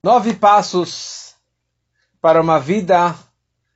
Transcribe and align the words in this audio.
Nove 0.00 0.32
passos 0.32 1.34
para 2.20 2.40
uma 2.40 2.60
vida 2.60 3.16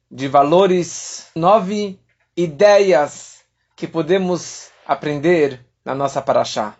de 0.08 0.28
valores, 0.28 1.26
nove 1.34 1.98
ideias 2.36 3.40
que 3.74 3.88
podemos 3.88 4.68
aprender 4.86 5.66
na 5.84 5.96
nossa 5.96 6.22
Paraxá. 6.22 6.76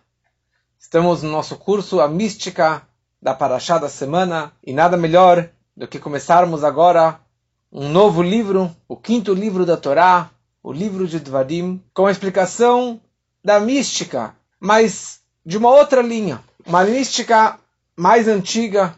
Estamos 0.78 1.24
no 1.24 1.32
nosso 1.32 1.56
curso 1.56 2.00
A 2.00 2.06
Mística 2.06 2.86
da 3.20 3.34
Paraxá 3.34 3.78
da 3.78 3.88
Semana 3.88 4.52
e 4.64 4.72
nada 4.72 4.96
melhor 4.96 5.50
do 5.76 5.88
que 5.88 5.98
começarmos 5.98 6.62
agora 6.62 7.18
um 7.72 7.88
novo 7.88 8.22
livro, 8.22 8.70
o 8.86 8.96
quinto 8.96 9.34
livro 9.34 9.66
da 9.66 9.76
Torá, 9.76 10.30
o 10.62 10.72
livro 10.72 11.08
de 11.08 11.18
Dvarim, 11.18 11.82
com 11.92 12.06
a 12.06 12.12
explicação 12.12 13.00
da 13.44 13.58
mística, 13.58 14.36
mas 14.60 15.20
de 15.44 15.58
uma 15.58 15.70
outra 15.70 16.00
linha, 16.00 16.40
uma 16.64 16.84
mística 16.84 17.58
mais 17.96 18.28
antiga, 18.28 18.96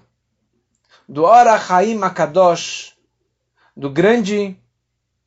do 1.09 1.25
Ora 1.25 1.59
Chaim 1.59 2.02
Akadosh, 2.02 2.93
do 3.76 3.90
grande 3.90 4.57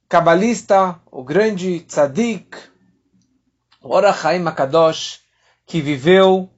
cabalista, 0.09 0.99
o 1.11 1.23
grande 1.23 1.81
tzadik, 1.81 2.57
Ora 3.81 4.11
Chaim 4.11 4.47
Akadosh, 4.47 5.19
que 5.65 5.79
viveu 5.79 6.49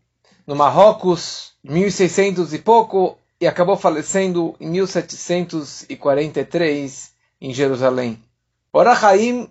no 0.48 0.56
Marrocos, 0.56 1.52
1600 1.64 2.54
e 2.54 2.60
pouco, 2.60 3.18
e 3.42 3.48
acabou 3.48 3.78
falecendo 3.78 4.56
em 4.60 4.70
1743 4.70 7.12
em 7.42 7.54
Jerusalém. 7.54 8.22
Ora 8.72 8.96
Chaim, 8.96 9.50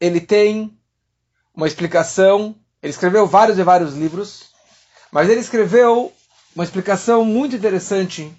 ele 0.00 0.20
tem 0.20 0.76
uma 1.54 1.66
explicação, 1.66 2.54
ele 2.82 2.90
escreveu 2.90 3.26
vários 3.26 3.58
e 3.58 3.62
vários 3.62 3.94
livros, 3.94 4.46
mas 5.12 5.28
ele 5.28 5.40
escreveu 5.40 6.10
uma 6.54 6.64
explicação 6.64 7.22
muito 7.24 7.56
interessante 7.56 8.32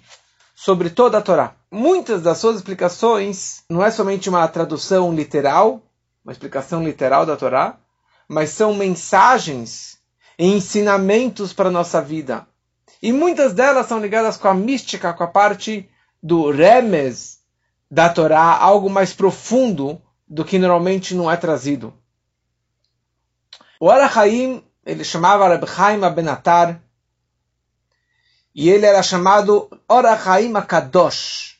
sobre 0.62 0.90
toda 0.90 1.16
a 1.16 1.22
Torá. 1.22 1.54
Muitas 1.70 2.20
das 2.20 2.36
suas 2.36 2.56
explicações 2.56 3.64
não 3.66 3.82
é 3.82 3.90
somente 3.90 4.28
uma 4.28 4.46
tradução 4.46 5.10
literal, 5.10 5.80
uma 6.22 6.32
explicação 6.32 6.84
literal 6.84 7.24
da 7.24 7.34
Torá, 7.34 7.78
mas 8.28 8.50
são 8.50 8.74
mensagens 8.74 9.98
e 10.38 10.44
ensinamentos 10.44 11.54
para 11.54 11.70
a 11.70 11.72
nossa 11.72 12.02
vida. 12.02 12.46
E 13.02 13.10
muitas 13.10 13.54
delas 13.54 13.86
são 13.86 14.00
ligadas 14.00 14.36
com 14.36 14.48
a 14.48 14.54
mística, 14.54 15.14
com 15.14 15.24
a 15.24 15.28
parte 15.28 15.88
do 16.22 16.50
remes 16.50 17.38
da 17.90 18.10
Torá, 18.10 18.54
algo 18.58 18.90
mais 18.90 19.14
profundo 19.14 19.98
do 20.28 20.44
que 20.44 20.58
normalmente 20.58 21.14
não 21.14 21.30
é 21.30 21.38
trazido. 21.38 21.94
O 23.80 23.88
Arachaim, 23.88 24.62
ele 24.84 25.04
chamava 25.04 25.48
Reb 25.48 25.66
Chaim 25.66 26.04
Abenatar, 26.04 26.82
e 28.54 28.68
ele 28.68 28.84
era 28.84 29.02
chamado 29.02 29.70
Orachaim 29.92 30.52
Kadosh. 30.68 31.58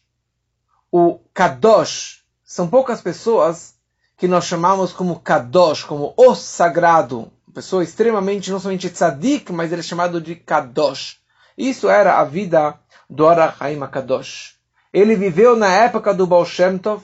O 0.92 1.18
Kadosh 1.34 2.22
são 2.44 2.68
poucas 2.68 3.00
pessoas 3.00 3.74
que 4.16 4.28
nós 4.28 4.44
chamamos 4.44 4.92
como 4.92 5.18
Kadosh, 5.18 5.82
como 5.82 6.14
o 6.16 6.36
sagrado. 6.36 7.32
Uma 7.44 7.54
pessoa 7.54 7.82
extremamente, 7.82 8.52
não 8.52 8.60
somente 8.60 8.88
tzadik, 8.88 9.50
mas 9.50 9.72
ele 9.72 9.80
é 9.80 9.82
chamado 9.82 10.20
de 10.20 10.36
Kadosh. 10.36 11.18
Isso 11.58 11.88
era 11.88 12.20
a 12.20 12.24
vida 12.24 12.78
do 13.08 13.24
Orachaim 13.24 13.80
Kadosh. 13.88 14.54
Ele 14.92 15.16
viveu 15.16 15.56
na 15.56 15.72
época 15.72 16.14
do 16.14 16.24
Baal 16.24 16.46
Shem 16.46 16.78
Tov, 16.78 17.02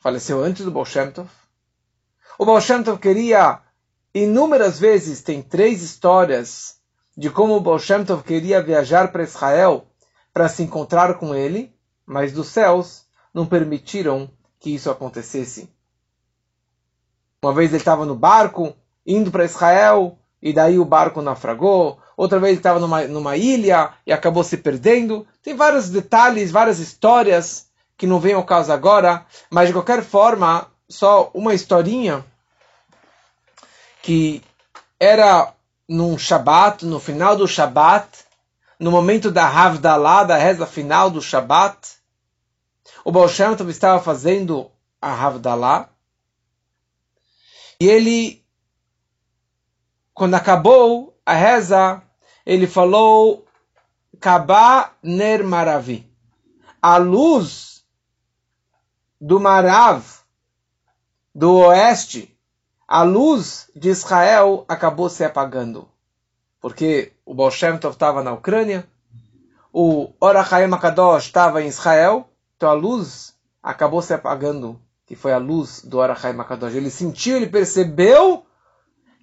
faleceu 0.00 0.40
antes 0.40 0.64
do 0.64 0.70
Baal 0.70 0.86
Shem 0.86 1.10
Tov. 1.10 1.28
O 2.38 2.46
Baal 2.46 2.60
Shem 2.60 2.84
Tov 2.84 3.00
queria 3.00 3.58
inúmeras 4.14 4.78
vezes, 4.78 5.20
tem 5.20 5.42
três 5.42 5.82
histórias 5.82 6.76
de 7.16 7.28
como 7.28 7.56
o 7.56 7.60
Baal 7.60 7.80
Shem 7.80 8.04
Tov 8.04 8.22
queria 8.22 8.62
viajar 8.62 9.10
para 9.10 9.24
Israel 9.24 9.84
para 10.38 10.48
se 10.48 10.62
encontrar 10.62 11.14
com 11.14 11.34
ele, 11.34 11.74
mas 12.06 12.32
dos 12.32 12.46
céus 12.46 13.04
não 13.34 13.44
permitiram 13.44 14.30
que 14.60 14.72
isso 14.72 14.88
acontecesse. 14.88 15.68
Uma 17.42 17.52
vez 17.52 17.70
ele 17.70 17.78
estava 17.78 18.06
no 18.06 18.14
barco, 18.14 18.72
indo 19.04 19.32
para 19.32 19.44
Israel, 19.44 20.16
e 20.40 20.52
daí 20.52 20.78
o 20.78 20.84
barco 20.84 21.20
naufragou. 21.20 21.98
Outra 22.16 22.38
vez 22.38 22.52
ele 22.52 22.60
estava 22.60 22.78
numa, 22.78 23.02
numa 23.08 23.36
ilha 23.36 23.94
e 24.06 24.12
acabou 24.12 24.44
se 24.44 24.58
perdendo. 24.58 25.26
Tem 25.42 25.56
vários 25.56 25.90
detalhes, 25.90 26.52
várias 26.52 26.78
histórias 26.78 27.66
que 27.96 28.06
não 28.06 28.20
vem 28.20 28.34
ao 28.34 28.44
caso 28.44 28.72
agora, 28.72 29.26
mas 29.50 29.66
de 29.66 29.72
qualquer 29.72 30.04
forma, 30.04 30.68
só 30.88 31.32
uma 31.34 31.52
historinha 31.52 32.24
que 34.02 34.40
era 35.00 35.52
num 35.88 36.16
Shabat, 36.16 36.86
no 36.86 37.00
final 37.00 37.34
do 37.34 37.48
Shabat, 37.48 38.27
no 38.78 38.90
momento 38.90 39.30
da 39.30 39.46
Havdalah, 39.46 40.24
da 40.24 40.36
reza 40.36 40.66
final 40.66 41.10
do 41.10 41.20
Shabat, 41.20 41.98
o 43.04 43.10
Baal 43.10 43.28
Shem 43.28 43.56
Tov 43.56 43.70
estava 43.70 44.00
fazendo 44.00 44.70
a 45.00 45.12
Havdalah, 45.12 45.90
e 47.80 47.86
ele, 47.88 48.44
quando 50.12 50.34
acabou 50.34 51.16
a 51.24 51.32
reza, 51.32 52.02
ele 52.44 52.66
falou, 52.66 53.46
Kabá 54.18 54.94
Ner 55.02 55.44
Maravi. 55.44 56.10
A 56.82 56.96
luz 56.96 57.84
do 59.20 59.38
Marav, 59.38 60.04
do 61.32 61.58
oeste, 61.58 62.36
a 62.86 63.02
luz 63.02 63.70
de 63.76 63.90
Israel 63.90 64.64
acabou 64.68 65.08
se 65.08 65.24
apagando. 65.24 65.88
Porque 66.60 67.12
o 67.24 67.34
Baal 67.34 67.50
Shem 67.50 67.78
Tov 67.78 67.94
estava 67.94 68.22
na 68.22 68.32
Ucrânia, 68.32 68.86
o 69.72 70.12
Orachaim 70.20 70.72
Akadosh 70.72 71.26
estava 71.26 71.62
em 71.62 71.68
Israel, 71.68 72.28
então 72.56 72.68
a 72.68 72.72
luz 72.72 73.34
acabou 73.62 74.02
se 74.02 74.12
apagando, 74.12 74.80
que 75.06 75.14
foi 75.14 75.32
a 75.32 75.38
luz 75.38 75.82
do 75.82 75.98
Orachaim 75.98 76.38
Akadosh. 76.40 76.74
Ele 76.74 76.90
sentiu, 76.90 77.36
ele 77.36 77.46
percebeu 77.46 78.44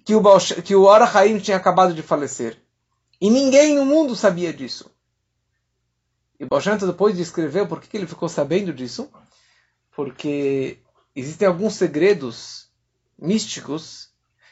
que 0.04 0.14
o, 0.14 0.20
Baal, 0.20 0.38
que 0.40 0.74
o 0.74 0.84
Orachaim 0.84 1.38
tinha 1.38 1.56
acabado 1.56 1.92
de 1.92 2.02
falecer. 2.02 2.62
E 3.20 3.28
ninguém 3.28 3.74
no 3.74 3.84
mundo 3.84 4.14
sabia 4.14 4.52
disso. 4.52 4.90
E 6.38 6.44
o 6.44 6.48
Baal 6.48 6.60
Shem 6.60 6.78
Tov 6.78 6.90
depois 6.90 7.16
descreveu 7.16 7.66
por 7.66 7.80
que 7.80 7.96
ele 7.96 8.06
ficou 8.06 8.28
sabendo 8.28 8.72
disso. 8.72 9.10
Porque 9.94 10.78
existem 11.14 11.48
alguns 11.48 11.74
segredos 11.74 12.70
místicos 13.18 14.10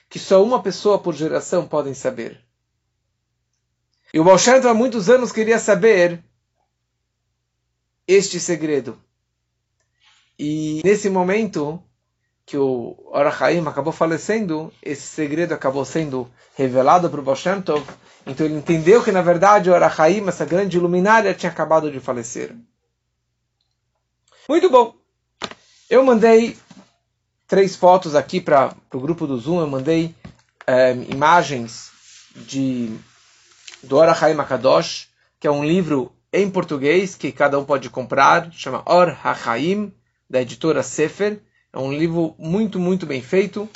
que 0.08 0.18
só 0.18 0.42
uma 0.42 0.62
pessoa 0.62 0.98
por 0.98 1.14
geração 1.14 1.66
podem 1.66 1.92
saber. 1.92 2.44
E 4.14 4.20
o 4.20 4.38
Shem 4.38 4.60
há 4.64 4.72
muitos 4.72 5.10
anos 5.10 5.32
queria 5.32 5.58
saber 5.58 6.22
este 8.06 8.38
segredo. 8.38 8.96
E 10.38 10.80
nesse 10.84 11.10
momento 11.10 11.82
que 12.46 12.56
o 12.56 12.96
Orachaim 13.06 13.66
acabou 13.66 13.92
falecendo, 13.92 14.72
esse 14.80 15.02
segredo 15.02 15.52
acabou 15.52 15.84
sendo 15.84 16.30
revelado 16.56 17.10
para 17.10 17.20
o 17.20 17.62
Tov. 17.62 17.84
Então 18.24 18.46
ele 18.46 18.54
entendeu 18.54 19.02
que 19.02 19.10
na 19.10 19.20
verdade 19.20 19.68
o 19.68 19.72
Orachaim, 19.72 20.28
essa 20.28 20.44
grande 20.44 20.78
luminária, 20.78 21.34
tinha 21.34 21.50
acabado 21.50 21.90
de 21.90 21.98
falecer. 21.98 22.54
Muito 24.48 24.70
bom. 24.70 24.94
Eu 25.90 26.04
mandei 26.04 26.56
três 27.48 27.74
fotos 27.74 28.14
aqui 28.14 28.40
para 28.40 28.76
o 28.92 29.00
grupo 29.00 29.26
do 29.26 29.36
Zoom. 29.40 29.58
Eu 29.58 29.66
mandei 29.66 30.14
é, 30.68 30.92
imagens 30.92 31.90
de 32.36 32.96
do 33.84 33.96
Or 33.96 34.08
HaChaim 34.08 34.38
HaKadosh, 34.38 35.08
que 35.38 35.46
é 35.46 35.50
um 35.50 35.64
livro 35.64 36.12
em 36.32 36.50
português 36.50 37.14
que 37.14 37.30
cada 37.30 37.58
um 37.58 37.64
pode 37.64 37.88
comprar, 37.90 38.50
chama 38.52 38.82
Or 38.86 39.08
HaChaim, 39.08 39.94
da 40.28 40.42
editora 40.42 40.82
Sefer. 40.82 41.40
É 41.72 41.78
um 41.78 41.92
livro 41.92 42.34
muito, 42.38 42.78
muito 42.78 43.06
bem 43.06 43.22
feito. 43.22 43.68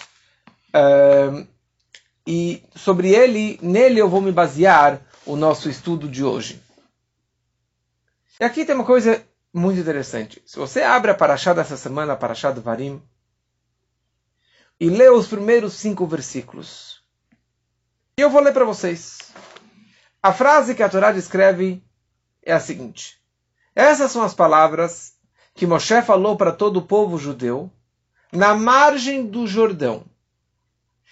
E 2.26 2.62
sobre 2.74 3.10
ele, 3.10 3.58
nele 3.62 4.00
eu 4.00 4.08
vou 4.08 4.20
me 4.20 4.32
basear 4.32 5.00
o 5.24 5.36
nosso 5.36 5.68
estudo 5.68 6.08
de 6.08 6.24
hoje. 6.24 6.60
E 8.40 8.44
aqui 8.44 8.64
tem 8.64 8.74
uma 8.74 8.84
coisa 8.84 9.24
muito 9.52 9.80
interessante. 9.80 10.42
Se 10.46 10.58
você 10.58 10.82
abre 10.82 11.10
a 11.10 11.14
Parashá 11.14 11.52
dessa 11.52 11.76
semana, 11.76 12.12
a 12.12 12.16
Parashá 12.16 12.50
do 12.50 12.60
Varim, 12.60 13.02
e 14.80 14.88
lê 14.88 15.08
os 15.08 15.26
primeiros 15.26 15.74
cinco 15.74 16.06
versículos. 16.06 17.02
Eu 18.16 18.30
vou 18.30 18.40
ler 18.40 18.52
para 18.52 18.64
vocês. 18.64 19.18
A 20.22 20.32
frase 20.32 20.74
que 20.74 20.82
a 20.82 20.88
Torá 20.88 21.12
descreve 21.12 21.82
é 22.42 22.52
a 22.52 22.60
seguinte: 22.60 23.20
Essas 23.74 24.10
são 24.10 24.22
as 24.22 24.34
palavras 24.34 25.14
que 25.54 25.66
Moshe 25.66 26.00
falou 26.02 26.36
para 26.36 26.52
todo 26.52 26.78
o 26.78 26.86
povo 26.86 27.18
judeu 27.18 27.70
na 28.32 28.54
margem 28.54 29.26
do 29.26 29.46
Jordão. 29.46 30.04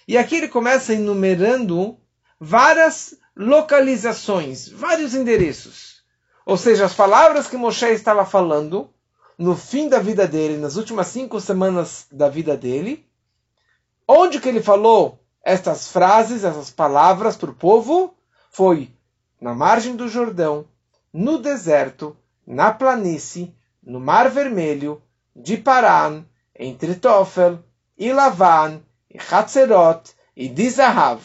E 0.07 0.17
aqui 0.17 0.37
ele 0.37 0.49
começa 0.49 0.93
enumerando 0.93 1.97
várias 2.39 3.15
localizações, 3.35 4.69
vários 4.69 5.15
endereços. 5.15 6.03
Ou 6.45 6.57
seja, 6.57 6.85
as 6.85 6.95
palavras 6.95 7.49
que 7.49 7.57
Moshe 7.57 7.87
estava 7.87 8.25
falando 8.25 8.91
no 9.37 9.57
fim 9.57 9.89
da 9.89 9.99
vida 9.99 10.29
dele, 10.29 10.57
nas 10.57 10.77
últimas 10.77 11.09
cinco 11.09 11.41
semanas 11.41 12.07
da 12.11 12.29
vida 12.29 12.57
dele, 12.57 13.07
Onde 14.09 14.41
que 14.41 14.49
ele 14.49 14.63
falou 14.63 15.19
estas 15.45 15.89
frases, 15.89 16.45
essas 16.45 16.71
palavras 16.71 17.37
para 17.37 17.51
o 17.51 17.55
povo? 17.55 18.15
Foi 18.51 18.95
na 19.41 19.55
margem 19.55 19.97
do 19.97 20.09
Jordão, 20.09 20.67
no 21.13 21.39
deserto, 21.39 22.17
na 22.47 22.73
planície, 22.73 23.55
no 23.83 24.01
Mar 24.01 24.31
Vermelho, 24.31 25.03
de 25.35 25.57
Paran, 25.57 26.25
entre 26.55 26.95
Tofel 26.95 27.59
e 27.97 28.13
Lavan, 28.13 28.81
e 29.11 29.19
Hatzerot 29.19 30.11
e 30.37 30.49
Dizahav. 30.49 31.23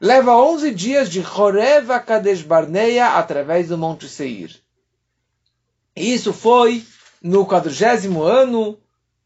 Leva 0.00 0.36
11 0.36 0.74
dias 0.74 1.08
de 1.08 1.20
Horeva 1.20 1.96
a 1.96 2.00
Kadesh 2.00 2.42
Barneia 2.42 3.16
através 3.16 3.68
do 3.68 3.78
Monte 3.78 4.08
Seir. 4.08 4.60
Isso 5.94 6.32
foi 6.32 6.84
no 7.22 7.46
quadragésimo 7.46 8.22
ano, 8.22 8.78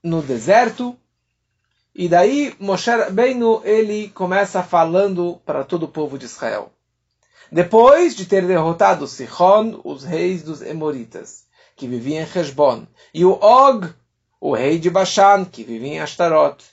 no 0.02 0.22
deserto, 0.22 0.96
e 1.94 2.08
daí 2.08 2.54
Moshe 2.60 2.90
Rabbeinu, 2.90 3.60
ele 3.64 4.08
começa 4.10 4.62
falando 4.62 5.40
para 5.44 5.64
todo 5.64 5.84
o 5.84 5.88
povo 5.88 6.16
de 6.16 6.24
Israel. 6.24 6.72
Depois 7.52 8.14
de 8.14 8.26
ter 8.26 8.46
derrotado 8.46 9.08
Sihon, 9.08 9.80
os 9.82 10.04
reis 10.04 10.42
dos 10.42 10.62
Emoritas, 10.62 11.46
que 11.74 11.88
viviam 11.88 12.22
em 12.22 12.38
Heshbon, 12.38 12.86
e 13.12 13.24
o 13.24 13.32
Og, 13.42 13.92
o 14.40 14.54
rei 14.54 14.78
de 14.78 14.88
Bashan, 14.88 15.44
que 15.44 15.64
vivia 15.64 15.94
em 15.94 16.00
Ashtarot, 16.00 16.64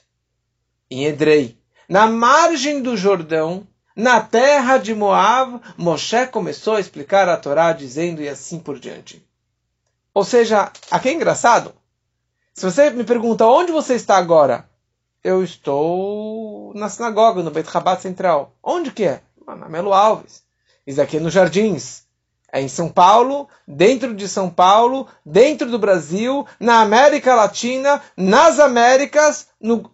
em 0.88 1.04
Edrei, 1.04 1.58
na 1.88 2.06
margem 2.06 2.80
do 2.80 2.96
Jordão, 2.96 3.66
na 3.96 4.20
terra 4.20 4.78
de 4.78 4.94
Moab, 4.94 5.60
Moshe 5.76 6.26
começou 6.28 6.76
a 6.76 6.80
explicar 6.80 7.28
a 7.28 7.36
Torá, 7.36 7.72
dizendo 7.72 8.22
e 8.22 8.28
assim 8.28 8.60
por 8.60 8.78
diante. 8.78 9.26
Ou 10.14 10.22
seja, 10.22 10.70
aqui 10.90 11.08
é 11.08 11.12
engraçado. 11.12 11.74
Se 12.54 12.64
você 12.64 12.90
me 12.90 13.02
pergunta 13.02 13.46
onde 13.46 13.72
você 13.72 13.94
está 13.94 14.16
agora, 14.16 14.68
eu 15.24 15.42
estou 15.42 16.72
na 16.74 16.88
sinagoga, 16.88 17.42
no 17.42 17.50
Beit 17.50 17.68
Rabat 17.68 18.00
Central. 18.00 18.54
Onde 18.62 18.92
que 18.92 19.04
é? 19.04 19.22
Na 19.44 19.68
Melo 19.68 19.92
Alves. 19.92 20.46
Isso 20.88 21.02
aqui 21.02 21.18
é 21.18 21.20
nos 21.20 21.34
Jardins. 21.34 22.04
É 22.50 22.62
em 22.62 22.68
São 22.68 22.88
Paulo, 22.88 23.46
dentro 23.66 24.14
de 24.14 24.26
São 24.26 24.48
Paulo, 24.48 25.06
dentro 25.22 25.70
do 25.70 25.78
Brasil, 25.78 26.46
na 26.58 26.80
América 26.80 27.34
Latina, 27.34 28.02
nas 28.16 28.58
Américas, 28.58 29.48
no... 29.60 29.92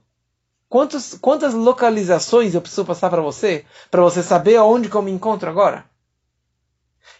Quantos, 0.68 1.14
quantas 1.20 1.52
localizações 1.52 2.54
eu 2.54 2.60
preciso 2.60 2.84
passar 2.84 3.10
para 3.10 3.20
você, 3.20 3.64
para 3.90 4.02
você 4.02 4.22
saber 4.22 4.54
aonde 4.54 4.88
que 4.88 4.94
eu 4.94 5.02
me 5.02 5.10
encontro 5.10 5.50
agora? 5.50 5.84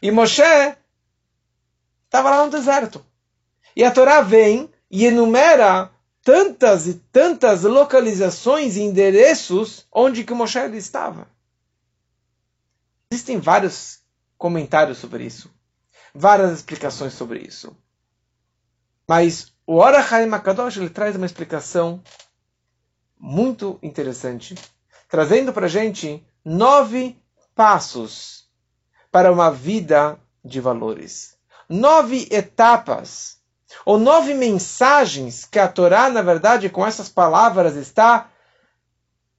E 0.01 0.09
Moshe 0.13 0.43
estava 2.05 2.31
lá 2.31 2.45
no 2.45 2.53
deserto. 2.53 3.05
E 3.75 3.83
a 3.83 3.91
Torá 3.91 4.21
vem 4.21 4.71
e 4.89 5.05
enumera 5.05 5.91
tantas 6.23 6.87
e 6.87 6.95
tantas 7.11 7.65
localizações 7.65 8.77
e 8.77 8.83
endereços 8.83 9.85
onde 9.91 10.23
que 10.23 10.33
Moshe 10.33 10.61
estava. 10.77 11.34
Existem 13.15 13.39
vários 13.39 14.01
comentários 14.37 14.99
sobre 14.99 15.25
isso, 15.25 15.49
várias 16.13 16.51
explicações 16.51 17.13
sobre 17.13 17.39
isso. 17.39 17.77
Mas 19.07 19.55
o 19.65 19.77
Ora 19.77 20.05
Haim 20.05 20.33
Akadosh 20.33 20.79
ele 20.79 20.91
traz 20.91 21.15
uma 21.15 21.25
explicação 21.25 22.03
muito 23.17 23.79
interessante, 23.81 24.57
trazendo 25.09 25.53
para 25.53 25.69
gente 25.69 26.27
nove 26.45 27.17
passos 27.55 28.51
para 29.13 29.31
uma 29.31 29.49
vida 29.49 30.19
de 30.45 30.61
valores, 30.61 31.39
nove 31.69 32.27
etapas 32.33 33.39
ou 33.87 33.97
nove 33.97 34.35
mensagens 34.35 35.45
que 35.45 35.61
a 35.61 35.69
Torá, 35.69 36.11
na 36.11 36.21
verdade, 36.21 36.69
com 36.69 36.85
essas 36.85 37.09
palavras 37.09 37.77
está 37.77 38.29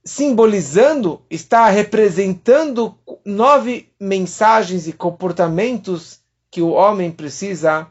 simbolizando, 0.05 1.25
está 1.29 1.67
representando 1.67 2.95
nove 3.25 3.91
mensagens 3.99 4.87
e 4.87 4.93
comportamentos 4.93 6.19
que 6.51 6.61
o 6.61 6.69
homem 6.69 7.11
precisa 7.11 7.87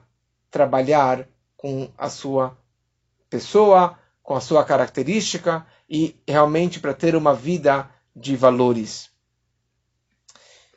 trabalhar 0.48 1.26
com 1.56 1.90
a 1.98 2.08
sua 2.08 2.56
pessoa, 3.28 3.98
com 4.22 4.36
a 4.36 4.40
sua 4.40 4.64
característica 4.64 5.66
e 5.90 6.14
realmente 6.26 6.78
para 6.78 6.94
ter 6.94 7.16
uma 7.16 7.34
vida 7.34 7.90
de 8.14 8.36
valores. 8.36 9.10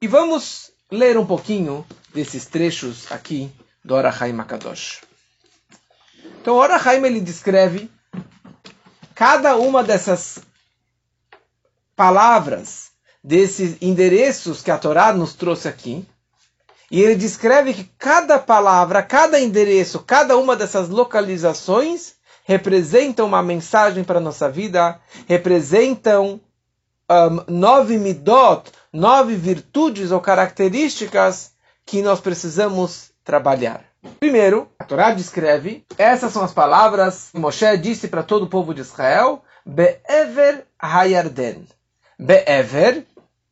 E 0.02 0.08
vamos 0.08 0.72
ler 0.92 1.18
um 1.18 1.26
pouquinho 1.26 1.86
desses 2.14 2.46
trechos 2.46 3.12
aqui 3.12 3.52
do 3.86 3.96
Arahai 3.96 4.34
Makadosh. 4.34 5.02
Então, 6.42 6.56
Orahaim 6.56 7.04
ele 7.06 7.20
descreve 7.20 7.92
cada 9.14 9.56
uma 9.58 9.84
dessas 9.84 10.40
palavras, 11.98 12.92
desses 13.24 13.76
endereços 13.82 14.62
que 14.62 14.72
a 14.72 14.78
Torá 14.78 15.12
nos 15.12 15.34
trouxe 15.34 15.68
aqui. 15.68 16.08
E 16.90 17.02
ele 17.02 17.16
descreve 17.16 17.74
que 17.74 17.92
cada 17.98 18.40
palavra, 18.40 19.04
cada 19.04 19.38
endereço, 19.38 20.00
cada 20.00 20.38
uma 20.38 20.56
dessas 20.56 20.88
localizações 20.88 22.14
representam 22.46 23.26
uma 23.26 23.44
mensagem 23.44 24.06
para 24.06 24.20
a 24.20 24.22
nossa 24.22 24.50
vida, 24.50 24.98
representam 25.28 26.40
um, 27.10 27.54
nove 27.54 27.98
midot, 27.98 28.72
nove 28.94 29.36
virtudes 29.36 30.12
ou 30.12 30.22
características 30.22 31.52
que 31.86 32.02
nós 32.02 32.22
precisamos 32.22 33.12
trabalhar. 33.26 33.84
Primeiro, 34.20 34.70
a 34.80 34.86
Torá 34.86 35.12
descreve, 35.12 35.86
essas 35.98 36.32
são 36.32 36.44
as 36.44 36.54
palavras 36.54 37.30
que 37.34 37.40
Moshe 37.40 37.78
disse 37.78 38.08
para 38.08 38.24
todo 38.24 38.44
o 38.44 38.50
povo 38.50 38.74
de 38.74 38.82
Israel, 38.82 39.44
Be'ever 39.66 40.66
Hayarden. 40.80 41.68
Be'ever, 42.20 43.06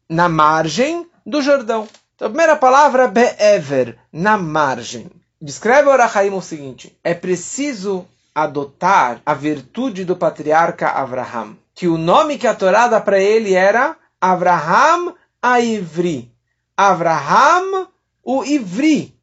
na 0.10 0.28
margem 0.28 1.08
do 1.26 1.42
Jordão. 1.42 1.88
Então, 2.16 2.28
a 2.28 2.30
primeira 2.30 2.56
palavra, 2.56 3.08
Be'ever, 3.08 3.98
na 4.12 4.38
margem. 4.38 5.10
Descreve 5.42 5.90
o 5.90 5.92
Arahaim 5.92 6.32
o 6.32 6.42
seguinte, 6.42 6.98
é 7.04 7.14
preciso 7.14 8.08
adotar 8.34 9.22
a 9.26 9.34
virtude 9.34 10.04
do 10.04 10.16
patriarca 10.16 10.90
Abraham, 10.90 11.56
que 11.74 11.88
o 11.88 11.98
nome 11.98 12.38
que 12.38 12.48
a 12.48 12.56
Torá 12.56 12.88
dá 12.88 13.00
para 13.00 13.20
ele 13.20 13.54
era 13.54 13.96
Abraham 14.20 15.14
Aivri. 15.42 16.32
Abraham, 16.76 17.88
o 18.24 18.44
Ivri, 18.44 19.16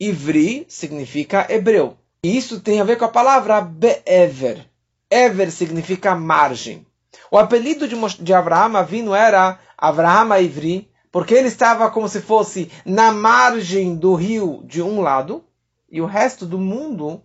Ivri 0.00 0.64
significa 0.68 1.46
hebreu. 1.52 1.98
E 2.22 2.36
isso 2.36 2.60
tem 2.60 2.80
a 2.80 2.84
ver 2.84 2.96
com 2.96 3.04
a 3.04 3.10
palavra 3.10 3.60
Be'ever. 3.60 4.64
Ever 5.10 5.50
significa 5.50 6.14
margem. 6.14 6.86
O 7.30 7.38
apelido 7.38 7.86
de, 7.86 7.96
de 8.22 8.32
Abraham 8.32 8.78
Avino 8.78 9.14
era 9.14 9.58
Abraham 9.76 10.38
Ivri, 10.40 10.90
porque 11.10 11.34
ele 11.34 11.48
estava 11.48 11.90
como 11.90 12.08
se 12.08 12.20
fosse 12.20 12.70
na 12.84 13.12
margem 13.12 13.96
do 13.96 14.14
rio 14.14 14.62
de 14.64 14.82
um 14.82 15.00
lado, 15.00 15.44
e 15.90 16.00
o 16.00 16.06
resto 16.06 16.44
do 16.44 16.58
mundo 16.58 17.22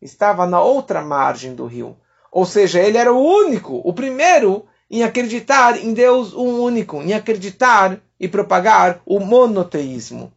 estava 0.00 0.46
na 0.46 0.60
outra 0.60 1.02
margem 1.02 1.54
do 1.54 1.66
rio. 1.66 1.96
Ou 2.30 2.44
seja, 2.44 2.80
ele 2.80 2.98
era 2.98 3.12
o 3.12 3.20
único, 3.20 3.80
o 3.84 3.92
primeiro 3.92 4.66
em 4.90 5.02
acreditar 5.02 5.76
em 5.76 5.94
Deus 5.94 6.32
um 6.32 6.60
único, 6.60 7.02
em 7.02 7.12
acreditar 7.12 8.00
e 8.18 8.28
propagar 8.28 9.00
o 9.04 9.18
monoteísmo 9.18 10.32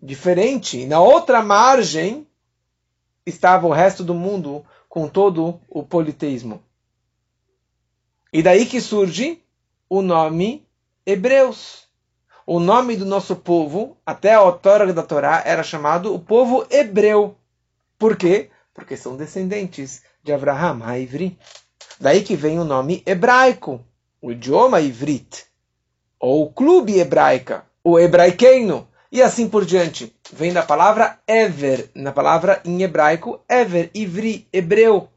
diferente. 0.00 0.86
Na 0.86 1.00
outra 1.00 1.42
margem 1.42 2.26
estava 3.24 3.66
o 3.66 3.72
resto 3.72 4.02
do 4.02 4.14
mundo 4.14 4.64
com 4.88 5.08
todo 5.08 5.60
o 5.68 5.82
politeísmo. 5.82 6.62
E 8.32 8.42
daí 8.42 8.64
que 8.66 8.80
surge 8.80 9.42
o 9.88 10.02
nome 10.02 10.64
Hebreus. 11.04 11.88
O 12.46 12.60
nome 12.60 12.96
do 12.96 13.04
nosso 13.04 13.36
povo, 13.36 13.96
até 14.04 14.34
a 14.34 14.38
autora 14.38 14.92
da 14.92 15.02
Torá, 15.02 15.42
era 15.44 15.62
chamado 15.62 16.14
o 16.14 16.18
povo 16.18 16.66
hebreu. 16.70 17.36
Por 17.98 18.16
quê? 18.16 18.50
Porque 18.72 18.96
são 18.96 19.16
descendentes 19.16 20.02
de 20.22 20.32
Abraham, 20.32 20.80
Haivri. 20.82 21.38
Daí 22.00 22.22
que 22.22 22.36
vem 22.36 22.58
o 22.58 22.64
nome 22.64 23.02
hebraico, 23.04 23.80
o 24.22 24.32
idioma 24.32 24.80
ivrit, 24.80 25.46
ou 26.18 26.44
o 26.44 26.52
clube 26.52 26.98
hebraica, 26.98 27.64
o 27.84 27.98
hebraiqueino, 27.98 28.88
e 29.12 29.20
assim 29.20 29.48
por 29.48 29.64
diante. 29.64 30.14
Vem 30.32 30.52
da 30.52 30.62
palavra 30.62 31.18
ever, 31.26 31.90
na 31.94 32.12
palavra 32.12 32.60
em 32.64 32.82
hebraico, 32.82 33.40
ever, 33.48 33.90
ivri, 33.92 34.48
hebreu. 34.52 35.08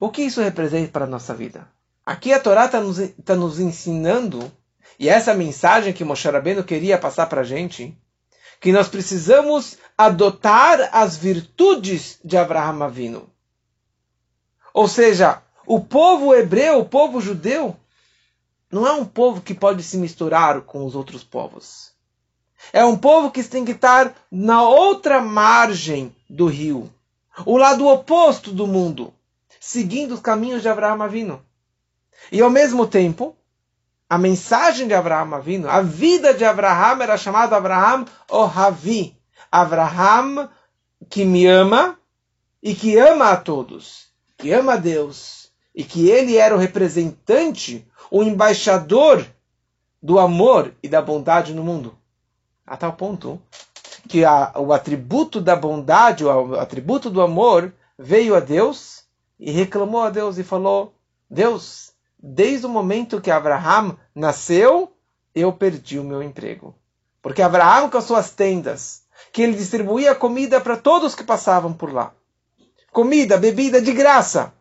O 0.00 0.10
que 0.10 0.22
isso 0.22 0.40
representa 0.40 0.90
para 0.90 1.04
a 1.04 1.08
nossa 1.08 1.34
vida? 1.34 1.71
Aqui 2.04 2.32
a 2.32 2.40
Torá 2.40 2.66
está 2.66 2.80
nos, 2.80 2.98
tá 3.24 3.36
nos 3.36 3.60
ensinando, 3.60 4.50
e 4.98 5.08
essa 5.08 5.34
mensagem 5.34 5.92
que 5.92 6.04
Moshe 6.04 6.28
Rabbeinu 6.28 6.64
queria 6.64 6.98
passar 6.98 7.26
para 7.26 7.42
a 7.42 7.44
gente, 7.44 7.96
que 8.60 8.72
nós 8.72 8.88
precisamos 8.88 9.76
adotar 9.96 10.90
as 10.92 11.16
virtudes 11.16 12.18
de 12.24 12.36
Abraham 12.36 12.84
Avinu. 12.84 13.30
Ou 14.74 14.88
seja, 14.88 15.42
o 15.66 15.80
povo 15.80 16.34
hebreu, 16.34 16.78
o 16.78 16.88
povo 16.88 17.20
judeu, 17.20 17.76
não 18.70 18.86
é 18.86 18.92
um 18.92 19.04
povo 19.04 19.40
que 19.40 19.54
pode 19.54 19.82
se 19.82 19.96
misturar 19.96 20.62
com 20.62 20.84
os 20.84 20.94
outros 20.94 21.22
povos. 21.22 21.92
É 22.72 22.84
um 22.84 22.96
povo 22.96 23.30
que 23.30 23.42
tem 23.44 23.64
que 23.64 23.72
estar 23.72 24.14
na 24.30 24.62
outra 24.62 25.20
margem 25.20 26.14
do 26.28 26.46
rio, 26.46 26.92
o 27.44 27.56
lado 27.56 27.86
oposto 27.86 28.52
do 28.52 28.66
mundo, 28.66 29.12
seguindo 29.60 30.14
os 30.14 30.20
caminhos 30.20 30.62
de 30.62 30.68
Abraão 30.68 31.02
Avino. 31.02 31.44
E 32.30 32.40
ao 32.40 32.50
mesmo 32.50 32.86
tempo, 32.86 33.36
a 34.08 34.18
mensagem 34.18 34.86
de 34.86 34.94
Abraão 34.94 35.34
Avino, 35.34 35.68
a 35.68 35.80
vida 35.80 36.34
de 36.34 36.44
Abraão 36.44 37.00
era 37.02 37.16
chamada 37.16 37.56
Abraão 37.56 38.04
Ohavi. 38.30 39.16
Abraham 39.50 40.48
que 41.08 41.24
me 41.24 41.46
ama 41.46 41.98
e 42.62 42.74
que 42.74 42.96
ama 42.96 43.30
a 43.30 43.36
todos, 43.36 44.08
que 44.38 44.52
ama 44.52 44.74
a 44.74 44.76
Deus 44.76 45.50
e 45.74 45.84
que 45.84 46.08
ele 46.08 46.36
era 46.36 46.54
o 46.54 46.58
representante, 46.58 47.86
o 48.10 48.22
embaixador 48.22 49.26
do 50.02 50.18
amor 50.18 50.74
e 50.82 50.88
da 50.88 51.00
bondade 51.00 51.54
no 51.54 51.62
mundo. 51.62 51.96
A 52.66 52.76
tal 52.76 52.92
ponto 52.92 53.40
que 54.08 54.24
a, 54.24 54.52
o 54.56 54.72
atributo 54.72 55.40
da 55.40 55.54
bondade, 55.54 56.24
o 56.24 56.58
atributo 56.58 57.08
do 57.08 57.22
amor, 57.22 57.72
veio 57.98 58.34
a 58.34 58.40
Deus 58.40 59.04
e 59.38 59.50
reclamou 59.50 60.02
a 60.02 60.10
Deus 60.10 60.38
e 60.38 60.44
falou: 60.44 60.94
Deus, 61.30 61.91
desde 62.22 62.66
o 62.66 62.68
momento 62.68 63.20
que 63.20 63.30
Abraham 63.30 63.96
nasceu, 64.14 64.94
eu 65.34 65.52
perdi 65.52 65.98
o 65.98 66.04
meu 66.04 66.22
emprego. 66.22 66.74
Porque 67.20 67.42
Abraão, 67.42 67.90
com 67.90 67.98
as 67.98 68.04
suas 68.04 68.30
tendas, 68.30 69.02
que 69.32 69.42
ele 69.42 69.56
distribuía 69.56 70.14
comida 70.14 70.60
para 70.60 70.76
todos 70.76 71.14
que 71.14 71.24
passavam 71.24 71.72
por 71.72 71.92
lá. 71.92 72.14
Comida, 72.92 73.36
bebida 73.36 73.80
de 73.80 73.92
graça 73.92 74.52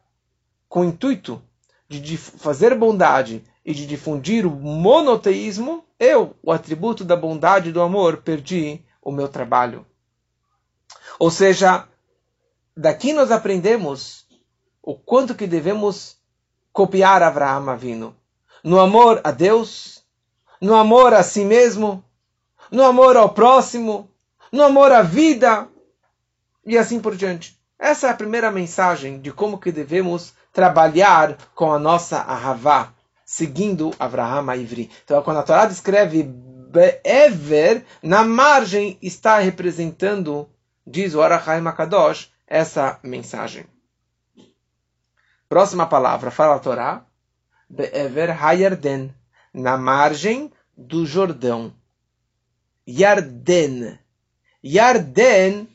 com 0.68 0.82
o 0.82 0.86
intuito 0.86 1.42
de 1.88 2.18
fazer 2.18 2.74
bondade 2.76 3.44
e 3.66 3.74
de 3.74 3.86
difundir 3.86 4.46
o 4.46 4.50
monoteísmo, 4.50 5.84
eu, 6.00 6.36
o 6.42 6.52
atributo 6.52 7.04
da 7.04 7.16
bondade 7.16 7.70
e 7.70 7.72
do 7.72 7.82
amor, 7.82 8.18
perdi 8.18 8.82
o 9.02 9.12
meu 9.12 9.28
trabalho. 9.28 9.86
Ou 11.20 11.30
seja, 11.30 11.88
daqui 12.76 13.12
nós 13.12 13.30
aprendemos 13.30 14.26
o 14.82 14.96
quanto 14.96 15.36
que 15.36 15.46
devemos 15.46 16.21
copiar 16.72 17.22
Abraão 17.24 17.70
Avino. 17.70 18.16
No 18.64 18.80
amor 18.80 19.22
a 19.24 19.32
Deus, 19.32 20.04
no 20.62 20.76
amor 20.76 21.14
a 21.14 21.24
si 21.24 21.44
mesmo, 21.44 22.04
no 22.72 22.84
amor 22.84 23.18
ao 23.18 23.30
próximo, 23.30 24.10
no 24.52 24.64
amor 24.64 24.92
à 24.92 25.02
vida 25.02 25.68
e 26.66 26.78
assim 26.78 27.00
por 27.00 27.16
diante. 27.16 27.60
Essa 27.80 28.08
é 28.08 28.10
a 28.12 28.16
primeira 28.16 28.52
mensagem 28.52 29.20
de 29.20 29.32
como 29.32 29.58
que 29.58 29.72
devemos 29.72 30.34
trabalhar 30.54 31.38
com 31.56 31.72
a 31.72 31.80
nossa 31.80 32.18
Ahavá, 32.18 32.94
seguindo 33.26 33.92
Avraham 33.98 34.54
Ivri. 34.54 34.92
Então, 35.04 35.22
quando 35.24 35.38
a 35.38 35.44
Torá 35.44 35.66
descreve 35.66 36.24
Be'ever, 36.24 37.84
na 38.04 38.24
margem 38.24 38.98
está 39.02 39.40
representando, 39.40 40.48
diz 40.86 41.16
o 41.16 41.22
Arachaim 41.22 41.66
Akadosh, 41.66 42.30
essa 42.46 43.00
mensagem. 43.02 43.66
Próxima 45.52 45.86
palavra, 45.86 46.32
fala 46.32 46.56
a 46.56 46.60
Torá, 46.60 47.06
Be'ever 47.70 48.42
Hayarden, 48.42 49.14
na 49.54 49.76
margem 49.76 50.50
do 50.78 51.06
Jordão. 51.06 51.74
Yarden. 52.88 54.00
Yarden, 54.64 55.68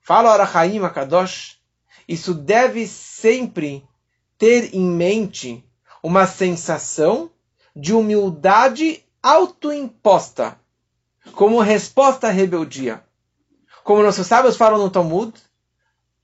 fala 0.00 0.30
o 0.30 0.32
Arachaim 0.32 0.82
Akadosh, 0.82 1.60
isso 2.08 2.34
deve 2.34 2.88
sempre 2.88 3.88
ter 4.36 4.74
em 4.74 4.84
mente 4.84 5.64
uma 6.02 6.26
sensação 6.26 7.30
de 7.76 7.94
humildade 7.94 9.04
autoimposta, 9.22 10.58
como 11.36 11.60
resposta 11.60 12.26
à 12.26 12.30
rebeldia. 12.32 13.00
Como 13.84 14.02
nossos 14.02 14.26
sábios 14.26 14.56
falam 14.56 14.80
no 14.80 14.90
Talmud, 14.90 15.32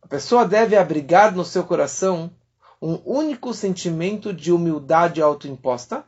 a 0.02 0.09
pessoa 0.09 0.44
deve 0.44 0.76
abrigar 0.76 1.32
no 1.32 1.44
seu 1.44 1.62
coração 1.62 2.35
um 2.80 3.00
único 3.04 3.52
sentimento 3.52 4.32
de 4.32 4.52
humildade 4.52 5.20
autoimposta, 5.20 6.04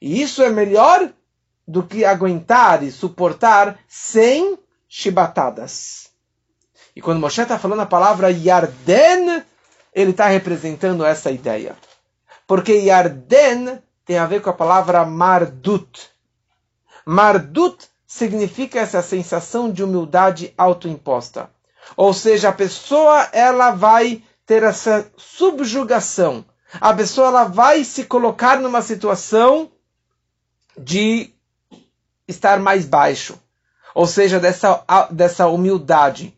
e 0.00 0.20
isso 0.22 0.42
é 0.42 0.50
melhor 0.50 1.10
do 1.66 1.82
que 1.82 2.04
aguentar 2.04 2.82
e 2.82 2.92
suportar 2.92 3.78
sem 3.88 4.58
chibatadas. 4.88 6.10
E 6.94 7.00
quando 7.00 7.20
Moshe 7.20 7.42
está 7.42 7.58
falando 7.58 7.80
a 7.80 7.86
palavra 7.86 8.30
Yarden, 8.30 9.42
ele 9.92 10.12
está 10.12 10.28
representando 10.28 11.04
essa 11.04 11.30
ideia. 11.30 11.76
Porque 12.46 12.72
Yarden 12.72 13.82
tem 14.04 14.18
a 14.18 14.26
ver 14.26 14.40
com 14.40 14.50
a 14.50 14.54
palavra 14.54 15.04
Mardut. 15.04 16.08
Mardut 17.04 17.88
significa 18.06 18.78
essa 18.78 19.02
sensação 19.02 19.70
de 19.70 19.82
humildade 19.82 20.54
autoimposta. 20.56 21.50
Ou 21.96 22.14
seja, 22.14 22.48
a 22.48 22.52
pessoa 22.52 23.28
ela 23.32 23.72
vai 23.72 24.22
ter 24.46 24.62
essa 24.62 25.10
subjugação. 25.16 26.44
A 26.80 26.94
pessoa 26.94 27.28
ela 27.28 27.44
vai 27.44 27.84
se 27.84 28.04
colocar 28.04 28.60
numa 28.60 28.80
situação 28.80 29.70
de 30.78 31.34
estar 32.28 32.60
mais 32.60 32.86
baixo. 32.86 33.38
Ou 33.94 34.06
seja, 34.06 34.38
dessa, 34.38 34.84
dessa 35.10 35.48
humildade. 35.48 36.36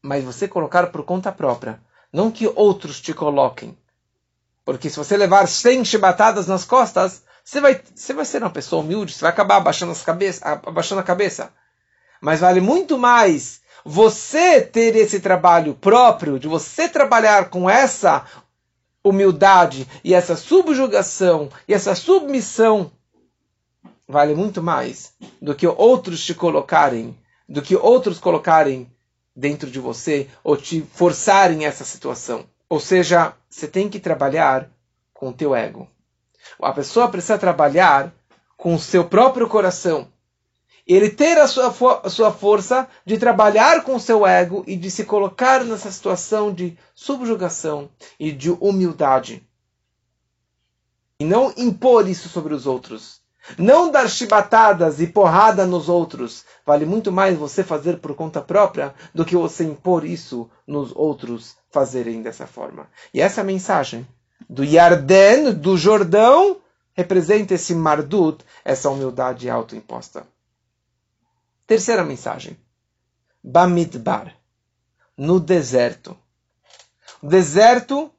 Mas 0.00 0.24
você 0.24 0.46
colocar 0.46 0.88
por 0.88 1.04
conta 1.04 1.32
própria. 1.32 1.80
Não 2.12 2.30
que 2.30 2.46
outros 2.46 3.00
te 3.00 3.12
coloquem. 3.12 3.76
Porque 4.64 4.90
se 4.90 4.96
você 4.96 5.16
levar 5.16 5.48
100 5.48 5.84
chibatadas 5.84 6.46
nas 6.46 6.64
costas, 6.64 7.24
você 7.44 7.60
vai, 7.60 7.82
você 7.94 8.12
vai 8.12 8.24
ser 8.24 8.42
uma 8.42 8.50
pessoa 8.50 8.82
humilde, 8.82 9.12
você 9.12 9.22
vai 9.22 9.30
acabar 9.30 9.56
abaixando, 9.56 9.90
as 9.90 10.02
cabeça, 10.02 10.44
abaixando 10.44 11.00
a 11.00 11.04
cabeça. 11.04 11.52
Mas 12.20 12.40
vale 12.40 12.60
muito 12.60 12.96
mais 12.96 13.61
você 13.84 14.60
ter 14.60 14.94
esse 14.96 15.20
trabalho 15.20 15.74
próprio, 15.74 16.38
de 16.38 16.48
você 16.48 16.88
trabalhar 16.88 17.50
com 17.50 17.68
essa 17.68 18.24
humildade 19.04 19.88
e 20.04 20.14
essa 20.14 20.36
subjugação 20.36 21.48
e 21.66 21.74
essa 21.74 21.94
submissão, 21.94 22.90
vale 24.06 24.34
muito 24.34 24.62
mais 24.62 25.12
do 25.40 25.54
que 25.54 25.66
outros 25.66 26.24
te 26.24 26.34
colocarem, 26.34 27.18
do 27.48 27.60
que 27.62 27.74
outros 27.74 28.18
colocarem 28.18 28.90
dentro 29.34 29.70
de 29.70 29.80
você 29.80 30.28
ou 30.44 30.56
te 30.56 30.82
forçarem 30.92 31.64
essa 31.64 31.84
situação. 31.84 32.44
Ou 32.68 32.78
seja, 32.78 33.34
você 33.48 33.66
tem 33.66 33.88
que 33.88 33.98
trabalhar 33.98 34.68
com 35.12 35.28
o 35.28 35.32
teu 35.32 35.54
ego. 35.54 35.88
A 36.60 36.72
pessoa 36.72 37.08
precisa 37.08 37.38
trabalhar 37.38 38.12
com 38.56 38.74
o 38.74 38.78
seu 38.78 39.04
próprio 39.04 39.48
coração. 39.48 40.08
Ele 40.86 41.08
ter 41.08 41.38
a 41.38 41.46
sua, 41.46 41.72
a 42.02 42.10
sua 42.10 42.32
força 42.32 42.88
de 43.06 43.16
trabalhar 43.16 43.84
com 43.84 43.98
seu 43.98 44.26
ego 44.26 44.64
e 44.66 44.76
de 44.76 44.90
se 44.90 45.04
colocar 45.04 45.64
nessa 45.64 45.90
situação 45.90 46.52
de 46.52 46.76
subjugação 46.94 47.88
e 48.18 48.32
de 48.32 48.50
humildade. 48.50 49.46
E 51.20 51.24
não 51.24 51.52
impor 51.56 52.08
isso 52.08 52.28
sobre 52.28 52.52
os 52.52 52.66
outros. 52.66 53.22
Não 53.58 53.90
dar 53.90 54.08
chibatadas 54.08 55.00
e 55.00 55.06
porrada 55.06 55.66
nos 55.66 55.88
outros. 55.88 56.44
Vale 56.64 56.84
muito 56.84 57.10
mais 57.10 57.36
você 57.36 57.62
fazer 57.62 57.98
por 57.98 58.14
conta 58.14 58.40
própria 58.40 58.94
do 59.14 59.24
que 59.24 59.36
você 59.36 59.64
impor 59.64 60.04
isso 60.04 60.50
nos 60.66 60.92
outros 60.94 61.56
fazerem 61.70 62.22
dessa 62.22 62.46
forma. 62.46 62.88
E 63.14 63.20
essa 63.20 63.42
mensagem 63.44 64.06
do 64.48 64.64
Yarden, 64.64 65.54
do 65.54 65.76
Jordão, 65.76 66.56
representa 66.92 67.54
esse 67.54 67.74
Mardut, 67.74 68.44
essa 68.64 68.90
humildade 68.90 69.48
autoimposta. 69.48 70.24
Terceira 71.66 72.04
mensagem. 72.04 72.56
Bamidbar, 73.42 74.36
no 75.16 75.40
deserto. 75.40 76.16
O 77.22 77.28
deserto 77.28 78.10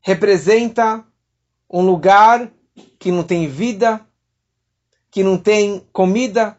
representa 0.00 1.04
um 1.70 1.82
lugar 1.82 2.50
que 2.98 3.10
não 3.10 3.22
tem 3.22 3.48
vida, 3.48 4.04
que 5.10 5.22
não 5.22 5.38
tem 5.38 5.86
comida, 5.92 6.58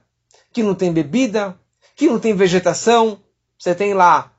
que 0.52 0.64
não 0.64 0.74
tem 0.74 0.92
bebida, 0.92 1.60
que 1.96 2.08
não 2.08 2.20
tem 2.20 2.34
vegetação. 2.34 3.20
Você 3.58 3.76
tem 3.76 3.94
lá 3.94 4.32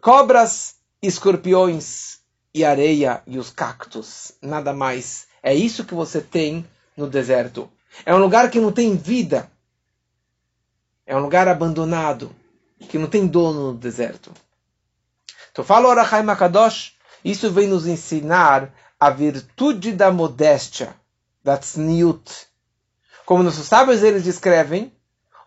cobras, 0.00 0.76
escorpiões 1.02 2.20
e 2.54 2.64
areia 2.64 3.22
e 3.26 3.38
os 3.38 3.50
cactos, 3.50 4.32
nada 4.40 4.72
mais. 4.72 5.26
É 5.42 5.54
isso 5.54 5.84
que 5.84 5.94
você 5.94 6.20
tem 6.20 6.66
no 6.96 7.08
deserto. 7.08 7.70
É 8.04 8.14
um 8.14 8.18
lugar 8.18 8.50
que 8.50 8.60
não 8.60 8.72
tem 8.72 8.96
vida. 8.96 9.50
É 11.10 11.16
um 11.16 11.18
lugar 11.18 11.48
abandonado, 11.48 12.30
que 12.88 12.96
não 12.96 13.08
tem 13.08 13.26
dono 13.26 13.72
no 13.72 13.74
deserto. 13.76 14.30
Então 15.50 15.64
fala 15.64 15.88
Orachai 15.88 16.22
Makadosh, 16.22 16.94
isso 17.24 17.50
vem 17.50 17.66
nos 17.66 17.84
ensinar 17.84 18.72
a 19.00 19.10
virtude 19.10 19.90
da 19.90 20.12
modéstia, 20.12 20.94
da 21.42 21.56
tzniut, 21.56 22.46
como 23.26 23.42
nossos 23.42 23.66
sábios 23.66 24.04
eles 24.04 24.22
descrevem, 24.22 24.92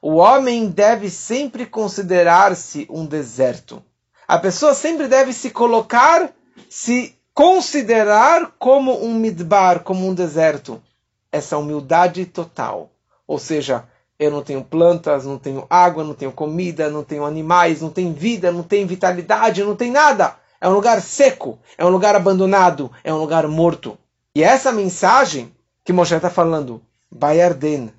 o 0.02 0.16
homem 0.16 0.68
deve 0.70 1.10
sempre 1.10 1.66
considerar-se 1.66 2.86
um 2.90 3.06
deserto. 3.06 3.82
A 4.28 4.38
pessoa 4.38 4.74
sempre 4.74 5.08
deve 5.08 5.32
se 5.32 5.50
colocar, 5.50 6.30
se 6.70 7.18
considerar 7.34 8.52
como 8.60 9.02
um 9.02 9.14
midbar, 9.14 9.80
como 9.80 10.06
um 10.06 10.14
deserto. 10.14 10.84
Essa 11.32 11.58
humildade 11.58 12.26
total. 12.26 12.92
Ou 13.26 13.40
seja, 13.40 13.88
eu 14.24 14.32
não 14.32 14.42
tenho 14.42 14.64
plantas, 14.64 15.26
não 15.26 15.38
tenho 15.38 15.66
água, 15.70 16.04
não 16.04 16.14
tenho 16.14 16.32
comida, 16.32 16.90
não 16.90 17.04
tenho 17.04 17.26
animais, 17.26 17.82
não 17.82 17.90
tenho 17.90 18.14
vida, 18.14 18.52
não 18.52 18.64
tenho 18.64 18.88
vitalidade, 18.88 19.64
não 19.64 19.76
tenho 19.76 19.94
nada. 19.94 20.36
É 20.60 20.68
um 20.68 20.74
lugar 20.74 21.02
seco, 21.02 21.60
é 21.78 21.86
um 21.86 21.90
lugar 21.90 22.16
abandonado, 22.16 22.90
é 23.04 23.14
um 23.14 23.18
lugar 23.18 23.48
morto. 23.48 23.98
E 24.34 24.42
essa 24.42 24.72
mensagem 24.72 25.54
que 25.84 25.92
Moshe 25.92 26.16
está 26.16 26.30
falando, 26.30 26.82
Bayarden. 27.12 27.94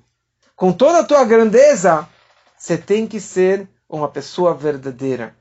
Com 0.55 0.73
toda 0.73 0.99
a 0.99 1.03
tua 1.03 1.23
grandeza, 1.23 2.07
você 2.57 2.77
tem 2.77 3.05
que 3.05 3.19
ser 3.19 3.67
uma 3.87 4.07
pessoa 4.07 4.53
verdadeira. 4.53 5.35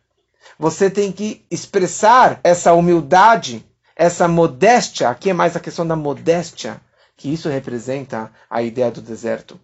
Você 0.58 0.90
tem 0.90 1.10
que 1.10 1.44
expressar 1.50 2.38
essa 2.44 2.74
humildade, 2.74 3.64
essa 3.96 4.28
modéstia. 4.28 5.08
Aqui 5.08 5.30
é 5.30 5.32
mais 5.32 5.56
a 5.56 5.60
questão 5.60 5.86
da 5.86 5.96
modéstia, 5.96 6.80
que 7.16 7.32
isso 7.32 7.48
representa 7.48 8.30
a 8.50 8.62
ideia 8.62 8.90
do 8.90 9.00
deserto, 9.00 9.58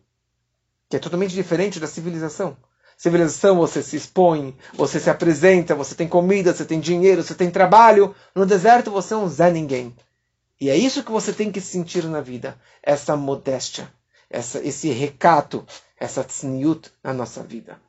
que 0.91 0.97
é 0.97 0.99
totalmente 0.99 1.33
diferente 1.33 1.79
da 1.79 1.87
civilização. 1.87 2.57
Civilização, 2.97 3.57
você 3.57 3.81
se 3.81 3.97
expõe, 3.97 4.55
você 4.75 4.99
se 4.99 5.09
apresenta, 5.09 5.75
você 5.75 5.95
tem 5.95 6.09
comida, 6.09 6.53
você 6.53 6.65
tem 6.65 6.81
dinheiro, 6.81 7.23
você 7.23 7.35
tem 7.35 7.49
trabalho. 7.49 8.15
No 8.35 8.45
deserto, 8.45 8.91
você 8.91 9.15
é 9.15 9.17
um 9.17 9.29
Zé 9.29 9.51
Ninguém. 9.53 9.97
E 10.61 10.69
é 10.69 10.77
isso 10.77 11.05
que 11.05 11.13
você 11.13 11.33
tem 11.33 11.51
que 11.51 11.61
sentir 11.61 12.05
na 12.05 12.21
vida, 12.21 12.61
essa 12.83 13.17
modéstia, 13.17 13.91
essa, 14.29 14.59
esse 14.67 14.91
recato, 14.91 15.65
essa 15.97 16.23
tzniut 16.23 16.91
na 17.03 17.15
nossa 17.15 17.43
vida. 17.43 17.81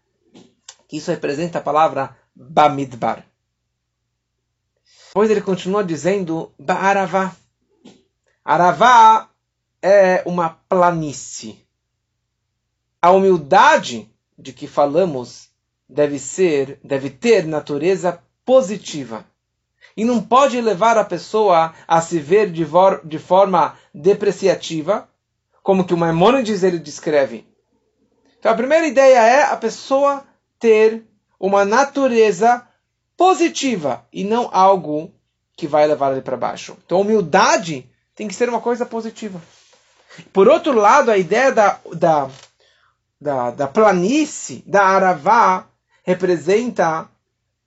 Isso 0.89 1.11
representa 1.11 1.57
a 1.57 1.61
palavra 1.61 2.15
Bamidbar. 2.33 3.25
Depois 5.07 5.29
ele 5.29 5.41
continua 5.41 5.83
dizendo 5.83 6.53
Ba'aravá. 6.57 7.35
Aravá 8.45 9.29
é 9.81 10.23
uma 10.25 10.51
planície. 10.69 11.65
A 13.01 13.11
humildade 13.11 14.09
de 14.37 14.53
que 14.53 14.67
falamos 14.67 15.49
deve 15.87 16.19
ser, 16.19 16.79
deve 16.83 17.09
ter 17.09 17.45
natureza 17.45 18.21
positiva. 18.45 19.25
E 19.95 20.05
não 20.05 20.21
pode 20.21 20.59
levar 20.61 20.97
a 20.97 21.03
pessoa 21.03 21.73
a 21.87 21.99
se 21.99 22.19
ver 22.19 22.51
de, 22.51 22.65
de 23.03 23.19
forma 23.19 23.77
depreciativa, 23.93 25.09
como 25.61 25.83
que 25.83 25.93
o 25.93 25.97
Maimonides 25.97 26.63
ele 26.63 26.79
descreve. 26.79 27.45
Então 28.39 28.51
a 28.51 28.55
primeira 28.55 28.87
ideia 28.87 29.19
é 29.19 29.43
a 29.43 29.57
pessoa 29.57 30.23
ter 30.59 31.03
uma 31.39 31.65
natureza 31.65 32.65
positiva 33.17 34.05
e 34.13 34.23
não 34.23 34.49
algo 34.51 35.11
que 35.55 35.67
vai 35.67 35.85
levar 35.85 36.11
ele 36.11 36.21
para 36.21 36.37
baixo. 36.37 36.77
Então, 36.83 37.01
humildade 37.01 37.87
tem 38.15 38.27
que 38.27 38.33
ser 38.33 38.49
uma 38.49 38.61
coisa 38.61 38.85
positiva. 38.85 39.39
Por 40.33 40.47
outro 40.47 40.73
lado, 40.73 41.11
a 41.11 41.17
ideia 41.17 41.51
da, 41.51 41.79
da, 41.93 42.29
da, 43.21 43.51
da 43.51 43.67
planície, 43.67 44.63
da 44.65 44.83
aravá, 44.83 45.67
representa 46.03 47.07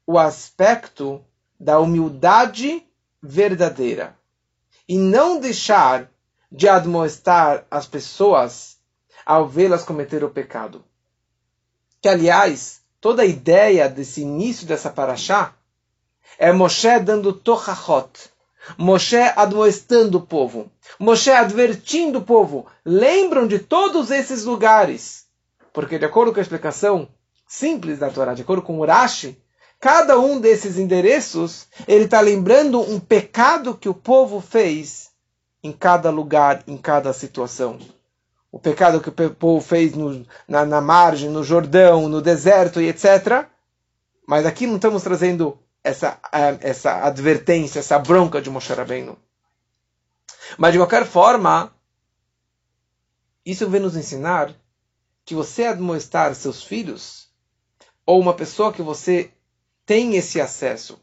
o 0.04 0.18
aspecto 0.18 1.24
da 1.58 1.78
humildade 1.78 2.84
verdadeira. 3.22 4.18
E 4.88 4.98
não 4.98 5.38
deixar 5.38 6.10
de 6.50 6.68
admoestar 6.68 7.64
as 7.70 7.86
pessoas 7.86 8.76
ao 9.24 9.48
vê-las 9.48 9.84
cometer 9.84 10.24
o 10.24 10.30
pecado. 10.30 10.84
Que, 12.02 12.08
aliás, 12.08 12.80
toda 13.00 13.22
a 13.22 13.26
ideia 13.26 13.88
desse 13.88 14.20
início 14.20 14.66
dessa 14.66 14.90
paraxá 14.90 15.54
é 16.36 16.52
Moshe 16.52 16.98
dando 16.98 17.32
tochachot. 17.32 18.28
Moshe 18.76 19.16
admoestando 19.36 20.18
o 20.18 20.26
povo. 20.26 20.70
Moshe 20.98 21.30
advertindo 21.30 22.18
o 22.18 22.24
povo. 22.24 22.66
Lembram 22.84 23.46
de 23.46 23.58
todos 23.58 24.10
esses 24.10 24.44
lugares. 24.44 25.23
Porque, 25.74 25.98
de 25.98 26.06
acordo 26.06 26.32
com 26.32 26.38
a 26.38 26.42
explicação 26.42 27.06
simples 27.46 27.98
da 27.98 28.08
Torá, 28.08 28.32
de 28.32 28.40
acordo 28.40 28.62
com 28.62 28.78
o 28.78 28.86
Rashi, 28.86 29.38
cada 29.78 30.18
um 30.18 30.40
desses 30.40 30.78
endereços, 30.78 31.68
ele 31.86 32.06
está 32.06 32.20
lembrando 32.20 32.80
um 32.80 32.98
pecado 32.98 33.76
que 33.76 33.90
o 33.90 33.94
povo 33.94 34.40
fez 34.40 35.10
em 35.62 35.72
cada 35.72 36.08
lugar, 36.08 36.64
em 36.66 36.78
cada 36.78 37.12
situação 37.12 37.78
o 38.54 38.58
pecado 38.60 39.00
que 39.00 39.08
o 39.08 39.34
povo 39.34 39.60
fez 39.60 39.96
no, 39.96 40.24
na, 40.46 40.64
na, 40.64 40.80
margem, 40.80 41.28
no 41.28 41.42
Jordão, 41.42 42.08
no 42.08 42.22
deserto 42.22 42.80
e 42.80 42.86
etc. 42.86 43.48
Mas 44.28 44.46
aqui 44.46 44.64
não 44.64 44.76
estamos 44.76 45.02
trazendo 45.02 45.58
essa, 45.82 46.20
essa 46.60 47.04
advertência, 47.04 47.80
essa 47.80 47.98
bronca 47.98 48.40
de 48.40 48.48
Moshe 48.48 48.72
Rabbeinu. 48.72 49.18
Mas 50.56 50.70
de 50.70 50.78
qualquer 50.78 51.04
forma, 51.04 51.74
isso 53.44 53.68
vem 53.68 53.80
nos 53.80 53.96
ensinar 53.96 54.54
que 55.24 55.34
você 55.34 55.64
admoestar 55.64 56.34
seus 56.34 56.62
filhos, 56.62 57.28
ou 58.04 58.20
uma 58.20 58.34
pessoa 58.34 58.72
que 58.72 58.82
você 58.82 59.30
tem 59.86 60.16
esse 60.16 60.40
acesso, 60.40 61.00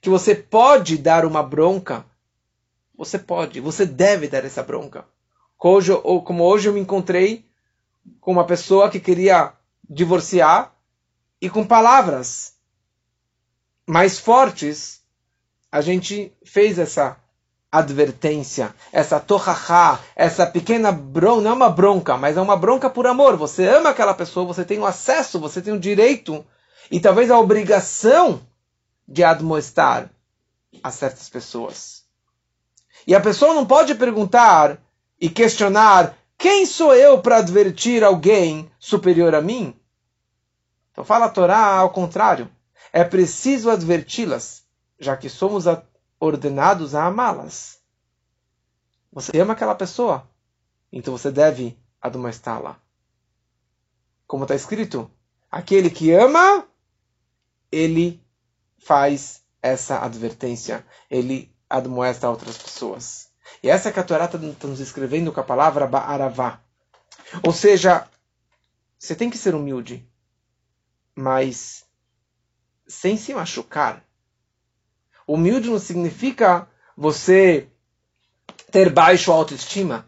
que 0.00 0.08
você 0.08 0.34
pode 0.34 0.98
dar 0.98 1.24
uma 1.24 1.42
bronca, 1.42 2.04
você 2.96 3.18
pode, 3.18 3.60
você 3.60 3.84
deve 3.84 4.28
dar 4.28 4.44
essa 4.44 4.62
bronca. 4.62 5.06
Hoje, 5.58 5.92
ou 5.92 6.22
como 6.22 6.44
hoje 6.44 6.68
eu 6.68 6.74
me 6.74 6.80
encontrei 6.80 7.44
com 8.20 8.32
uma 8.32 8.46
pessoa 8.46 8.90
que 8.90 9.00
queria 9.00 9.52
divorciar 9.88 10.74
e 11.40 11.48
com 11.48 11.66
palavras 11.66 12.54
mais 13.86 14.18
fortes 14.18 15.02
a 15.72 15.80
gente 15.80 16.32
fez 16.44 16.78
essa 16.78 17.18
advertência, 17.74 18.72
essa 18.92 19.18
torrachá, 19.18 19.98
essa 20.14 20.46
pequena 20.46 20.92
bronca, 20.92 21.42
não 21.42 21.50
é 21.50 21.54
uma 21.54 21.68
bronca, 21.68 22.16
mas 22.16 22.36
é 22.36 22.40
uma 22.40 22.56
bronca 22.56 22.88
por 22.88 23.04
amor. 23.04 23.36
Você 23.36 23.66
ama 23.66 23.90
aquela 23.90 24.14
pessoa, 24.14 24.46
você 24.46 24.64
tem 24.64 24.78
o 24.78 24.86
acesso, 24.86 25.40
você 25.40 25.60
tem 25.60 25.74
o 25.74 25.80
direito 25.80 26.46
e 26.88 27.00
talvez 27.00 27.32
a 27.32 27.38
obrigação 27.38 28.40
de 29.08 29.24
admoestar 29.24 30.08
a 30.82 30.90
certas 30.92 31.28
pessoas. 31.28 32.04
E 33.08 33.14
a 33.14 33.20
pessoa 33.20 33.54
não 33.54 33.66
pode 33.66 33.96
perguntar 33.96 34.78
e 35.20 35.28
questionar 35.28 36.16
quem 36.38 36.66
sou 36.66 36.94
eu 36.94 37.20
para 37.20 37.38
advertir 37.38 38.04
alguém 38.04 38.70
superior 38.78 39.34
a 39.34 39.40
mim? 39.40 39.74
Então 40.92 41.04
fala 41.04 41.26
a 41.26 41.30
Torá 41.30 41.78
ao 41.78 41.90
contrário. 41.90 42.48
É 42.92 43.02
preciso 43.02 43.68
adverti-las, 43.68 44.62
já 45.00 45.16
que 45.16 45.28
somos 45.28 45.66
ordenados 46.24 46.94
a 46.94 47.06
amá-las. 47.06 47.78
Você 49.12 49.38
ama 49.38 49.52
aquela 49.52 49.74
pessoa, 49.74 50.28
então 50.92 51.16
você 51.16 51.30
deve 51.30 51.78
admoestá-la. 52.00 52.80
Como 54.26 54.44
está 54.44 54.54
escrito, 54.54 55.10
aquele 55.50 55.90
que 55.90 56.10
ama, 56.12 56.66
ele 57.70 58.24
faz 58.78 59.42
essa 59.62 60.04
advertência, 60.04 60.84
ele 61.10 61.54
admoesta 61.68 62.28
outras 62.28 62.58
pessoas. 62.58 63.30
E 63.62 63.68
essa 63.68 63.92
que 63.92 64.00
a 64.00 64.04
Torá 64.04 64.24
está 64.24 64.38
nos 64.66 64.80
escrevendo 64.80 65.32
com 65.32 65.40
a 65.40 65.44
palavra 65.44 65.86
Ba'aravá. 65.86 66.60
Ou 67.42 67.52
seja, 67.52 68.08
você 68.98 69.14
tem 69.14 69.30
que 69.30 69.38
ser 69.38 69.54
humilde, 69.54 70.08
mas 71.14 71.84
sem 72.86 73.16
se 73.16 73.34
machucar. 73.34 74.04
Humilde 75.26 75.70
não 75.70 75.78
significa 75.78 76.68
você 76.96 77.66
ter 78.70 78.90
baixo 78.90 79.32
autoestima. 79.32 80.06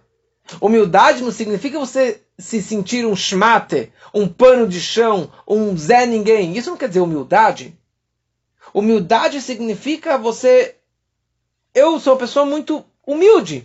Humildade 0.61 1.23
não 1.23 1.33
significa 1.33 1.79
você 1.79 2.21
se 2.39 2.63
sentir 2.63 3.07
um 3.07 3.17
schmate, 3.17 3.93
um 4.13 4.29
pano 4.29 4.69
de 4.69 4.81
chão, 4.81 5.31
um 5.47 5.77
zé 5.77 6.07
ninguém. 6.07 6.57
Isso 6.57 6.71
não 6.71 6.77
quer 6.77 6.89
dizer 6.89 7.01
humildade. 7.01 7.77
Humildade 8.73 9.41
significa 9.41 10.19
você. 10.19 10.77
Eu 11.75 11.99
sou 11.99 12.13
uma 12.13 12.19
pessoa 12.19 12.45
muito 12.45 12.85
humilde. 13.07 13.65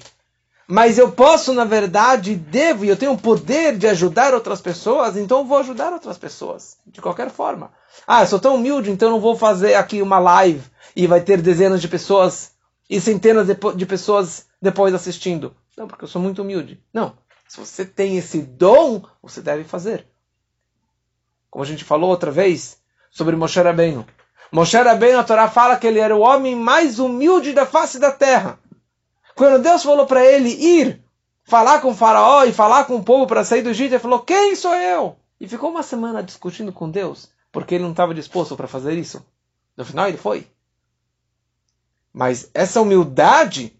Mas 0.71 0.97
eu 0.97 1.11
posso, 1.11 1.51
na 1.51 1.65
verdade, 1.65 2.33
devo 2.33 2.85
e 2.85 2.87
eu 2.87 2.95
tenho 2.95 3.11
o 3.11 3.17
poder 3.17 3.77
de 3.77 3.89
ajudar 3.89 4.33
outras 4.33 4.61
pessoas, 4.61 5.17
então 5.17 5.39
eu 5.39 5.45
vou 5.45 5.57
ajudar 5.57 5.91
outras 5.91 6.17
pessoas, 6.17 6.77
de 6.87 7.01
qualquer 7.01 7.29
forma. 7.29 7.73
Ah, 8.07 8.23
eu 8.23 8.27
sou 8.27 8.39
tão 8.39 8.55
humilde, 8.55 8.89
então 8.89 9.09
eu 9.09 9.11
não 9.11 9.19
vou 9.19 9.35
fazer 9.35 9.73
aqui 9.73 10.01
uma 10.01 10.17
live 10.17 10.63
e 10.95 11.05
vai 11.07 11.19
ter 11.19 11.41
dezenas 11.41 11.81
de 11.81 11.89
pessoas 11.89 12.53
e 12.89 13.01
centenas 13.01 13.49
de 13.75 13.85
pessoas 13.85 14.45
depois 14.61 14.93
assistindo. 14.93 15.53
Não, 15.77 15.89
porque 15.89 16.05
eu 16.05 16.07
sou 16.07 16.21
muito 16.21 16.41
humilde. 16.41 16.81
Não. 16.93 17.17
Se 17.49 17.59
você 17.59 17.83
tem 17.83 18.15
esse 18.15 18.41
dom, 18.41 19.03
você 19.21 19.41
deve 19.41 19.65
fazer. 19.65 20.07
Como 21.49 21.65
a 21.65 21.67
gente 21.67 21.83
falou 21.83 22.09
outra 22.09 22.31
vez 22.31 22.77
sobre 23.11 23.35
Moshe 23.35 23.59
Rabbeinu. 23.59 24.05
Moshe 24.53 24.77
Rabbeinu, 24.77 25.19
a 25.19 25.23
Torá 25.25 25.49
fala 25.49 25.75
que 25.75 25.85
ele 25.85 25.99
era 25.99 26.15
o 26.15 26.21
homem 26.21 26.55
mais 26.55 26.97
humilde 26.97 27.51
da 27.51 27.65
face 27.65 27.99
da 27.99 28.09
terra. 28.09 28.57
Quando 29.41 29.63
Deus 29.63 29.81
falou 29.81 30.05
para 30.05 30.23
ele 30.23 30.49
ir 30.49 31.03
falar 31.43 31.81
com 31.81 31.89
o 31.89 31.95
faraó 31.95 32.43
e 32.43 32.53
falar 32.53 32.85
com 32.85 32.97
o 32.97 33.03
povo 33.03 33.25
para 33.25 33.43
sair 33.43 33.63
do 33.63 33.71
Egito, 33.71 33.93
ele 33.93 33.99
falou: 33.99 34.19
Quem 34.19 34.55
sou 34.55 34.75
eu? 34.75 35.15
E 35.39 35.47
ficou 35.47 35.71
uma 35.71 35.81
semana 35.81 36.21
discutindo 36.21 36.71
com 36.71 36.87
Deus, 36.87 37.27
porque 37.51 37.73
ele 37.73 37.83
não 37.83 37.89
estava 37.89 38.13
disposto 38.13 38.55
para 38.55 38.67
fazer 38.67 38.93
isso. 38.99 39.25
No 39.75 39.83
final, 39.83 40.07
ele 40.07 40.17
foi. 40.17 40.45
Mas 42.13 42.51
essa 42.53 42.81
humildade 42.81 43.75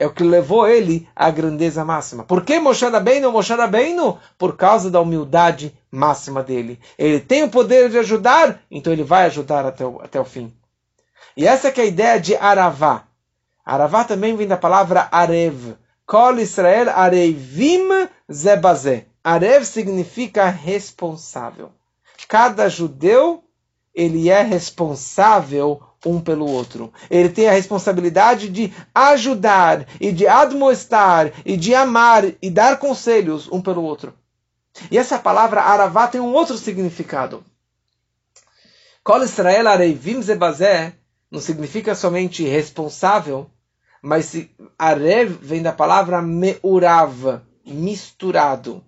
é 0.00 0.04
o 0.04 0.12
que 0.12 0.24
levou 0.24 0.66
ele 0.66 1.08
à 1.14 1.30
grandeza 1.30 1.84
máxima. 1.84 2.24
Por 2.24 2.44
que 2.44 2.58
Moshe 2.58 2.84
Rabbeinu? 2.84 3.30
Moshe 3.30 3.54
Rabbeinu? 3.54 4.18
Por 4.36 4.56
causa 4.56 4.90
da 4.90 5.00
humildade 5.00 5.72
máxima 5.92 6.42
dele. 6.42 6.80
Ele 6.98 7.20
tem 7.20 7.44
o 7.44 7.50
poder 7.50 7.88
de 7.88 7.98
ajudar, 7.98 8.62
então 8.68 8.92
ele 8.92 9.04
vai 9.04 9.26
ajudar 9.26 9.64
até 9.64 9.86
o, 9.86 10.00
até 10.02 10.18
o 10.18 10.24
fim. 10.24 10.52
E 11.36 11.46
essa 11.46 11.68
é 11.68 11.80
a 11.80 11.84
ideia 11.84 12.18
de 12.18 12.34
Aravá. 12.34 13.04
Aravá 13.64 14.04
também 14.04 14.36
vem 14.36 14.46
da 14.46 14.56
palavra 14.56 15.08
Arev. 15.10 15.74
Kol 16.06 16.38
Israel 16.38 16.90
Arevim 16.90 18.08
Zebazé. 18.30 19.06
Arev 19.22 19.64
significa 19.64 20.50
responsável. 20.50 21.72
cada 22.28 22.68
judeu 22.68 23.42
ele 23.94 24.28
é 24.28 24.42
responsável 24.42 25.80
um 26.04 26.20
pelo 26.20 26.46
outro. 26.46 26.92
Ele 27.08 27.28
tem 27.28 27.48
a 27.48 27.52
responsabilidade 27.52 28.48
de 28.48 28.72
ajudar 28.94 29.86
e 30.00 30.12
de 30.12 30.26
admoestar 30.26 31.32
e 31.46 31.56
de 31.56 31.74
amar 31.74 32.24
e 32.42 32.50
dar 32.50 32.78
conselhos 32.78 33.50
um 33.50 33.62
pelo 33.62 33.82
outro. 33.82 34.12
E 34.90 34.98
essa 34.98 35.18
palavra 35.18 35.62
aravá 35.62 36.06
tem 36.08 36.20
um 36.20 36.34
outro 36.34 36.58
significado. 36.58 37.44
Kol 39.02 39.22
Israel 39.22 39.68
Arevim 39.68 40.20
Zebazé 40.20 40.94
não 41.30 41.40
significa 41.40 41.94
somente 41.94 42.44
responsável, 42.44 43.50
mas 44.04 44.36
Arev 44.78 45.38
vem 45.40 45.62
da 45.62 45.72
palavra 45.72 46.20
meurav, 46.20 47.40
misturado. 47.64 48.84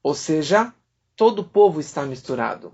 Ou 0.00 0.14
seja, 0.14 0.72
todo 1.16 1.40
o 1.40 1.44
povo 1.44 1.80
está 1.80 2.04
misturado. 2.04 2.72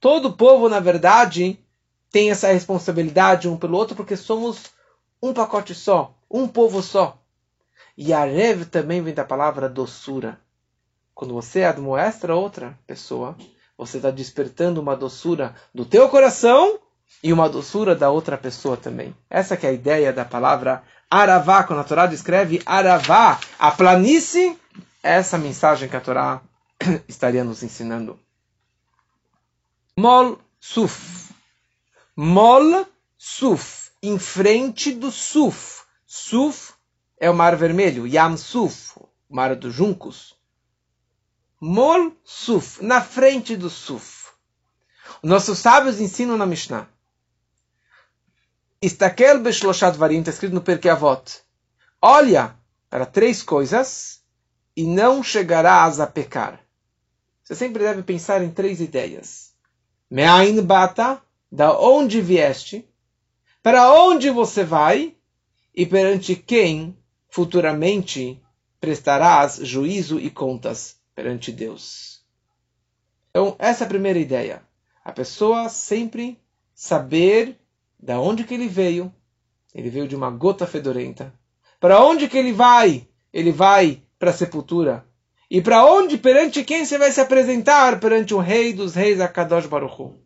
Todo 0.00 0.28
o 0.28 0.32
povo, 0.32 0.66
na 0.66 0.80
verdade, 0.80 1.62
tem 2.10 2.30
essa 2.30 2.50
responsabilidade 2.50 3.50
um 3.50 3.58
pelo 3.58 3.76
outro, 3.76 3.94
porque 3.94 4.16
somos 4.16 4.70
um 5.22 5.34
pacote 5.34 5.74
só, 5.74 6.16
um 6.30 6.48
povo 6.48 6.82
só. 6.82 7.22
E 7.94 8.14
Arev 8.14 8.64
também 8.64 9.02
vem 9.02 9.12
da 9.12 9.26
palavra 9.26 9.68
doçura. 9.68 10.40
Quando 11.14 11.34
você 11.34 11.64
admoestra 11.64 12.34
outra 12.34 12.78
pessoa, 12.86 13.36
você 13.76 13.98
está 13.98 14.10
despertando 14.10 14.80
uma 14.80 14.96
doçura 14.96 15.54
do 15.74 15.84
teu 15.84 16.08
coração 16.08 16.80
e 17.22 17.32
uma 17.32 17.48
doçura 17.48 17.94
da 17.94 18.10
outra 18.10 18.36
pessoa 18.36 18.76
também. 18.76 19.14
Essa 19.28 19.56
que 19.56 19.66
é 19.66 19.70
a 19.70 19.72
ideia 19.72 20.12
da 20.12 20.24
palavra 20.24 20.82
Aravá, 21.10 21.64
quando 21.64 21.80
a 21.80 21.84
Torá 21.84 22.06
descreve 22.06 22.62
Aravá, 22.66 23.40
a 23.58 23.70
planície, 23.70 24.58
essa 25.02 25.38
mensagem 25.38 25.88
que 25.88 25.96
a 25.96 26.00
Torá 26.00 26.42
estaria 27.08 27.42
nos 27.42 27.62
ensinando. 27.62 28.18
Mol 29.96 30.38
Suf. 30.60 31.32
Mol 32.14 32.86
Suf, 33.16 33.90
em 34.02 34.18
frente 34.18 34.92
do 34.92 35.10
Suf. 35.10 35.82
Suf 36.06 36.72
é 37.18 37.30
o 37.30 37.34
Mar 37.34 37.56
Vermelho, 37.56 38.06
Yam 38.06 38.36
Suf, 38.36 38.92
o 38.98 39.08
Mar 39.28 39.56
dos 39.56 39.74
Juncos. 39.74 40.36
Mol 41.60 42.12
Suf, 42.22 42.84
na 42.84 43.00
frente 43.00 43.56
do 43.56 43.70
Suf. 43.70 44.28
Nossos 45.22 45.58
sábios 45.58 46.00
ensinam 46.00 46.36
na 46.36 46.46
Mishnah. 46.46 46.86
Istakel 48.80 49.40
Beshloshat 49.40 49.98
Varim, 49.98 50.20
está 50.20 50.30
escrito 50.30 50.54
no 50.54 50.60
Perkei 50.60 50.88
Avot. 50.88 51.40
Olha 52.00 52.54
para 52.88 53.04
três 53.04 53.42
coisas 53.42 54.22
e 54.76 54.84
não 54.84 55.20
chegarás 55.20 55.98
a 55.98 56.06
pecar. 56.06 56.60
Você 57.42 57.56
sempre 57.56 57.82
deve 57.82 58.04
pensar 58.04 58.40
em 58.40 58.50
três 58.50 58.80
ideias. 58.80 59.52
Me'ain 60.08 60.62
bata, 60.62 61.20
da 61.50 61.76
onde 61.76 62.20
vieste, 62.20 62.88
para 63.64 63.92
onde 63.92 64.30
você 64.30 64.62
vai 64.62 65.16
e 65.74 65.84
perante 65.84 66.36
quem 66.36 66.96
futuramente 67.28 68.40
prestarás 68.80 69.56
juízo 69.56 70.20
e 70.20 70.30
contas 70.30 71.00
perante 71.16 71.50
Deus. 71.50 72.24
Então, 73.30 73.56
essa 73.58 73.82
é 73.82 73.86
a 73.86 73.88
primeira 73.88 74.20
ideia. 74.20 74.62
A 75.04 75.10
pessoa 75.10 75.68
sempre 75.68 76.40
saber 76.72 77.58
da 77.98 78.20
onde 78.20 78.44
que 78.44 78.54
ele 78.54 78.68
veio. 78.68 79.12
Ele 79.74 79.90
veio 79.90 80.08
de 80.08 80.16
uma 80.16 80.30
gota 80.30 80.66
fedorenta. 80.66 81.32
Para 81.80 82.02
onde 82.02 82.28
que 82.28 82.36
ele 82.36 82.52
vai? 82.52 83.08
Ele 83.32 83.52
vai 83.52 84.02
para 84.18 84.30
a 84.30 84.34
sepultura. 84.34 85.06
E 85.50 85.62
para 85.62 85.84
onde, 85.84 86.18
perante 86.18 86.64
quem 86.64 86.84
você 86.84 86.98
vai 86.98 87.10
se 87.10 87.20
apresentar? 87.20 88.00
Perante 88.00 88.34
o 88.34 88.38
rei 88.38 88.72
dos 88.72 88.94
reis, 88.94 89.20
Akadosh 89.20 89.66
Baruch 89.66 90.00
Hu. 90.00 90.18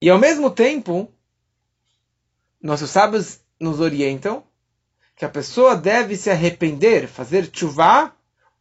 E 0.00 0.08
ao 0.08 0.18
mesmo 0.18 0.50
tempo, 0.50 1.12
nossos 2.62 2.90
sábios 2.90 3.40
nos 3.60 3.80
orientam 3.80 4.42
que 5.14 5.24
a 5.26 5.28
pessoa 5.28 5.76
deve 5.76 6.16
se 6.16 6.30
arrepender, 6.30 7.06
fazer 7.06 7.50
chuvá 7.52 8.14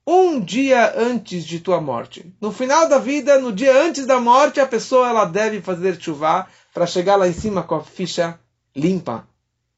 um 0.06 0.42
dia 0.42 0.94
antes 0.98 1.46
de 1.46 1.60
tua 1.60 1.80
morte. 1.80 2.34
No 2.42 2.52
final 2.52 2.90
da 2.90 2.98
vida, 2.98 3.40
no 3.40 3.54
dia 3.54 3.82
antes 3.82 4.06
da 4.06 4.20
morte, 4.20 4.60
a 4.60 4.68
pessoa 4.68 5.08
ela 5.08 5.24
deve 5.24 5.62
fazer 5.62 6.02
chuvá 6.02 6.48
para 6.80 6.88
chegar 6.88 7.18
lá 7.18 7.28
em 7.28 7.34
cima 7.34 7.62
com 7.62 7.76
a 7.76 7.84
ficha 7.84 8.40
limpa. 8.74 9.28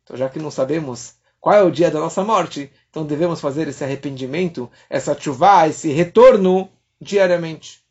Então, 0.04 0.16
já 0.16 0.30
que 0.30 0.38
não 0.38 0.52
sabemos 0.52 1.16
qual 1.40 1.56
é 1.56 1.64
o 1.64 1.72
dia 1.72 1.90
da 1.90 2.00
nossa 2.00 2.24
morte, 2.24 2.72
então 2.92 3.04
devemos 3.04 3.42
fazer 3.42 3.68
esse 3.68 3.84
arrependimento, 3.84 4.70
essa 4.88 5.20
chuvá, 5.20 5.68
esse 5.68 5.92
retorno 5.92 6.70
diariamente. 7.02 7.84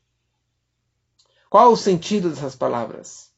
Qual 1.48 1.72
o 1.72 1.76
sentido 1.76 2.30
dessas 2.30 2.54
palavras? 2.54 3.32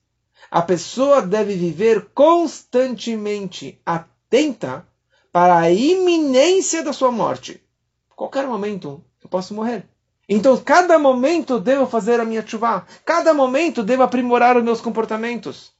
A 0.50 0.60
pessoa 0.60 1.22
deve 1.22 1.54
viver 1.54 2.10
constantemente 2.12 3.80
atenta 3.86 4.86
para 5.32 5.56
a 5.56 5.70
iminência 5.70 6.82
da 6.82 6.92
sua 6.92 7.10
morte 7.10 7.62
qualquer 8.22 8.46
momento 8.46 9.02
eu 9.20 9.28
posso 9.28 9.52
morrer. 9.52 9.88
Então, 10.34 10.56
cada 10.56 10.98
momento 10.98 11.60
devo 11.60 11.86
fazer 11.86 12.18
a 12.18 12.24
minha 12.24 12.46
chuva. 12.46 12.86
Cada 13.04 13.34
momento 13.34 13.82
devo 13.82 14.02
aprimorar 14.02 14.56
os 14.56 14.64
meus 14.64 14.80
comportamentos. 14.80 15.72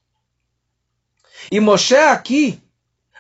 E 1.51 1.59
Moshe 1.59 1.97
aqui 1.97 2.63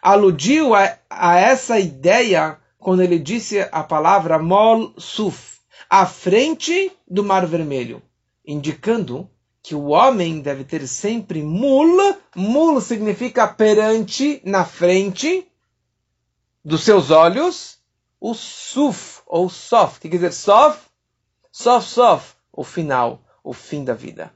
aludiu 0.02 0.74
a, 0.74 0.98
a 1.08 1.38
essa 1.38 1.78
ideia 1.78 2.58
quando 2.78 3.02
ele 3.02 3.18
disse 3.18 3.66
a 3.72 3.82
palavra 3.82 4.38
Mol 4.38 4.92
Suf, 4.98 5.60
à 5.88 6.04
frente 6.04 6.92
do 7.08 7.24
Mar 7.24 7.46
Vermelho, 7.46 8.02
indicando 8.46 9.26
que 9.62 9.74
o 9.74 9.86
homem 9.86 10.40
deve 10.40 10.64
ter 10.64 10.86
sempre 10.86 11.42
mul. 11.42 12.14
Mul 12.36 12.78
significa 12.82 13.48
perante, 13.48 14.42
na 14.44 14.66
frente 14.66 15.48
dos 16.62 16.84
seus 16.84 17.10
olhos, 17.10 17.78
o 18.20 18.34
suf, 18.34 19.22
ou 19.26 19.48
sof. 19.48 19.98
Que 19.98 20.10
quer 20.10 20.16
dizer 20.16 20.32
sof? 20.34 20.91
Sof, 21.52 21.86
sof, 21.86 22.34
o 22.50 22.64
final, 22.64 23.22
o 23.44 23.52
fim 23.52 23.84
da 23.84 23.92
vida. 23.92 24.32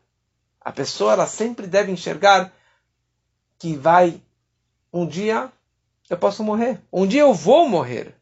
A 0.60 0.70
pessoa 0.70 1.14
ela 1.14 1.26
sempre 1.26 1.66
deve 1.66 1.90
enxergar 1.90 2.52
que 3.58 3.74
vai, 3.74 4.20
um 4.92 5.06
dia 5.06 5.50
eu 6.08 6.18
posso 6.18 6.44
morrer. 6.44 6.80
Um 6.92 7.06
dia 7.06 7.22
eu 7.22 7.32
vou 7.32 7.68
morrer. 7.68 8.14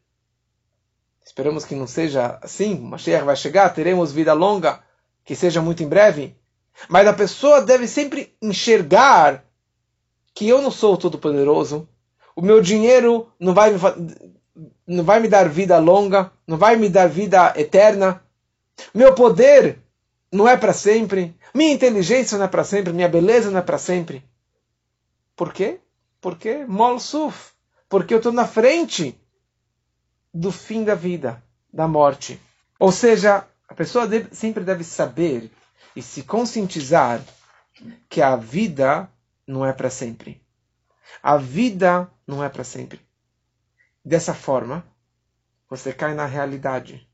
Esperamos 1.25 1.65
que 1.65 1.75
não 1.75 1.85
seja 1.85 2.39
assim. 2.41 2.79
Mashiach 2.79 3.25
vai 3.25 3.35
chegar, 3.35 3.73
teremos 3.73 4.11
vida 4.11 4.33
longa, 4.33 4.81
que 5.23 5.35
seja 5.35 5.61
muito 5.61 5.83
em 5.83 5.87
breve. 5.87 6.35
Mas 6.87 7.07
a 7.07 7.13
pessoa 7.13 7.61
deve 7.61 7.87
sempre 7.87 8.35
enxergar 8.41 9.43
que 10.33 10.47
eu 10.47 10.61
não 10.61 10.71
sou 10.71 10.97
todo-poderoso. 10.97 11.87
O 12.35 12.41
meu 12.41 12.61
dinheiro 12.61 13.31
não 13.39 13.53
vai 13.53 13.71
me 13.71 13.79
não 14.87 15.03
vai 15.03 15.19
me 15.19 15.27
dar 15.27 15.49
vida 15.49 15.77
longa, 15.79 16.31
não 16.47 16.57
vai 16.57 16.77
me 16.77 16.87
dar 16.89 17.07
vida 17.07 17.53
eterna. 17.57 18.23
Meu 18.93 19.13
poder 19.13 19.79
não 20.31 20.47
é 20.47 20.57
para 20.57 20.73
sempre. 20.73 21.35
Minha 21.53 21.73
inteligência 21.73 22.37
não 22.37 22.45
é 22.45 22.47
para 22.47 22.63
sempre. 22.63 22.93
Minha 22.93 23.09
beleza 23.09 23.49
não 23.49 23.59
é 23.59 23.61
para 23.61 23.77
sempre. 23.77 24.23
Por 25.35 25.53
quê? 25.53 25.79
Porque 26.21 26.65
mol 26.65 26.99
suf. 26.99 27.53
Porque 27.87 28.13
eu 28.13 28.17
estou 28.17 28.31
na 28.31 28.47
frente 28.47 29.19
do 30.33 30.51
fim 30.51 30.83
da 30.83 30.95
vida, 30.95 31.41
da 31.71 31.87
morte. 31.87 32.39
Ou 32.77 32.91
seja, 32.91 33.47
a 33.67 33.73
pessoa 33.73 34.07
deve, 34.07 34.35
sempre 34.35 34.63
deve 34.63 34.83
saber 34.83 35.49
e 35.95 36.01
se 36.01 36.23
conscientizar 36.23 37.21
que 38.09 38.21
a 38.21 38.35
vida 38.35 39.09
não 39.47 39.65
é 39.65 39.71
para 39.71 39.89
sempre. 39.89 40.41
A 41.21 41.37
vida 41.37 42.09
não 42.27 42.43
é 42.43 42.49
para 42.49 42.63
sempre. 42.63 42.99
Dessa 44.03 44.33
forma, 44.33 44.85
você 45.69 45.93
cai 45.93 46.13
na 46.13 46.25
realidade 46.25 47.07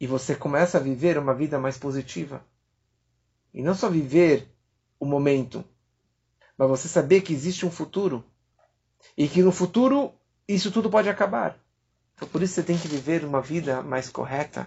e 0.00 0.06
você 0.06 0.34
começa 0.34 0.78
a 0.78 0.80
viver 0.80 1.18
uma 1.18 1.34
vida 1.34 1.58
mais 1.58 1.76
positiva. 1.76 2.42
E 3.52 3.62
não 3.62 3.74
só 3.74 3.88
viver 3.88 4.48
o 5.00 5.06
momento, 5.06 5.64
mas 6.56 6.68
você 6.68 6.88
saber 6.88 7.22
que 7.22 7.32
existe 7.32 7.64
um 7.64 7.70
futuro 7.70 8.24
e 9.16 9.28
que 9.28 9.42
no 9.42 9.52
futuro 9.52 10.12
isso 10.46 10.70
tudo 10.70 10.90
pode 10.90 11.08
acabar. 11.08 11.58
Então 12.14 12.28
por 12.28 12.42
isso 12.42 12.54
você 12.54 12.62
tem 12.62 12.76
que 12.76 12.88
viver 12.88 13.24
uma 13.24 13.40
vida 13.40 13.82
mais 13.82 14.08
correta, 14.08 14.66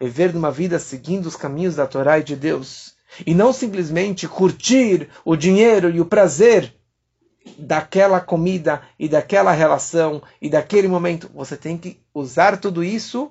viver 0.00 0.34
uma 0.34 0.50
vida 0.50 0.78
seguindo 0.78 1.26
os 1.26 1.36
caminhos 1.36 1.76
da 1.76 1.86
Torá 1.86 2.18
e 2.18 2.24
de 2.24 2.36
Deus, 2.36 2.94
e 3.26 3.34
não 3.34 3.52
simplesmente 3.52 4.26
curtir 4.26 5.08
o 5.24 5.36
dinheiro 5.36 5.90
e 5.90 6.00
o 6.00 6.06
prazer 6.06 6.74
daquela 7.58 8.20
comida 8.20 8.82
e 8.98 9.08
daquela 9.08 9.52
relação 9.52 10.22
e 10.40 10.48
daquele 10.48 10.88
momento. 10.88 11.30
Você 11.34 11.56
tem 11.56 11.76
que 11.76 12.00
usar 12.14 12.58
tudo 12.58 12.82
isso 12.82 13.30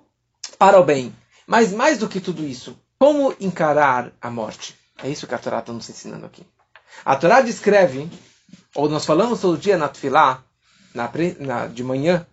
para 0.58 0.80
o 0.80 0.84
bem. 0.84 1.14
Mas 1.46 1.72
mais 1.72 1.98
do 1.98 2.08
que 2.08 2.20
tudo 2.20 2.44
isso, 2.44 2.78
como 2.98 3.36
encarar 3.40 4.12
a 4.22 4.30
morte? 4.30 4.76
É 5.04 5.10
isso 5.10 5.28
que 5.28 5.36
a 5.36 5.38
Torá 5.38 5.60
está 5.60 5.74
nos 5.74 5.90
ensinando 5.90 6.26
aqui. 6.26 6.46
A 7.04 7.16
Torá 7.16 7.42
descreve, 7.42 8.10
ou 8.76 8.88
nós 8.88 9.06
falamos 9.06 9.42
todo 9.42 9.58
dia 9.58 9.78
na 9.78 9.90
Tfilá, 9.90 10.44
na, 10.94 11.10
na, 11.40 11.68
de 11.68 11.84
manhã, 11.84 12.26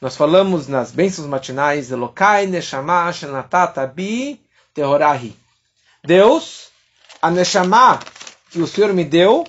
nós 0.00 0.16
falamos 0.16 0.68
nas 0.68 0.90
bênçãos 0.90 1.26
matinais, 1.26 1.90
Elokai 1.90 2.46
Neshama 2.46 3.12
Shenatata 3.12 3.86
Bi 3.86 4.40
Tehorahi. 4.74 5.36
Deus, 6.04 6.70
a 7.20 7.30
Neshama 7.30 8.00
que 8.50 8.60
o 8.60 8.66
Senhor 8.66 8.92
me 8.92 9.04
deu, 9.04 9.46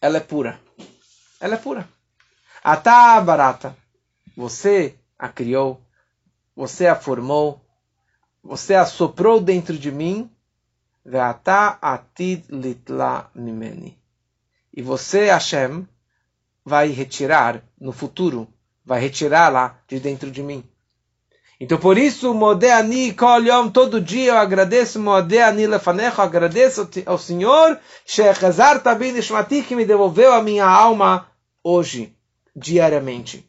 ela 0.00 0.16
é 0.16 0.20
pura. 0.20 0.60
Ela 1.40 1.54
é 1.54 1.58
pura. 1.58 1.88
Atá 2.62 3.20
barata. 3.20 3.76
Você 4.36 4.94
a 5.18 5.28
criou, 5.28 5.80
você 6.56 6.86
a 6.86 6.96
formou, 6.96 7.63
você 8.44 8.74
a 8.74 8.84
soprou 8.84 9.40
dentro 9.40 9.76
de 9.76 9.90
mim. 9.90 10.30
Ve'atá 11.04 11.78
atid 11.80 12.44
litla 12.50 13.30
mimeni. 13.34 13.98
E 14.72 14.82
você, 14.82 15.26
Hashem, 15.26 15.86
vai 16.64 16.88
retirar 16.88 17.62
no 17.80 17.92
futuro, 17.92 18.48
vai 18.84 19.00
retirá-la 19.00 19.78
de 19.86 20.00
dentro 20.00 20.30
de 20.30 20.42
mim. 20.42 20.64
Então 21.60 21.78
por 21.78 21.96
isso, 21.96 22.34
Modeani 22.34 23.12
Kol 23.12 23.70
todo 23.72 24.00
dia 24.00 24.32
eu 24.32 24.38
agradeço, 24.38 24.98
Modeani 24.98 25.66
Lefanecho, 25.66 26.20
agradeço 26.20 26.88
ao 27.06 27.18
Senhor, 27.18 27.78
Shechazar 28.04 28.82
Tabin 28.82 29.16
Ishmati, 29.16 29.62
que 29.62 29.76
me 29.76 29.84
devolveu 29.84 30.32
a 30.32 30.42
minha 30.42 30.66
alma 30.66 31.28
hoje, 31.62 32.16
diariamente. 32.56 33.48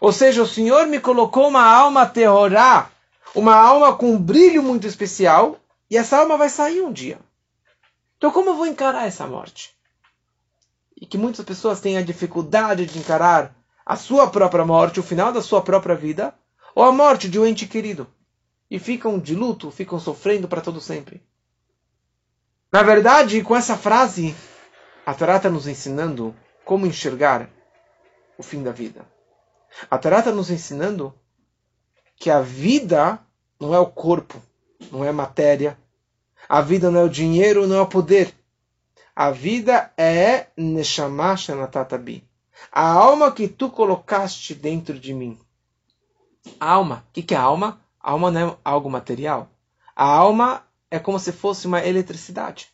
Ou 0.00 0.12
seja, 0.12 0.42
o 0.42 0.46
Senhor 0.46 0.86
me 0.86 1.00
colocou 1.00 1.48
uma 1.48 1.64
alma 1.64 2.06
terrorá, 2.06 2.90
uma 3.34 3.54
alma 3.54 3.96
com 3.96 4.12
um 4.12 4.20
brilho 4.20 4.62
muito 4.62 4.86
especial, 4.86 5.58
e 5.90 5.96
essa 5.96 6.18
alma 6.18 6.36
vai 6.36 6.48
sair 6.48 6.82
um 6.82 6.92
dia. 6.92 7.18
Então 8.16 8.30
como 8.30 8.50
eu 8.50 8.56
vou 8.56 8.66
encarar 8.66 9.06
essa 9.06 9.26
morte? 9.26 9.76
E 11.00 11.06
que 11.06 11.16
muitas 11.16 11.44
pessoas 11.44 11.80
têm 11.80 11.96
a 11.96 12.02
dificuldade 12.02 12.84
de 12.86 12.98
encarar 12.98 13.54
a 13.86 13.96
sua 13.96 14.28
própria 14.28 14.64
morte, 14.64 15.00
o 15.00 15.02
final 15.02 15.32
da 15.32 15.40
sua 15.40 15.62
própria 15.62 15.94
vida, 15.94 16.34
ou 16.74 16.84
a 16.84 16.92
morte 16.92 17.28
de 17.28 17.38
um 17.38 17.46
ente 17.46 17.66
querido. 17.66 18.06
E 18.70 18.78
ficam 18.78 19.18
de 19.18 19.34
luto, 19.34 19.70
ficam 19.70 19.98
sofrendo 19.98 20.46
para 20.46 20.60
todo 20.60 20.80
sempre. 20.80 21.22
Na 22.70 22.82
verdade, 22.82 23.42
com 23.42 23.56
essa 23.56 23.78
frase, 23.78 24.36
a 25.06 25.14
Torá 25.14 25.36
está 25.36 25.48
nos 25.48 25.66
ensinando 25.66 26.36
como 26.66 26.86
enxergar 26.86 27.48
o 28.36 28.42
fim 28.42 28.62
da 28.62 28.72
vida. 28.72 29.06
A 29.90 29.96
Torá 29.96 30.18
está 30.18 30.30
nos 30.30 30.50
ensinando 30.50 31.14
que 32.18 32.30
a 32.30 32.40
vida 32.40 33.18
não 33.60 33.74
é 33.74 33.78
o 33.78 33.86
corpo, 33.86 34.42
não 34.90 35.04
é 35.04 35.12
matéria. 35.12 35.78
A 36.48 36.60
vida 36.60 36.90
não 36.90 37.00
é 37.00 37.04
o 37.04 37.10
dinheiro, 37.10 37.66
não 37.66 37.76
é 37.76 37.80
o 37.80 37.86
poder. 37.86 38.34
A 39.14 39.30
vida 39.30 39.92
é 39.96 40.46
Neshama 40.56 41.36
Shanatatabi. 41.36 42.24
A 42.72 42.88
alma 42.88 43.32
que 43.32 43.48
tu 43.48 43.70
colocaste 43.70 44.54
dentro 44.54 44.98
de 44.98 45.12
mim. 45.12 45.38
Alma. 46.58 47.04
O 47.08 47.12
que, 47.12 47.22
que 47.22 47.34
é 47.34 47.38
alma? 47.38 47.80
alma 48.00 48.30
não 48.30 48.48
é 48.48 48.56
algo 48.64 48.90
material. 48.90 49.50
A 49.94 50.04
alma 50.04 50.64
é 50.90 50.98
como 50.98 51.18
se 51.18 51.32
fosse 51.32 51.66
uma 51.66 51.84
eletricidade. 51.84 52.72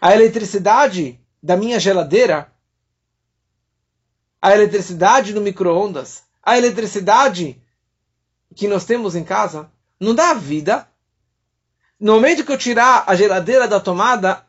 A 0.00 0.14
eletricidade 0.14 1.18
da 1.42 1.56
minha 1.56 1.80
geladeira, 1.80 2.52
a 4.40 4.52
eletricidade 4.52 5.32
do 5.32 5.40
micro-ondas, 5.40 6.22
a 6.42 6.56
eletricidade 6.56 7.60
que 8.54 8.68
nós 8.68 8.84
temos 8.84 9.14
em 9.14 9.24
casa, 9.24 9.70
não 9.98 10.14
dá 10.14 10.34
vida. 10.34 10.88
No 11.98 12.14
momento 12.14 12.44
que 12.44 12.52
eu 12.52 12.58
tirar 12.58 13.04
a 13.06 13.14
geladeira 13.14 13.68
da 13.68 13.78
tomada, 13.78 14.44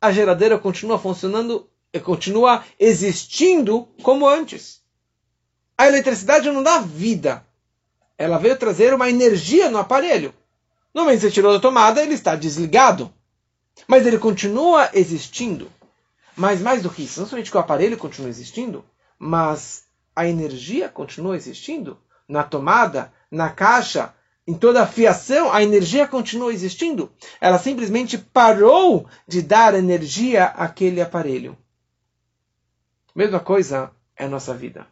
a 0.00 0.12
geladeira 0.12 0.58
continua 0.58 0.98
funcionando 0.98 1.68
e 1.92 2.00
continua 2.00 2.64
existindo 2.78 3.88
como 4.02 4.28
antes. 4.28 4.82
A 5.78 5.86
eletricidade 5.86 6.50
não 6.50 6.62
dá 6.62 6.80
vida. 6.80 7.44
Ela 8.18 8.38
veio 8.38 8.56
trazer 8.56 8.94
uma 8.94 9.10
energia 9.10 9.70
no 9.70 9.78
aparelho. 9.78 10.34
No 10.94 11.02
momento 11.02 11.20
que 11.20 11.26
você 11.26 11.30
tirou 11.30 11.52
da 11.52 11.60
tomada, 11.60 12.02
ele 12.02 12.14
está 12.14 12.34
desligado. 12.34 13.12
Mas 13.86 14.06
ele 14.06 14.18
continua 14.18 14.90
existindo. 14.94 15.70
Mas 16.34 16.60
mais 16.60 16.82
do 16.82 16.90
que 16.90 17.04
isso, 17.04 17.20
não 17.20 17.26
somente 17.26 17.50
que 17.50 17.56
o 17.56 17.60
aparelho 17.60 17.96
continua 17.96 18.28
existindo, 18.28 18.84
mas 19.18 19.84
a 20.14 20.26
energia 20.26 20.88
continua 20.88 21.36
existindo. 21.36 21.98
Na 22.28 22.42
tomada, 22.42 23.12
na 23.36 23.50
caixa, 23.50 24.12
em 24.46 24.54
toda 24.54 24.82
a 24.82 24.86
fiação, 24.86 25.52
a 25.52 25.62
energia 25.62 26.08
continua 26.08 26.52
existindo. 26.52 27.12
Ela 27.40 27.58
simplesmente 27.58 28.16
parou 28.16 29.08
de 29.26 29.42
dar 29.42 29.74
energia 29.74 30.46
àquele 30.46 31.00
aparelho. 31.00 31.56
Mesma 33.14 33.40
coisa 33.40 33.90
é 34.16 34.24
a 34.24 34.28
nossa 34.28 34.54
vida. 34.54 34.86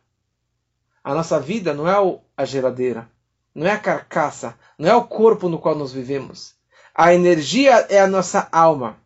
A 1.03 1.15
nossa 1.15 1.39
vida 1.39 1.75
não 1.75 1.89
é 1.89 2.21
a 2.37 2.45
geladeira, 2.45 3.09
não 3.55 3.67
é 3.67 3.73
a 3.73 3.79
carcaça, 3.79 4.59
não 4.79 4.89
é 4.89 4.95
o 4.95 5.05
corpo 5.05 5.49
no 5.49 5.59
qual 5.59 5.75
nós 5.75 5.93
vivemos. 5.93 6.55
A 6.95 7.13
energia 7.13 7.87
é 7.89 8.01
a 8.01 8.07
nossa 8.07 8.49
alma. 8.51 8.97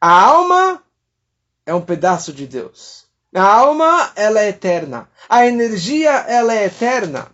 A 0.00 0.10
alma 0.10 0.82
é 1.64 1.74
um 1.74 1.80
pedaço 1.80 2.32
de 2.32 2.46
Deus. 2.46 3.06
A 3.34 3.42
alma, 3.42 4.12
ela 4.16 4.40
é 4.40 4.48
eterna. 4.48 5.08
A 5.28 5.46
energia, 5.46 6.10
ela 6.10 6.54
é 6.54 6.64
eterna. 6.64 7.30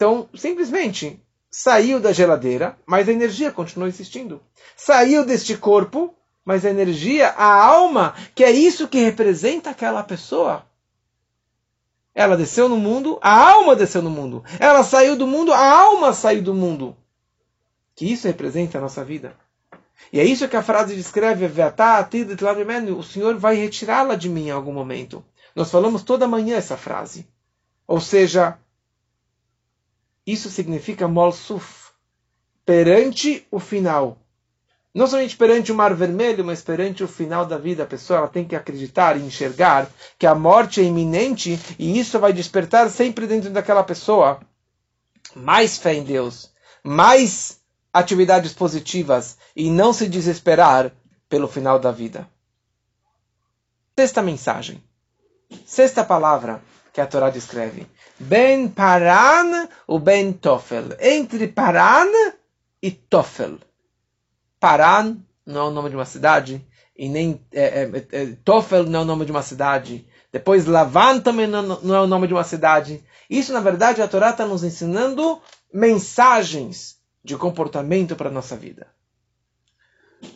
Então, 0.00 0.26
simplesmente, 0.34 1.22
saiu 1.50 2.00
da 2.00 2.10
geladeira, 2.10 2.74
mas 2.86 3.06
a 3.06 3.12
energia 3.12 3.52
continua 3.52 3.86
existindo. 3.86 4.40
Saiu 4.74 5.26
deste 5.26 5.58
corpo, 5.58 6.14
mas 6.42 6.64
a 6.64 6.70
energia, 6.70 7.28
a 7.36 7.66
alma, 7.66 8.14
que 8.34 8.42
é 8.42 8.50
isso 8.50 8.88
que 8.88 8.98
representa 8.98 9.68
aquela 9.68 10.02
pessoa, 10.02 10.64
ela 12.14 12.34
desceu 12.34 12.66
no 12.66 12.78
mundo, 12.78 13.18
a 13.20 13.50
alma 13.50 13.76
desceu 13.76 14.00
no 14.00 14.08
mundo. 14.08 14.42
Ela 14.58 14.82
saiu 14.82 15.16
do 15.16 15.26
mundo, 15.26 15.52
a 15.52 15.70
alma 15.70 16.14
saiu 16.14 16.40
do 16.40 16.54
mundo. 16.54 16.96
Que 17.94 18.10
isso 18.10 18.26
representa 18.26 18.78
a 18.78 18.80
nossa 18.80 19.04
vida. 19.04 19.36
E 20.10 20.18
é 20.18 20.24
isso 20.24 20.48
que 20.48 20.56
a 20.56 20.62
frase 20.62 20.96
descreve: 20.96 21.44
O 21.44 23.02
Senhor 23.02 23.36
vai 23.36 23.54
retirá-la 23.56 24.14
de 24.14 24.30
mim 24.30 24.46
em 24.46 24.50
algum 24.50 24.72
momento. 24.72 25.22
Nós 25.54 25.70
falamos 25.70 26.02
toda 26.02 26.26
manhã 26.26 26.56
essa 26.56 26.78
frase. 26.78 27.28
Ou 27.86 28.00
seja, 28.00 28.56
isso 30.26 30.50
significa 30.50 31.08
molsuf 31.08 31.90
perante 32.64 33.46
o 33.50 33.58
final. 33.58 34.18
Não 34.92 35.06
somente 35.06 35.36
perante 35.36 35.70
o 35.70 35.74
mar 35.74 35.94
vermelho, 35.94 36.44
mas 36.44 36.62
perante 36.62 37.04
o 37.04 37.08
final 37.08 37.46
da 37.46 37.56
vida. 37.56 37.84
A 37.84 37.86
pessoa 37.86 38.26
tem 38.26 38.44
que 38.44 38.56
acreditar 38.56 39.16
e 39.16 39.22
enxergar 39.22 39.88
que 40.18 40.26
a 40.26 40.34
morte 40.34 40.80
é 40.80 40.84
iminente 40.84 41.58
e 41.78 41.98
isso 41.98 42.18
vai 42.18 42.32
despertar 42.32 42.90
sempre 42.90 43.26
dentro 43.26 43.50
daquela 43.50 43.84
pessoa 43.84 44.40
mais 45.34 45.78
fé 45.78 45.94
em 45.94 46.02
Deus, 46.02 46.52
mais 46.82 47.60
atividades 47.92 48.52
positivas 48.52 49.38
e 49.54 49.70
não 49.70 49.92
se 49.92 50.08
desesperar 50.08 50.92
pelo 51.28 51.46
final 51.46 51.78
da 51.78 51.92
vida. 51.92 52.28
Sexta 53.98 54.22
mensagem. 54.22 54.82
Sexta 55.64 56.04
palavra 56.04 56.62
que 56.92 57.00
a 57.00 57.06
Torá 57.06 57.30
descreve. 57.30 57.86
Ben 58.20 58.68
Paran 58.68 59.66
ou 59.86 59.98
Ben 59.98 60.32
Tofel. 60.32 60.96
Entre 61.00 61.48
Paran 61.48 62.06
e 62.82 62.90
Tofel. 62.90 63.58
Paran 64.60 65.16
não 65.46 65.60
é 65.62 65.64
o 65.64 65.70
nome 65.70 65.88
de 65.88 65.96
uma 65.96 66.04
cidade, 66.04 66.64
e 66.96 67.08
nem 67.08 67.40
é, 67.50 67.82
é, 67.82 68.06
é, 68.12 68.26
Tofel 68.44 68.84
não 68.84 69.00
é 69.00 69.02
o 69.02 69.06
nome 69.06 69.24
de 69.24 69.30
uma 69.32 69.42
cidade. 69.42 70.06
Depois 70.30 70.66
Lavan 70.66 71.20
também 71.20 71.46
não, 71.46 71.62
não 71.62 71.94
é 71.94 72.00
o 72.00 72.06
nome 72.06 72.26
de 72.26 72.34
uma 72.34 72.44
cidade. 72.44 73.02
Isso, 73.28 73.52
na 73.52 73.60
verdade, 73.60 74.02
a 74.02 74.06
Torá 74.06 74.30
está 74.30 74.46
nos 74.46 74.62
ensinando 74.62 75.40
mensagens 75.72 76.98
de 77.24 77.36
comportamento 77.36 78.14
para 78.14 78.28
a 78.28 78.32
nossa 78.32 78.54
vida. 78.54 78.86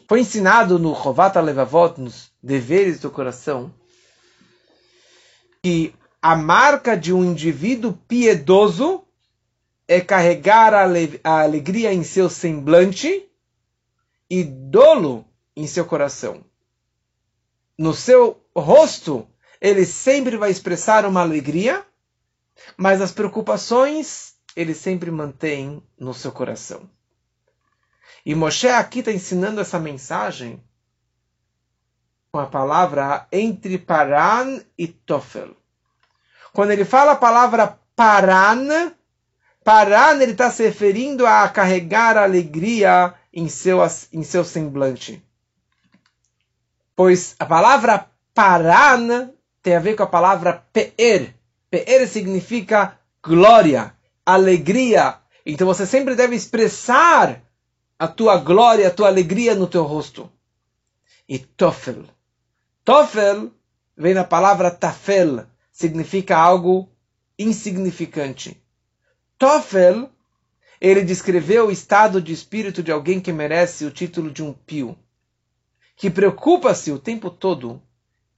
Foi 0.09 0.21
ensinado 0.21 0.79
no 0.79 0.95
Chovat 0.95 1.37
Levavot, 1.37 2.01
nos 2.01 2.31
deveres 2.43 2.99
do 2.99 3.11
coração, 3.11 3.73
que 5.63 5.95
a 6.25 6.35
marca 6.35 6.97
de 6.97 7.13
um 7.13 7.23
indivíduo 7.23 7.93
piedoso 8.09 9.07
é 9.87 10.01
carregar 10.01 10.73
a, 10.73 10.87
a 11.23 11.43
alegria 11.43 11.93
em 11.93 12.03
seu 12.03 12.31
semblante 12.31 13.29
e 14.31 14.43
dolo 14.43 15.27
em 15.55 15.67
seu 15.67 15.85
coração. 15.85 16.43
No 17.77 17.93
seu 17.93 18.43
rosto, 18.57 19.29
ele 19.61 19.85
sempre 19.85 20.39
vai 20.39 20.51
expressar 20.51 21.05
uma 21.05 21.21
alegria, 21.21 21.87
mas 22.75 23.03
as 23.03 23.13
preocupações 23.13 24.35
ele 24.57 24.73
sempre 24.73 25.11
mantém 25.11 25.83
no 25.99 26.15
seu 26.15 26.33
coração. 26.33 26.89
E 28.25 28.35
Moshe 28.35 28.69
aqui 28.69 29.01
está 29.01 29.13
ensinando 29.13 29.61
essa 29.61 29.79
mensagem 29.79 30.59
com 32.33 32.39
a 32.39 32.47
palavra 32.47 33.29
entre 33.31 33.77
Paran 33.77 34.63
e 34.79 34.89
Tofel. 34.89 35.55
Quando 36.55 36.71
ele 36.71 36.85
fala 36.85 37.13
a 37.13 37.17
palavra 37.17 37.77
Paran, 37.97 38.93
Paran 39.65 40.23
ele 40.23 40.33
está 40.33 40.53
se 40.53 40.63
referindo 40.63 41.27
a 41.27 41.49
carregar 41.49 42.17
alegria 42.17 43.13
em 43.33 43.49
seu, 43.49 43.81
em 44.13 44.23
seu 44.23 44.45
semblante. 44.45 45.21
Pois 46.95 47.35
a 47.41 47.45
palavra 47.45 48.09
paran 48.33 49.31
tem 49.61 49.75
a 49.75 49.81
ver 49.81 49.97
com 49.97 50.05
a 50.05 50.07
palavra 50.07 50.65
pe'er. 50.73 51.35
Pe'er 51.69 52.07
significa 52.07 53.01
glória, 53.21 53.93
alegria. 54.25 55.17
Então 55.45 55.67
você 55.67 55.85
sempre 55.85 56.15
deve 56.15 56.37
expressar 56.37 57.43
a 57.99 58.07
tua 58.07 58.37
glória, 58.37 58.87
a 58.87 58.93
tua 58.93 59.09
alegria 59.09 59.57
no 59.57 59.67
teu 59.67 59.83
rosto. 59.83 60.31
E 61.29 61.37
Tofel. 61.37 62.05
Tofel 62.85 63.51
vem 63.97 64.15
da 64.15 64.23
palavra 64.23 64.71
tafel, 64.71 65.47
significa 65.75 66.39
algo 66.39 66.89
insignificante. 67.37 68.63
Tofel, 69.37 70.09
ele 70.81 71.03
descreveu 71.03 71.67
o 71.67 71.71
estado 71.73 72.23
de 72.23 72.33
espírito 72.33 72.81
de 72.81 72.93
alguém 72.93 73.21
que 73.21 73.33
merece 73.33 73.85
o 73.85 73.91
título 73.91 74.31
de 74.31 74.41
um 74.41 74.53
pio, 74.53 74.97
que 75.97 76.09
preocupa-se 76.09 76.93
o 76.93 76.99
tempo 76.99 77.29
todo 77.29 77.83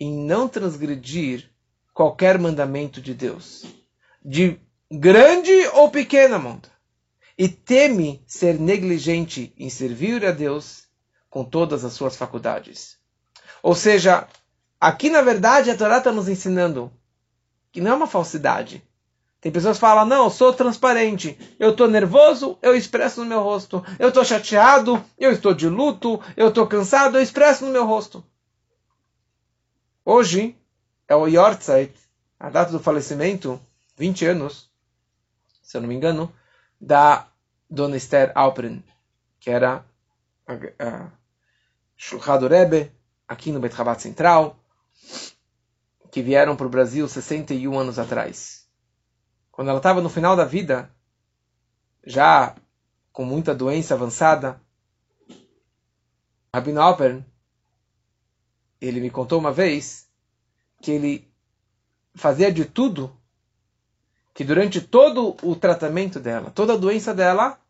em 0.00 0.16
não 0.16 0.48
transgredir 0.48 1.50
qualquer 1.92 2.38
mandamento 2.38 3.02
de 3.02 3.12
Deus, 3.12 3.66
de 4.24 4.58
grande 4.90 5.52
ou 5.74 5.90
pequena 5.90 6.38
monta, 6.38 6.70
e 7.36 7.48
teme 7.48 8.24
ser 8.26 8.58
negligente 8.58 9.52
em 9.58 9.68
servir 9.68 10.24
a 10.24 10.30
Deus 10.30 10.84
com 11.28 11.44
todas 11.44 11.84
as 11.84 11.92
suas 11.92 12.16
faculdades. 12.16 12.96
Ou 13.62 13.74
seja, 13.74 14.26
aqui 14.80 15.10
na 15.10 15.20
verdade 15.20 15.70
a 15.70 15.76
Torá 15.76 15.98
está 15.98 16.10
nos 16.10 16.28
ensinando 16.30 16.90
que 17.76 17.80
não 17.82 17.90
é 17.90 17.94
uma 17.94 18.06
falsidade. 18.06 18.82
Tem 19.38 19.52
pessoas 19.52 19.76
que 19.76 19.82
falam, 19.82 20.06
não, 20.06 20.24
eu 20.24 20.30
sou 20.30 20.50
transparente, 20.50 21.38
eu 21.58 21.72
estou 21.72 21.86
nervoso, 21.86 22.56
eu 22.62 22.74
expresso 22.74 23.20
no 23.20 23.26
meu 23.26 23.42
rosto, 23.42 23.84
eu 23.98 24.08
estou 24.08 24.24
chateado, 24.24 25.04
eu 25.18 25.30
estou 25.30 25.52
de 25.52 25.68
luto, 25.68 26.18
eu 26.38 26.48
estou 26.48 26.66
cansado, 26.66 27.18
eu 27.18 27.22
expresso 27.22 27.66
no 27.66 27.72
meu 27.72 27.84
rosto. 27.84 28.24
Hoje 30.02 30.56
é 31.06 31.14
o 31.14 31.26
Yortzeit, 31.26 31.94
a 32.40 32.48
data 32.48 32.72
do 32.72 32.80
falecimento, 32.80 33.60
20 33.94 34.24
anos, 34.24 34.70
se 35.62 35.76
eu 35.76 35.82
não 35.82 35.88
me 35.90 35.96
engano, 35.96 36.32
da 36.80 37.28
Dona 37.68 37.98
Esther 37.98 38.32
Alpren, 38.34 38.82
que 39.38 39.50
era 39.50 39.84
a, 40.46 40.54
a 40.82 42.48
Rebbe, 42.48 42.90
aqui 43.28 43.52
no 43.52 43.60
Bet 43.60 43.74
Rabat 43.74 44.00
Central, 44.00 44.58
que 46.16 46.22
vieram 46.22 46.56
para 46.56 46.66
o 46.66 46.70
Brasil 46.70 47.06
61 47.06 47.78
anos 47.78 47.98
atrás. 47.98 48.66
Quando 49.52 49.68
ela 49.68 49.76
estava 49.76 50.00
no 50.00 50.08
final 50.08 50.34
da 50.34 50.46
vida, 50.46 50.90
já 52.06 52.56
com 53.12 53.22
muita 53.22 53.54
doença 53.54 53.92
avançada, 53.92 54.58
Rabino 56.54 56.80
Alpern, 56.80 57.22
ele 58.80 58.98
me 58.98 59.10
contou 59.10 59.38
uma 59.38 59.52
vez 59.52 60.08
que 60.80 60.90
ele 60.90 61.30
fazia 62.14 62.50
de 62.50 62.64
tudo 62.64 63.14
que 64.32 64.42
durante 64.42 64.80
todo 64.80 65.36
o 65.42 65.54
tratamento 65.54 66.18
dela, 66.18 66.50
toda 66.50 66.72
a 66.72 66.78
doença 66.78 67.12
dela, 67.12 67.60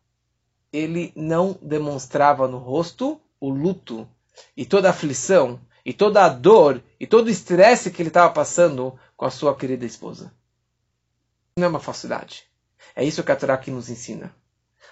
ele 0.71 1.11
não 1.17 1.59
demonstrava 1.61 2.47
no 2.47 2.59
rosto 2.59 3.19
o 3.41 3.49
luto 3.49 4.07
e 4.55 4.65
toda 4.65 4.87
a 4.87 4.91
aflição 4.91 5.59
e 5.87 5.93
toda 5.93 6.25
a 6.25 6.27
dor 6.27 6.83
e 6.99 7.07
todo 7.07 7.27
o 7.27 7.29
estresse 7.29 7.89
que 7.89 8.01
ele 8.01 8.09
estava 8.09 8.29
passando 8.33 8.99
com 9.15 9.23
a 9.23 9.31
sua 9.31 9.55
querida 9.55 9.85
esposa. 9.85 10.33
Não 11.57 11.63
é 11.63 11.69
uma 11.69 11.79
falsidade. 11.79 12.43
É 12.93 13.05
isso 13.05 13.23
que 13.23 13.31
a 13.31 13.35
Torá 13.37 13.53
aqui 13.53 13.71
nos 13.71 13.89
ensina. 13.89 14.35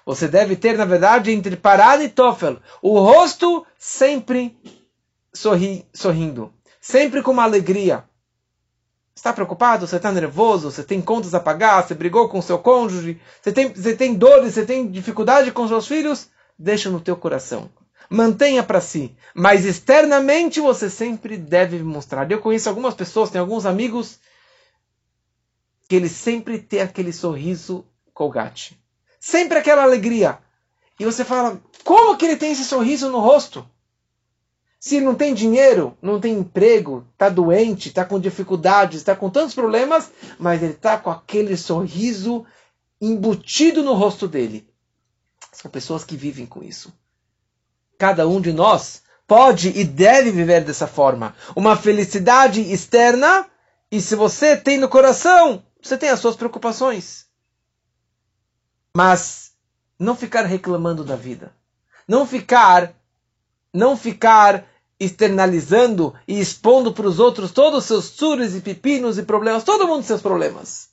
Você 0.05 0.25
deve 0.25 0.55
ter, 0.55 0.77
na 0.77 0.86
verdade, 0.86 1.31
entre 1.31 1.58
parada 1.58 2.01
e 2.01 2.08
tofel, 2.08 2.62
o 2.81 2.97
rosto 2.97 3.67
sempre 3.77 4.58
sorri, 5.34 5.86
sorrindo, 5.93 6.53
sempre 6.79 7.21
com 7.21 7.31
uma 7.31 7.43
alegria 7.43 8.05
está 9.13 9.34
preocupado, 9.34 9.86
você 9.86 9.97
está 9.97 10.13
nervoso, 10.13 10.71
você 10.71 10.84
tem 10.84 11.01
contas 11.01 11.34
a 11.34 11.41
pagar, 11.41 11.86
você 11.86 11.93
brigou 11.93 12.29
com 12.29 12.41
seu 12.41 12.60
cônjuge, 12.60 13.19
você 13.41 13.51
tem, 13.51 13.73
você 13.73 13.95
tem 13.95 14.13
dores, 14.13 14.53
você 14.53 14.65
tem 14.65 14.89
dificuldade 14.89 15.51
com 15.51 15.67
seus 15.67 15.88
filhos, 15.88 16.29
deixa 16.58 16.89
no 16.89 17.01
teu 17.01 17.17
coração. 17.17 17.69
Mantenha 18.10 18.63
para 18.63 18.82
si, 18.82 19.15
mas 19.34 19.65
externamente 19.65 20.60
você 20.60 20.89
sempre 20.89 21.38
deve 21.38 21.82
mostrar. 21.82 22.30
Eu 22.30 22.41
conheço 22.41 22.70
algumas 22.70 22.94
pessoas, 22.94 23.30
tenho 23.30 23.44
alguns 23.44 23.65
amigos 23.65 24.20
que 25.88 25.96
eles 25.96 26.12
sempre 26.12 26.60
têm 26.60 26.82
aquele 26.82 27.12
sorriso 27.12 27.86
colgate, 28.13 28.80
sempre 29.20 29.58
aquela 29.58 29.84
alegria. 29.84 30.39
E 31.00 31.06
você 31.06 31.26
fala, 31.26 31.62
como 31.84 32.15
que 32.18 32.26
ele 32.26 32.38
tem 32.38 32.52
esse 32.52 32.63
sorriso 32.63 33.10
no 33.10 33.20
rosto? 33.20 33.68
Se 34.80 35.02
não 35.02 35.15
tem 35.15 35.34
dinheiro, 35.34 35.98
não 36.02 36.20
tem 36.20 36.34
emprego, 36.38 37.08
está 37.13 37.28
doente, 37.28 37.88
está 37.88 38.06
com 38.06 38.20
dificuldades, 38.20 39.00
está 39.00 39.15
com 39.15 39.30
tantos 39.30 39.56
problemas, 39.56 40.12
mas 40.38 40.62
ele 40.62 40.74
está 40.74 40.98
com 40.98 41.10
aquele 41.10 41.58
sorriso 41.58 42.46
embutido 43.02 43.82
no 43.82 43.94
rosto 43.94 44.28
dele. 44.28 44.70
São 45.52 45.72
pessoas 45.72 46.04
que 46.04 46.15
vivem 46.15 46.46
com 46.46 46.63
isso. 46.63 46.94
Cada 47.97 48.27
um 48.27 48.41
de 48.41 48.51
nós 48.51 49.03
pode 49.27 49.69
e 49.69 49.84
deve 49.84 50.31
viver 50.31 50.63
dessa 50.63 50.88
forma. 50.88 51.36
Uma 51.55 51.75
felicidade 51.75 52.62
externa, 52.62 53.47
e 53.91 54.01
se 54.01 54.15
você 54.15 54.55
tem 54.55 54.77
no 54.77 54.89
coração, 54.89 55.63
você 55.81 55.97
tem 55.97 56.10
as 56.10 56.19
suas 56.19 56.36
preocupações. 56.36 57.25
Mas 58.95 59.51
não 59.99 60.15
ficar 60.15 60.43
reclamando 60.43 61.03
da 61.03 61.15
vida. 61.15 61.53
Não 62.08 62.25
ficar 62.25 62.93
não 63.73 63.97
ficar 63.97 64.65
externalizando 64.97 66.13
e 66.25 66.39
expondo 66.39 66.93
para 66.93 67.05
os 67.05 67.19
outros 67.19 67.51
todos 67.51 67.79
os 67.79 67.86
seus 67.86 68.05
suros 68.05 68.55
e 68.55 68.62
pepinos 68.62 69.17
e 69.17 69.23
problemas, 69.23 69.65
todo 69.65 69.88
mundo 69.88 70.03
seus 70.03 70.21
problemas. 70.21 70.89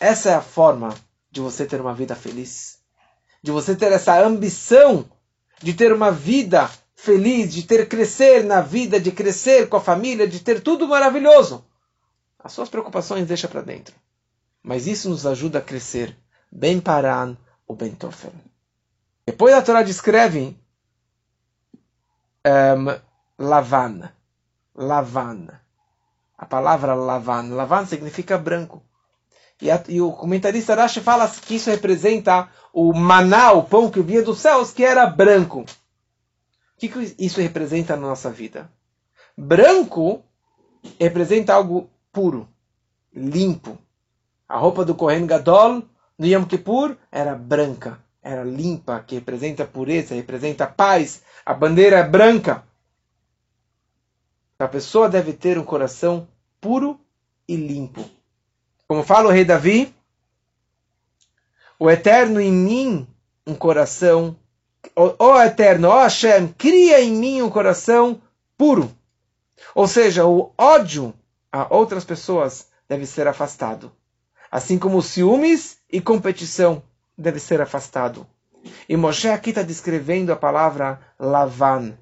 Essa 0.00 0.30
é 0.30 0.34
a 0.34 0.42
forma 0.42 0.92
de 1.30 1.40
você 1.40 1.64
ter 1.64 1.80
uma 1.80 1.94
vida 1.94 2.16
feliz. 2.16 2.78
De 3.40 3.52
você 3.52 3.76
ter 3.76 3.92
essa 3.92 4.20
ambição 4.20 5.08
de 5.62 5.74
ter 5.74 5.92
uma 5.92 6.10
vida 6.10 6.70
feliz, 6.94 7.52
de 7.52 7.62
ter 7.62 7.88
crescer 7.88 8.44
na 8.44 8.60
vida, 8.60 9.00
de 9.00 9.12
crescer 9.12 9.68
com 9.68 9.76
a 9.76 9.80
família, 9.80 10.26
de 10.26 10.40
ter 10.40 10.60
tudo 10.60 10.88
maravilhoso. 10.88 11.64
As 12.38 12.52
suas 12.52 12.68
preocupações 12.68 13.26
deixa 13.26 13.48
para 13.48 13.62
dentro. 13.62 13.94
Mas 14.62 14.86
isso 14.86 15.08
nos 15.08 15.26
ajuda 15.26 15.58
a 15.58 15.62
crescer. 15.62 16.16
Bem 16.50 16.80
paran 16.80 17.36
o 17.66 17.74
bem 17.74 17.92
tofen. 17.92 18.32
Depois 19.24 19.54
a 19.54 19.62
Torá 19.62 19.82
descreve 19.82 20.56
um, 22.46 23.00
Lavan. 23.38 24.10
Lavan. 24.74 25.48
A 26.36 26.46
palavra 26.46 26.94
Lavan. 26.94 27.54
Lavan 27.54 27.86
significa 27.86 28.36
branco. 28.38 28.82
E, 29.60 29.70
a, 29.70 29.82
e, 29.88 30.00
o 30.00 30.12
comentarista 30.12 30.74
Rashi 30.74 31.00
fala 31.00 31.28
que 31.28 31.56
isso 31.56 31.70
representa 31.70 32.48
o 32.72 32.92
maná, 32.92 33.52
o 33.52 33.62
pão 33.62 33.90
que 33.90 34.00
vinha 34.00 34.22
dos 34.22 34.38
céus, 34.38 34.72
que 34.72 34.84
era 34.84 35.06
branco. 35.06 35.60
O 35.60 35.66
que, 36.78 36.88
que 36.88 37.14
isso 37.18 37.40
representa 37.40 37.94
na 37.94 38.08
nossa 38.08 38.30
vida? 38.30 38.70
Branco 39.36 40.24
representa 40.98 41.54
algo 41.54 41.90
puro, 42.10 42.48
limpo. 43.14 43.78
A 44.48 44.56
roupa 44.56 44.84
do 44.84 44.94
Kohen 44.94 45.26
Gadol 45.26 45.82
no 46.18 46.26
Yom 46.26 46.44
Kippur 46.44 46.96
era 47.12 47.34
branca, 47.34 47.98
era 48.22 48.42
limpa, 48.44 49.00
que 49.00 49.16
representa 49.16 49.64
pureza, 49.64 50.14
representa 50.14 50.66
paz. 50.66 51.22
A 51.44 51.54
bandeira 51.54 51.98
é 51.98 52.08
branca. 52.08 52.64
A 54.58 54.68
pessoa 54.68 55.08
deve 55.08 55.32
ter 55.32 55.58
um 55.58 55.64
coração 55.64 56.28
puro 56.60 57.00
e 57.48 57.56
limpo. 57.56 58.04
Como 58.90 59.04
fala 59.04 59.28
o 59.28 59.30
rei 59.30 59.44
Davi, 59.44 59.94
o 61.78 61.88
Eterno 61.88 62.40
em 62.40 62.50
mim 62.50 63.06
um 63.46 63.54
coração, 63.54 64.36
ó 64.96 65.40
Eterno, 65.44 65.90
ó 65.90 66.02
Hashem, 66.02 66.48
cria 66.58 67.00
em 67.00 67.12
mim 67.12 67.40
um 67.40 67.48
coração 67.48 68.20
puro. 68.58 68.90
Ou 69.76 69.86
seja, 69.86 70.26
o 70.26 70.50
ódio 70.58 71.14
a 71.52 71.72
outras 71.72 72.04
pessoas 72.04 72.66
deve 72.88 73.06
ser 73.06 73.28
afastado. 73.28 73.92
Assim 74.50 74.76
como 74.76 75.00
ciúmes 75.00 75.78
e 75.88 76.00
competição 76.00 76.82
deve 77.16 77.38
ser 77.38 77.60
afastado. 77.60 78.26
E 78.88 78.96
Moshe 78.96 79.28
aqui 79.28 79.50
está 79.50 79.62
descrevendo 79.62 80.32
a 80.32 80.36
palavra 80.36 81.00
lavan, 81.16 81.92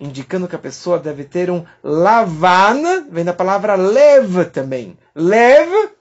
indicando 0.00 0.48
que 0.48 0.56
a 0.56 0.58
pessoa 0.58 0.98
deve 0.98 1.22
ter 1.22 1.52
um 1.52 1.64
lavan, 1.84 3.08
vem 3.08 3.24
da 3.24 3.32
palavra 3.32 3.76
lev 3.76 4.50
também. 4.52 4.98
Lev, 5.14 5.92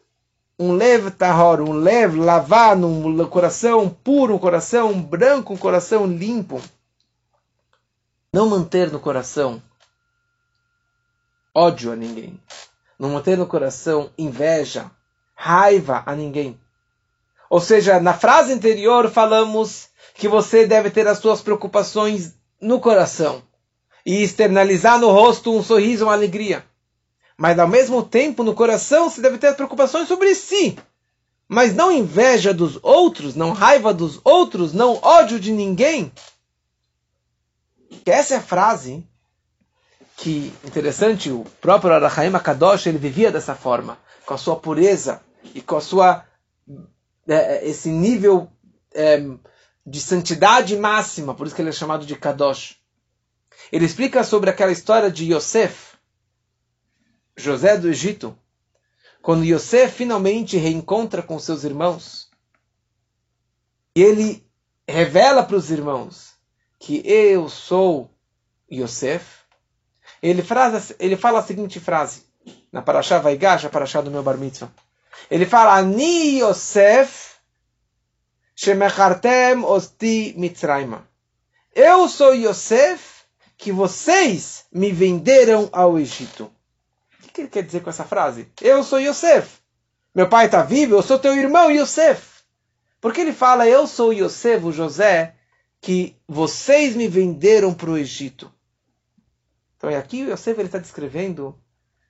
um 0.62 0.74
lev 0.74 1.10
tahor, 1.10 1.60
um 1.60 1.74
lev 1.74 2.16
lavan, 2.18 2.86
um 2.86 3.26
coração 3.26 3.90
puro, 3.90 4.36
um 4.36 4.38
coração 4.38 5.02
branco, 5.02 5.54
um 5.54 5.58
coração 5.58 6.06
limpo. 6.06 6.62
Não 8.32 8.48
manter 8.48 8.92
no 8.92 9.00
coração 9.00 9.62
ódio 11.54 11.92
a 11.92 11.96
ninguém. 11.96 12.40
Não 13.00 13.10
manter 13.10 13.36
no 13.38 13.48
coração 13.48 14.12
inveja, 14.16 14.92
raiva 15.34 16.04
a 16.06 16.16
ninguém. 16.16 16.60
Ou 17.50 17.60
seja, 17.60 18.00
na 18.00 18.14
frase 18.14 18.54
anterior 18.54 19.10
falamos 19.10 19.90
que 20.14 20.28
você 20.28 20.68
deve 20.68 20.92
ter 20.92 21.08
as 21.08 21.18
suas 21.18 21.42
preocupações 21.42 22.36
no 22.62 22.80
coração 22.80 23.42
e 24.06 24.22
externalizar 24.22 25.00
no 25.00 25.10
rosto 25.10 25.52
um 25.52 25.64
sorriso, 25.64 26.06
uma 26.06 26.14
alegria. 26.14 26.64
Mas 27.42 27.58
ao 27.58 27.68
mesmo 27.68 28.04
tempo, 28.04 28.44
no 28.44 28.54
coração, 28.54 29.10
você 29.10 29.20
deve 29.20 29.40
ter 29.40 29.56
preocupações 29.56 30.08
sobre 30.08 30.36
si. 30.36 30.78
Mas 31.48 31.74
não 31.74 31.92
inveja 31.92 32.54
dos 32.54 32.78
outros, 32.84 33.34
não 33.34 33.52
raiva 33.52 33.92
dos 33.92 34.22
outros, 34.24 34.74
não 34.74 35.00
ódio 35.02 35.40
de 35.40 35.52
ninguém. 35.52 36.12
Essa 38.06 38.36
é 38.36 38.38
a 38.38 38.42
frase 38.42 39.04
que, 40.16 40.54
interessante, 40.64 41.32
o 41.32 41.44
próprio 41.60 41.92
Arahaim 41.92 42.32
Akadosh, 42.36 42.86
ele 42.86 43.00
vivia 43.00 43.32
dessa 43.32 43.56
forma, 43.56 43.98
com 44.24 44.36
a 44.36 44.38
sua 44.38 44.56
pureza 44.58 45.20
e 45.56 45.64
com 45.64 45.78
a 45.78 45.82
sua 45.82 46.24
é, 47.28 47.68
esse 47.68 47.90
nível 47.90 48.52
é, 48.94 49.20
de 49.84 50.00
santidade 50.00 50.78
máxima, 50.78 51.34
por 51.34 51.48
isso 51.48 51.56
que 51.56 51.64
ele 51.64 51.70
é 51.70 51.74
chamado 51.74 52.06
de 52.06 52.16
Kadosh. 52.16 52.78
Ele 53.72 53.86
explica 53.86 54.24
sobre 54.24 54.52
aquela 54.52 54.72
história 54.72 55.10
de 55.10 55.34
Yosef, 55.34 55.91
José 57.36 57.78
do 57.78 57.90
Egito, 57.90 58.38
quando 59.22 59.46
Yosef 59.46 59.96
finalmente 59.96 60.58
reencontra 60.58 61.22
com 61.22 61.40
seus 61.40 61.64
irmãos, 61.64 62.30
e 63.96 64.02
ele 64.02 64.48
revela 64.88 65.44
para 65.44 65.56
os 65.56 65.70
irmãos 65.70 66.34
que 66.80 67.02
eu 67.06 67.48
sou 67.50 68.10
Yosef, 68.72 69.42
ele, 70.22 70.44
ele 71.00 71.18
fala 71.18 71.40
a 71.40 71.44
seguinte 71.44 71.80
frase, 71.80 72.26
na 72.72 72.82
Parashá 72.82 73.20
Vaigash, 73.20 73.66
a 73.66 73.70
Parashá 73.70 74.02
do 74.02 74.12
meu 74.12 74.24
Bar 74.24 74.38
Mitzvah. 74.38 74.72
Ele 75.30 75.46
fala, 75.46 75.76
Ani 75.76 76.40
Yosef 76.40 77.32
shemechartem 78.56 79.64
osti 79.64 80.34
mitzrayma. 80.38 81.08
Eu 81.74 82.08
sou 82.08 82.34
Yosef 82.34 83.24
que 83.58 83.72
vocês 83.72 84.66
me 84.72 84.92
venderam 84.92 85.70
ao 85.72 85.98
Egito 85.98 86.52
que 87.32 87.42
ele 87.42 87.50
quer 87.50 87.64
dizer 87.64 87.82
com 87.82 87.90
essa 87.90 88.04
frase? 88.04 88.48
Eu 88.62 88.84
sou 88.84 89.00
Yosef. 89.00 89.60
Meu 90.14 90.28
pai 90.28 90.46
está 90.46 90.62
vivo, 90.62 90.96
eu 90.96 91.02
sou 91.02 91.18
teu 91.18 91.36
irmão 91.36 91.72
Yosef. 91.72 92.44
Porque 93.00 93.22
ele 93.22 93.34
fala, 93.34 93.68
eu 93.68 93.88
sou 93.88 94.14
Yosef, 94.14 94.66
o 94.66 94.72
José, 94.72 95.36
que 95.80 96.16
vocês 96.28 96.96
me 96.96 97.08
venderam 97.08 97.74
para 97.74 97.90
o 97.90 97.98
Egito. 97.98 98.52
Então 99.78 99.90
é 99.90 99.98
aqui 99.98 100.24
o 100.24 100.32
Yosef 100.32 100.62
está 100.62 100.78
descrevendo, 100.78 101.58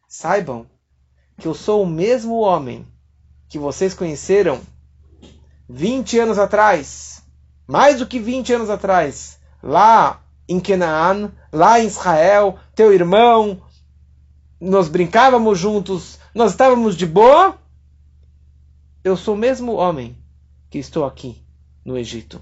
saibam 0.08 0.70
que 1.40 1.48
eu 1.48 1.54
sou 1.54 1.84
o 1.84 1.88
mesmo 1.88 2.40
homem 2.40 2.86
que 3.48 3.58
vocês 3.58 3.94
conheceram 3.94 4.62
20 5.70 6.20
anos 6.20 6.38
atrás, 6.38 7.24
mais 7.66 8.00
do 8.00 8.06
que 8.06 8.20
20 8.20 8.54
anos 8.54 8.70
atrás, 8.70 9.40
lá 9.64 10.22
em 10.48 10.60
Canaã, 10.60 11.32
lá 11.52 11.80
em 11.80 11.88
Israel, 11.88 12.60
teu 12.76 12.94
irmão, 12.94 13.62
nós 14.62 14.88
brincávamos 14.88 15.58
juntos, 15.58 16.20
nós 16.36 16.52
estávamos 16.52 16.96
de 16.96 17.08
boa. 17.08 17.58
Eu 19.04 19.18
sou 19.18 19.34
o 19.34 19.38
mesmo 19.38 19.74
homem 19.74 20.16
que 20.70 20.78
estou 20.78 21.04
aqui 21.04 21.42
no 21.84 21.98
Egito. 21.98 22.40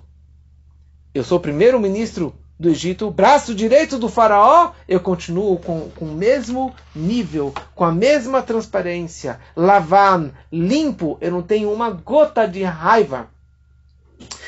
Eu 1.13 1.24
sou 1.24 1.38
o 1.38 1.41
primeiro-ministro 1.41 2.36
do 2.59 2.70
Egito, 2.70 3.09
braço 3.09 3.55
direito 3.55 3.97
do 3.97 4.09
faraó, 4.09 4.74
eu 4.86 4.99
continuo 4.99 5.57
com, 5.59 5.89
com 5.91 6.05
o 6.05 6.13
mesmo 6.13 6.76
nível, 6.93 7.53
com 7.74 7.86
a 7.86 7.91
mesma 7.91 8.41
transparência, 8.41 9.39
lavan, 9.55 10.32
limpo, 10.51 11.17
eu 11.22 11.32
não 11.32 11.41
tenho 11.41 11.72
uma 11.72 11.89
gota 11.89 12.45
de 12.45 12.61
raiva. 12.63 13.30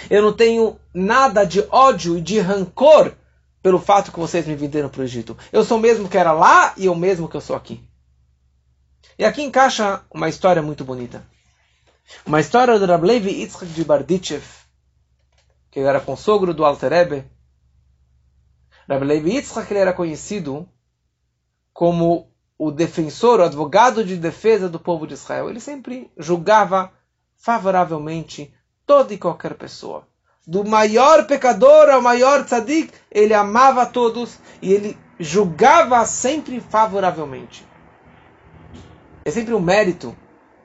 Eu 0.09 0.21
não 0.21 0.33
tenho 0.33 0.75
nada 0.93 1.45
de 1.45 1.65
ódio 1.71 2.17
e 2.17 2.21
de 2.21 2.37
rancor 2.37 3.13
pelo 3.61 3.79
fato 3.79 4.11
que 4.11 4.19
vocês 4.19 4.45
me 4.47 4.55
venderam 4.55 4.89
para 4.89 5.01
o 5.01 5.03
Egito. 5.03 5.37
Eu 5.51 5.63
sou 5.63 5.77
o 5.77 5.81
mesmo 5.81 6.09
que 6.09 6.17
era 6.17 6.31
lá 6.31 6.73
e 6.77 6.85
eu 6.85 6.95
mesmo 6.95 7.29
que 7.29 7.35
eu 7.35 7.41
sou 7.41 7.55
aqui. 7.55 7.83
E 9.17 9.23
aqui 9.23 9.41
encaixa 9.41 10.03
uma 10.11 10.29
história 10.29 10.61
muito 10.61 10.83
bonita. 10.83 11.23
Uma 12.25 12.39
história 12.39 12.77
do 12.79 12.85
Rablevi 12.85 13.29
Yitzchak 13.29 13.71
de 13.71 13.83
Bardichev, 13.83 14.43
que 15.69 15.79
era 15.79 16.01
consogro 16.01 16.53
do 16.53 16.65
Alter 16.65 16.89
Rebbe. 16.89 17.25
Rablevi 18.89 19.35
Yitzchak 19.35 19.71
ele 19.71 19.79
era 19.79 19.93
conhecido 19.93 20.67
como 21.71 22.31
o 22.57 22.71
defensor, 22.71 23.39
o 23.39 23.43
advogado 23.43 24.03
de 24.03 24.17
defesa 24.17 24.67
do 24.67 24.79
povo 24.79 25.05
de 25.05 25.13
Israel. 25.13 25.49
Ele 25.49 25.59
sempre 25.59 26.11
julgava 26.17 26.91
favoravelmente 27.37 28.53
toda 28.85 29.13
e 29.13 29.17
qualquer 29.17 29.55
pessoa 29.55 30.07
do 30.45 30.63
maior 30.63 31.25
pecador 31.25 31.89
ao 31.89 32.01
maior 32.01 32.43
tzadik, 32.43 32.91
ele 33.11 33.33
amava 33.33 33.85
todos 33.85 34.39
e 34.61 34.73
ele 34.73 34.97
julgava 35.19 36.03
sempre 36.05 36.59
favoravelmente. 36.59 37.65
É 39.23 39.31
sempre 39.31 39.53
um 39.53 39.59
mérito. 39.59 40.15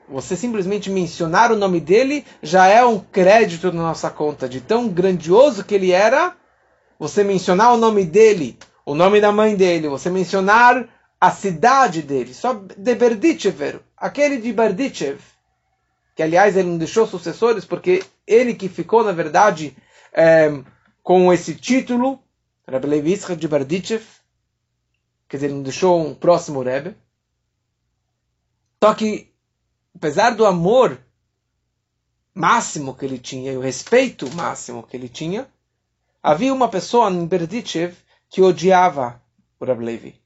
Você 0.09 0.35
simplesmente 0.35 0.89
mencionar 0.89 1.51
o 1.51 1.57
nome 1.57 1.79
dele 1.79 2.25
já 2.41 2.67
é 2.67 2.83
um 2.83 2.99
crédito 2.99 3.71
na 3.71 3.83
nossa 3.83 4.09
conta. 4.09 4.47
De 4.47 4.61
tão 4.61 4.87
grandioso 4.87 5.63
que 5.63 5.75
ele 5.75 5.91
era, 5.91 6.35
você 6.97 7.23
mencionar 7.23 7.73
o 7.73 7.77
nome 7.77 8.05
dele, 8.05 8.57
o 8.85 8.95
nome 8.95 9.21
da 9.21 9.31
mãe 9.31 9.55
dele, 9.55 9.89
você 9.89 10.09
mencionar 10.09 10.87
a 11.19 11.31
cidade 11.31 12.01
dele, 12.01 12.33
só 12.33 12.53
de 12.53 12.95
Berdichev, 12.95 13.79
aquele 13.97 14.37
de 14.37 14.53
Berdichev, 14.53 15.19
que 16.17 16.23
aliás 16.23 16.57
ele 16.57 16.67
não 16.67 16.79
deixou 16.79 17.05
sucessores, 17.05 17.63
porque 17.63 18.03
ele 18.25 18.55
que 18.55 18.67
ficou, 18.67 19.03
na 19.03 19.11
verdade, 19.11 19.77
é, 20.11 20.49
com 21.03 21.31
esse 21.31 21.53
título, 21.53 22.19
Rebbe 22.67 22.87
Levi 22.87 23.15
de 23.37 23.47
Berdichev, 23.47 24.03
quer 25.29 25.37
dizer, 25.37 25.45
ele 25.45 25.53
não 25.57 25.61
deixou 25.61 26.03
um 26.03 26.15
próximo 26.15 26.63
Rebbe. 26.63 26.97
Só 28.83 28.95
que, 28.95 29.31
apesar 29.95 30.31
do 30.31 30.43
amor 30.43 30.99
máximo 32.33 32.95
que 32.95 33.05
ele 33.05 33.19
tinha 33.19 33.51
e 33.51 33.57
o 33.57 33.61
respeito 33.61 34.27
máximo 34.33 34.81
que 34.81 34.97
ele 34.97 35.09
tinha, 35.09 35.47
havia 36.23 36.51
uma 36.51 36.67
pessoa 36.67 37.11
em 37.11 37.27
Berdichev 37.27 37.95
que 38.27 38.41
odiava 38.41 39.21
o 39.59 39.65
Rebbe 39.65 39.85
Levi. 39.85 40.19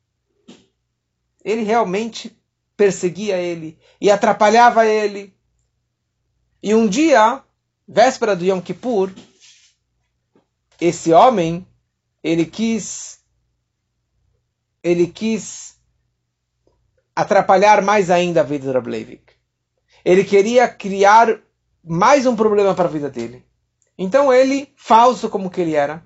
Ele 1.44 1.64
realmente 1.64 2.34
perseguia 2.78 3.36
ele 3.36 3.78
e 4.00 4.10
atrapalhava 4.10 4.86
ele 4.86 5.36
e 6.62 6.76
um 6.76 6.88
dia, 6.88 7.42
véspera 7.88 8.36
do 8.36 8.46
Yom 8.46 8.62
Kippur, 8.62 9.12
esse 10.80 11.12
homem, 11.14 11.66
ele 12.24 12.46
quis, 12.46 13.20
ele 14.84 15.08
quis 15.08 15.76
atrapalhar 17.16 17.82
mais 17.82 18.10
ainda 18.10 18.42
a 18.42 18.44
vida 18.44 18.66
do 18.66 18.74
Rableivik. 18.74 19.34
Ele 20.04 20.24
queria 20.24 20.68
criar 20.68 21.40
mais 21.84 22.26
um 22.26 22.36
problema 22.36 22.74
para 22.74 22.86
a 22.86 22.92
vida 22.92 23.10
dele. 23.10 23.46
Então 23.98 24.32
ele, 24.32 24.72
falso 24.76 25.30
como 25.30 25.50
que 25.50 25.62
ele 25.62 25.76
era, 25.76 26.04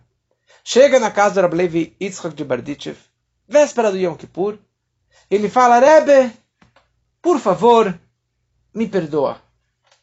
chega 0.63 0.99
na 0.99 1.11
casa 1.11 1.35
do 1.35 1.41
Rablevi 1.41 1.95
Yitzchak 2.01 2.35
de 2.35 2.43
Bardichev, 2.43 2.97
véspera 3.47 3.91
do 3.91 3.97
Yom 3.97 4.15
Kippur, 4.15 4.57
ele 5.29 5.49
fala, 5.49 5.79
Rebbe, 5.79 6.33
por 7.21 7.39
favor, 7.39 7.97
me 8.73 8.87
perdoa. 8.87 9.44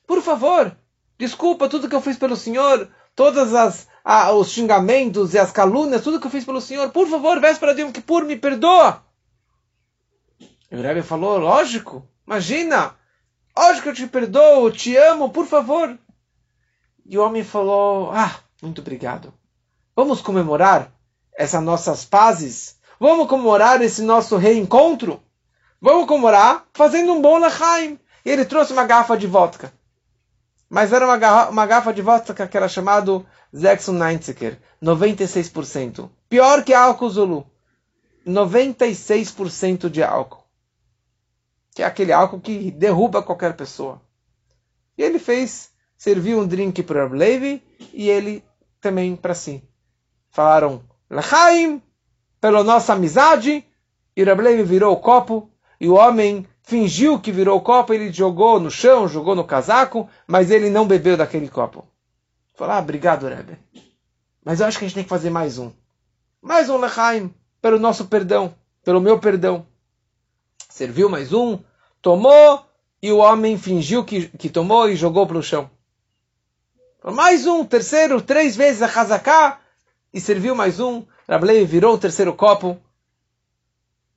Por 0.07 0.23
favor, 0.23 0.77
desculpa 1.19 1.69
tudo 1.69 1.89
que 1.89 1.95
eu 1.95 2.01
fiz 2.01 2.17
pelo 2.19 2.37
Senhor, 2.37 2.89
todas 3.15 3.55
as 3.55 3.87
os 4.35 4.51
xingamentos 4.51 5.33
e 5.35 5.39
as 5.39 5.53
calúnias, 5.53 6.03
tudo 6.03 6.19
que 6.21 6.27
eu 6.27 6.31
fiz 6.31 6.45
pelo 6.45 6.61
Senhor. 6.61 6.91
Por 6.91 7.07
favor, 7.07 7.41
véspera 7.41 7.75
de 7.75 7.83
Yom 7.83 7.93
Kippur, 7.93 8.25
me 8.25 8.37
perdoa. 8.37 9.03
E 10.71 10.77
o 10.77 10.83
Rebbe 10.83 11.03
falou, 11.03 11.39
lógico, 11.39 12.07
imagina, 12.27 12.97
lógico 13.57 13.85
que 13.85 13.89
eu 13.91 13.95
te 13.95 14.07
perdoo, 14.07 14.71
te 14.71 14.97
amo, 14.97 15.31
por 15.31 15.47
favor. 15.47 15.97
E 17.05 17.17
o 17.17 17.25
homem 17.25 17.45
falou, 17.45 18.11
ah, 18.13 18.41
muito 18.61 18.81
obrigado. 18.81 19.33
Vamos 19.95 20.21
comemorar 20.21 20.91
essas 21.37 21.63
nossas 21.63 22.05
pazes? 22.05 22.77
Vamos 22.99 23.29
comemorar 23.29 23.83
esse 23.83 24.03
nosso 24.03 24.37
reencontro? 24.37 25.23
Vamos 25.81 26.07
comemorar 26.07 26.65
fazendo 26.73 27.13
um 27.13 27.21
bom 27.21 27.39
lachaim. 27.39 27.99
E 28.25 28.31
ele 28.31 28.45
trouxe 28.45 28.73
uma 28.73 28.85
garrafa 28.85 29.17
de 29.17 29.27
vodka 29.27 29.73
mas 30.73 30.91
era 30.91 31.05
uma, 31.05 31.19
garrafa, 31.19 31.51
uma 31.51 31.67
garrafa 31.67 31.93
de 31.93 32.01
vodka 32.01 32.49
que 32.49 32.57
era 32.57 32.67
chamado 32.67 33.27
Zexum 33.55 33.99
96%. 34.83 36.09
Pior 36.31 36.65
que 36.65 36.73
álcool 36.73 37.11
Zulu. 37.11 37.47
96% 38.27 39.91
de 39.91 40.03
álcool. 40.03 40.43
Que 41.75 41.83
é 41.83 41.85
aquele 41.85 42.11
álcool 42.11 42.41
que 42.41 42.71
derruba 42.71 43.23
qualquer 43.23 43.55
pessoa. 43.55 44.01
E 44.97 45.03
ele 45.03 45.19
fez, 45.19 45.71
serviu 45.95 46.39
um 46.41 46.47
drink 46.47 46.83
para 46.85 47.07
o 47.07 47.13
Levi 47.13 47.63
e 47.93 48.09
ele 48.09 48.43
também 48.81 49.15
para 49.15 49.35
si. 49.35 49.63
Falaram, 50.31 50.83
Lechaim, 51.11 51.83
pela 52.41 52.65
nossa 52.65 52.95
amizade, 52.95 53.63
e 54.17 54.23
o 54.23 54.35
Levi 54.41 54.63
virou 54.63 54.95
o 54.95 55.01
copo, 55.01 55.51
e 55.79 55.87
o 55.87 55.97
homem 55.97 56.49
fingiu 56.63 57.21
que 57.21 57.33
virou 57.33 57.59
o 57.59 57.61
copo, 57.61 57.93
ele 57.93 58.13
jogou 58.13 58.61
no 58.61 58.71
chão, 58.71 59.09
jogou 59.09 59.35
no 59.35 59.45
casaco, 59.45 60.09
mas 60.27 60.51
ele 60.51 60.71
não 60.71 60.87
bebeu 60.87 61.17
daquele 61.17 61.49
copo. 61.49 61.87
Falou, 62.55 62.75
ah, 62.75 62.79
obrigado, 62.79 63.27
Rebbe. 63.27 63.59
Mas 64.45 64.61
eu 64.61 64.67
acho 64.67 64.79
que 64.79 64.85
a 64.85 64.89
gente 64.89 64.95
tem 64.95 65.05
que 65.05 65.11
fazer 65.11 65.31
mais 65.31 65.59
um. 65.59 65.73
Mais 66.41 66.69
um 66.69 66.77
Lechaim, 66.77 67.33
pelo 67.61 67.79
nosso 67.79 68.07
perdão, 68.07 68.55
pelo 68.85 69.01
meu 69.01 69.19
perdão. 69.19 69.67
Serviu 70.69 71.09
mais 71.09 71.33
um, 71.33 71.59
tomou, 72.01 72.65
e 73.03 73.11
o 73.11 73.19
homem 73.19 73.59
fingiu 73.59 74.05
que, 74.05 74.29
que 74.29 74.49
tomou 74.49 74.89
e 74.89 74.97
jogou 74.97 75.27
para 75.27 75.39
o 75.39 75.43
chão. 75.43 75.71
Mais 77.05 77.47
um, 77.47 77.65
terceiro, 77.65 78.23
três 78.23 78.55
vezes 78.55 78.81
a 78.81 78.87
Hazaká, 78.87 79.61
e 80.15 80.21
serviu 80.21 80.55
mais 80.55 80.79
um. 80.79 81.05
Rablei 81.29 81.65
virou 81.65 81.95
o 81.95 81.99
terceiro 81.99 82.35
copo 82.35 82.79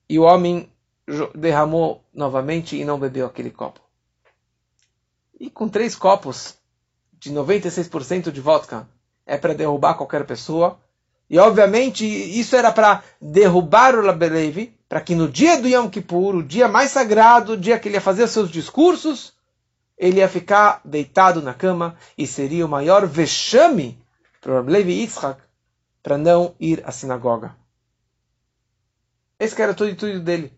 e 0.09 0.19
o 0.19 0.23
homem 0.23 0.69
derramou 1.35 2.03
novamente 2.13 2.75
e 2.75 2.85
não 2.85 2.99
bebeu 2.99 3.25
aquele 3.25 3.51
copo. 3.51 3.79
E 5.39 5.49
com 5.49 5.67
três 5.67 5.95
copos 5.95 6.55
de 7.13 7.31
96% 7.31 8.31
de 8.31 8.41
vodka 8.41 8.87
é 9.25 9.37
para 9.37 9.53
derrubar 9.53 9.95
qualquer 9.95 10.25
pessoa. 10.25 10.79
E 11.29 11.37
obviamente 11.39 12.05
isso 12.05 12.55
era 12.55 12.71
para 12.71 13.03
derrubar 13.19 13.95
o 13.95 14.01
Labelevi, 14.01 14.77
para 14.87 15.01
que 15.01 15.15
no 15.15 15.27
dia 15.27 15.59
do 15.59 15.67
Yom 15.67 15.89
Kippur, 15.89 16.35
o 16.35 16.43
dia 16.43 16.67
mais 16.67 16.91
sagrado, 16.91 17.53
o 17.53 17.57
dia 17.57 17.79
que 17.79 17.87
ele 17.87 17.95
ia 17.95 18.01
fazer 18.01 18.23
os 18.23 18.31
seus 18.31 18.49
discursos, 18.49 19.33
ele 19.97 20.19
ia 20.19 20.29
ficar 20.29 20.81
deitado 20.85 21.41
na 21.41 21.53
cama 21.53 21.97
e 22.17 22.27
seria 22.27 22.65
o 22.65 22.69
maior 22.69 23.07
vexame 23.07 23.97
para 24.39 24.61
Levi 24.61 25.01
Yitzhak 25.01 25.41
para 26.03 26.17
não 26.17 26.53
ir 26.59 26.83
à 26.85 26.91
sinagoga. 26.91 27.55
Esse 29.39 29.59
era 29.59 29.73
tudo 29.73 29.95
tudo 29.95 30.19
dele. 30.19 30.53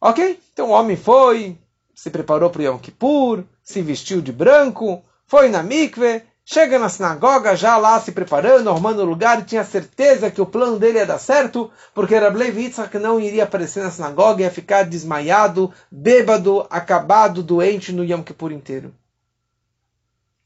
Ok? 0.00 0.40
Então 0.52 0.68
o 0.68 0.72
homem 0.72 0.96
foi, 0.96 1.58
se 1.94 2.10
preparou 2.10 2.48
para 2.50 2.60
o 2.60 2.64
Yom 2.64 2.78
Kippur, 2.78 3.44
se 3.62 3.82
vestiu 3.82 4.20
de 4.22 4.32
branco, 4.32 5.04
foi 5.26 5.48
na 5.48 5.62
mikve, 5.62 6.22
chega 6.44 6.78
na 6.78 6.88
sinagoga 6.88 7.54
já 7.54 7.76
lá 7.76 8.00
se 8.00 8.12
preparando, 8.12 8.70
arrumando 8.70 9.04
lugar, 9.04 9.40
e 9.40 9.44
tinha 9.44 9.62
certeza 9.62 10.30
que 10.30 10.40
o 10.40 10.46
plano 10.46 10.78
dele 10.78 10.98
ia 10.98 11.06
dar 11.06 11.18
certo, 11.18 11.70
porque 11.94 12.16
Rablei 12.16 12.50
Yitzhak 12.50 12.98
não 12.98 13.20
iria 13.20 13.44
aparecer 13.44 13.82
na 13.82 13.90
sinagoga, 13.90 14.42
ia 14.42 14.50
ficar 14.50 14.84
desmaiado, 14.84 15.72
bêbado, 15.90 16.66
acabado, 16.70 17.42
doente 17.42 17.92
no 17.92 18.04
Yom 18.04 18.22
Kippur 18.22 18.52
inteiro. 18.52 18.94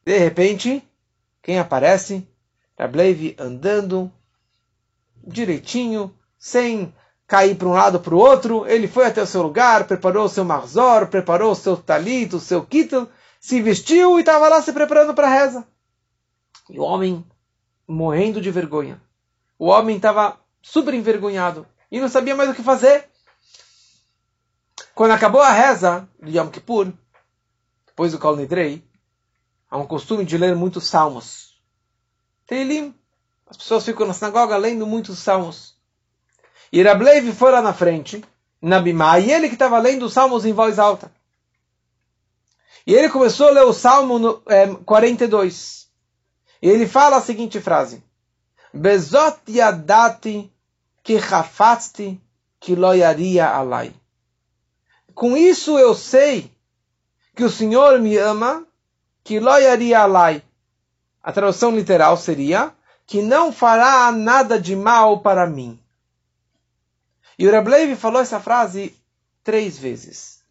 De 0.05 0.19
repente, 0.19 0.83
quem 1.41 1.59
aparece? 1.59 2.27
Rablevi 2.79 3.37
andando 3.39 4.11
direitinho, 5.27 6.15
sem 6.39 6.93
cair 7.27 7.57
para 7.57 7.69
um 7.69 7.73
lado 7.73 8.01
para 8.01 8.15
o 8.15 8.19
outro. 8.19 8.67
Ele 8.67 8.87
foi 8.87 9.07
até 9.07 9.23
o 9.23 9.27
seu 9.27 9.43
lugar, 9.43 9.87
preparou 9.87 10.25
o 10.25 10.29
seu 10.29 10.45
marzor, 10.45 11.07
preparou 11.09 11.53
o 11.53 11.57
seu 11.57 11.77
talito, 11.77 12.37
o 12.37 12.41
seu 12.41 12.65
kittel, 12.65 13.09
se 13.41 13.61
vestiu 13.61 14.19
e 14.19 14.21
estava 14.21 14.49
lá 14.49 14.63
se 14.63 14.73
preparando 14.73 15.15
para 15.15 15.27
a 15.27 15.31
reza. 15.31 15.67
E 16.71 16.79
o 16.79 16.83
homem 16.83 17.25
morrendo 17.87 18.41
de 18.41 18.51
vergonha. 18.51 19.01
O 19.59 19.67
homem 19.67 19.97
estava 19.97 20.39
super 20.63 20.95
envergonhado 20.95 21.67
e 21.91 22.01
não 22.01 22.09
sabia 22.09 22.35
mais 22.35 22.51
o 22.51 22.55
que 22.55 22.63
fazer. 22.63 23.09
Quando 24.95 25.13
acabou 25.13 25.41
a 25.41 25.51
reza 25.51 26.09
de 26.23 26.39
Yom 26.39 26.49
Kippur, 26.49 26.93
depois 27.87 28.13
do 28.13 28.19
Kol 28.19 28.37
Nidrei, 28.37 28.85
há 29.71 29.77
um 29.77 29.87
costume 29.87 30.25
de 30.25 30.39
ler 30.39 30.55
muitos 30.57 30.87
salmos. 30.89 31.61
Teilim. 32.47 32.95
As 33.47 33.57
pessoas 33.57 33.85
ficam 33.85 34.07
na 34.07 34.15
sinagoga 34.15 34.57
lendo 34.57 34.87
muitos 34.87 35.19
salmos. 35.19 35.74
E 36.73 36.83
Rablev 36.83 37.33
foi 37.33 37.53
lá 37.53 37.63
na 37.63 37.73
frente, 37.73 38.25
na 38.61 38.81
Bimá, 38.81 39.19
e 39.19 39.31
ele 39.31 39.49
que 39.49 39.55
estava 39.55 39.79
lendo 39.79 40.07
os 40.07 40.13
salmos 40.13 40.45
em 40.45 40.53
voz 40.53 40.79
alta. 40.79 41.11
E 42.87 42.95
ele 42.95 43.09
começou 43.09 43.49
a 43.49 43.53
ler 43.53 43.65
o 43.65 43.73
salmo 43.73 44.19
no, 44.19 44.43
é, 44.47 44.67
42. 44.85 45.89
E 46.61 46.69
ele 46.69 46.87
fala 46.87 47.17
a 47.17 47.23
seguinte 47.23 47.61
frase: 47.61 48.03
Bezot 48.73 49.39
yadati 49.49 50.51
ki 51.03 51.21
chafatzti 51.21 52.21
ki 52.61 52.75
loyaria 52.75 53.49
alai. 53.49 53.95
Com 55.15 55.37
isso 55.37 55.79
eu 55.79 55.95
sei 55.95 56.51
que 57.35 57.45
o 57.45 57.51
Senhor 57.51 58.01
me 58.01 58.17
ama, 58.17 58.67
que 59.23 59.39
loyaria 59.39 60.01
alai. 60.01 60.43
A 61.23 61.33
tradução 61.33 61.71
literal 61.75 62.17
seria 62.17 62.73
que 63.07 63.23
não 63.23 63.53
fará 63.53 64.11
nada 64.13 64.61
de 64.61 64.75
mal 64.75 65.21
para 65.21 65.47
mim. 65.47 65.79
E 67.39 67.47
o 67.47 67.51
Rablevi 67.51 67.97
falou 67.97 68.21
essa 68.21 68.41
frase 68.41 68.95
três 69.43 69.79
vezes. 69.79 70.43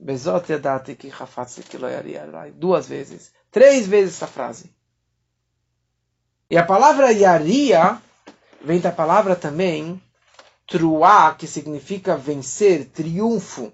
Duas 2.51 2.87
vezes. 2.87 3.31
Três 3.51 3.87
vezes 3.87 4.15
essa 4.15 4.27
frase. 4.27 4.73
E 6.49 6.57
a 6.57 6.65
palavra 6.65 7.11
yaria 7.11 8.01
vem 8.63 8.79
da 8.79 8.91
palavra 8.91 9.35
também 9.35 10.01
truá, 10.67 11.33
que 11.33 11.47
significa 11.47 12.17
vencer, 12.17 12.85
triunfo. 12.85 13.71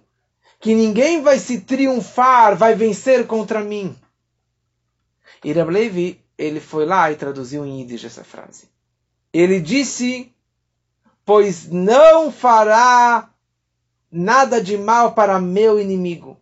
Que 0.59 0.75
ninguém 0.75 1.21
vai 1.21 1.39
se 1.39 1.61
triunfar, 1.61 2.55
vai 2.57 2.75
vencer 2.75 3.25
contra 3.25 3.61
mim. 3.61 3.97
E 5.43 5.53
Rablevi, 5.53 6.21
ele 6.37 6.59
foi 6.59 6.85
lá 6.85 7.11
e 7.11 7.15
traduziu 7.15 7.65
em 7.65 7.79
Yiddish 7.79 8.05
essa 8.05 8.23
frase. 8.23 8.67
Ele 9.31 9.61
disse 9.61 10.33
pois 11.29 11.69
não 11.69 12.31
fará 12.31 13.29
nada 14.11 14.59
de 14.59 14.75
mal 14.75 15.11
para 15.11 15.39
meu 15.39 15.79
inimigo. 15.79 16.39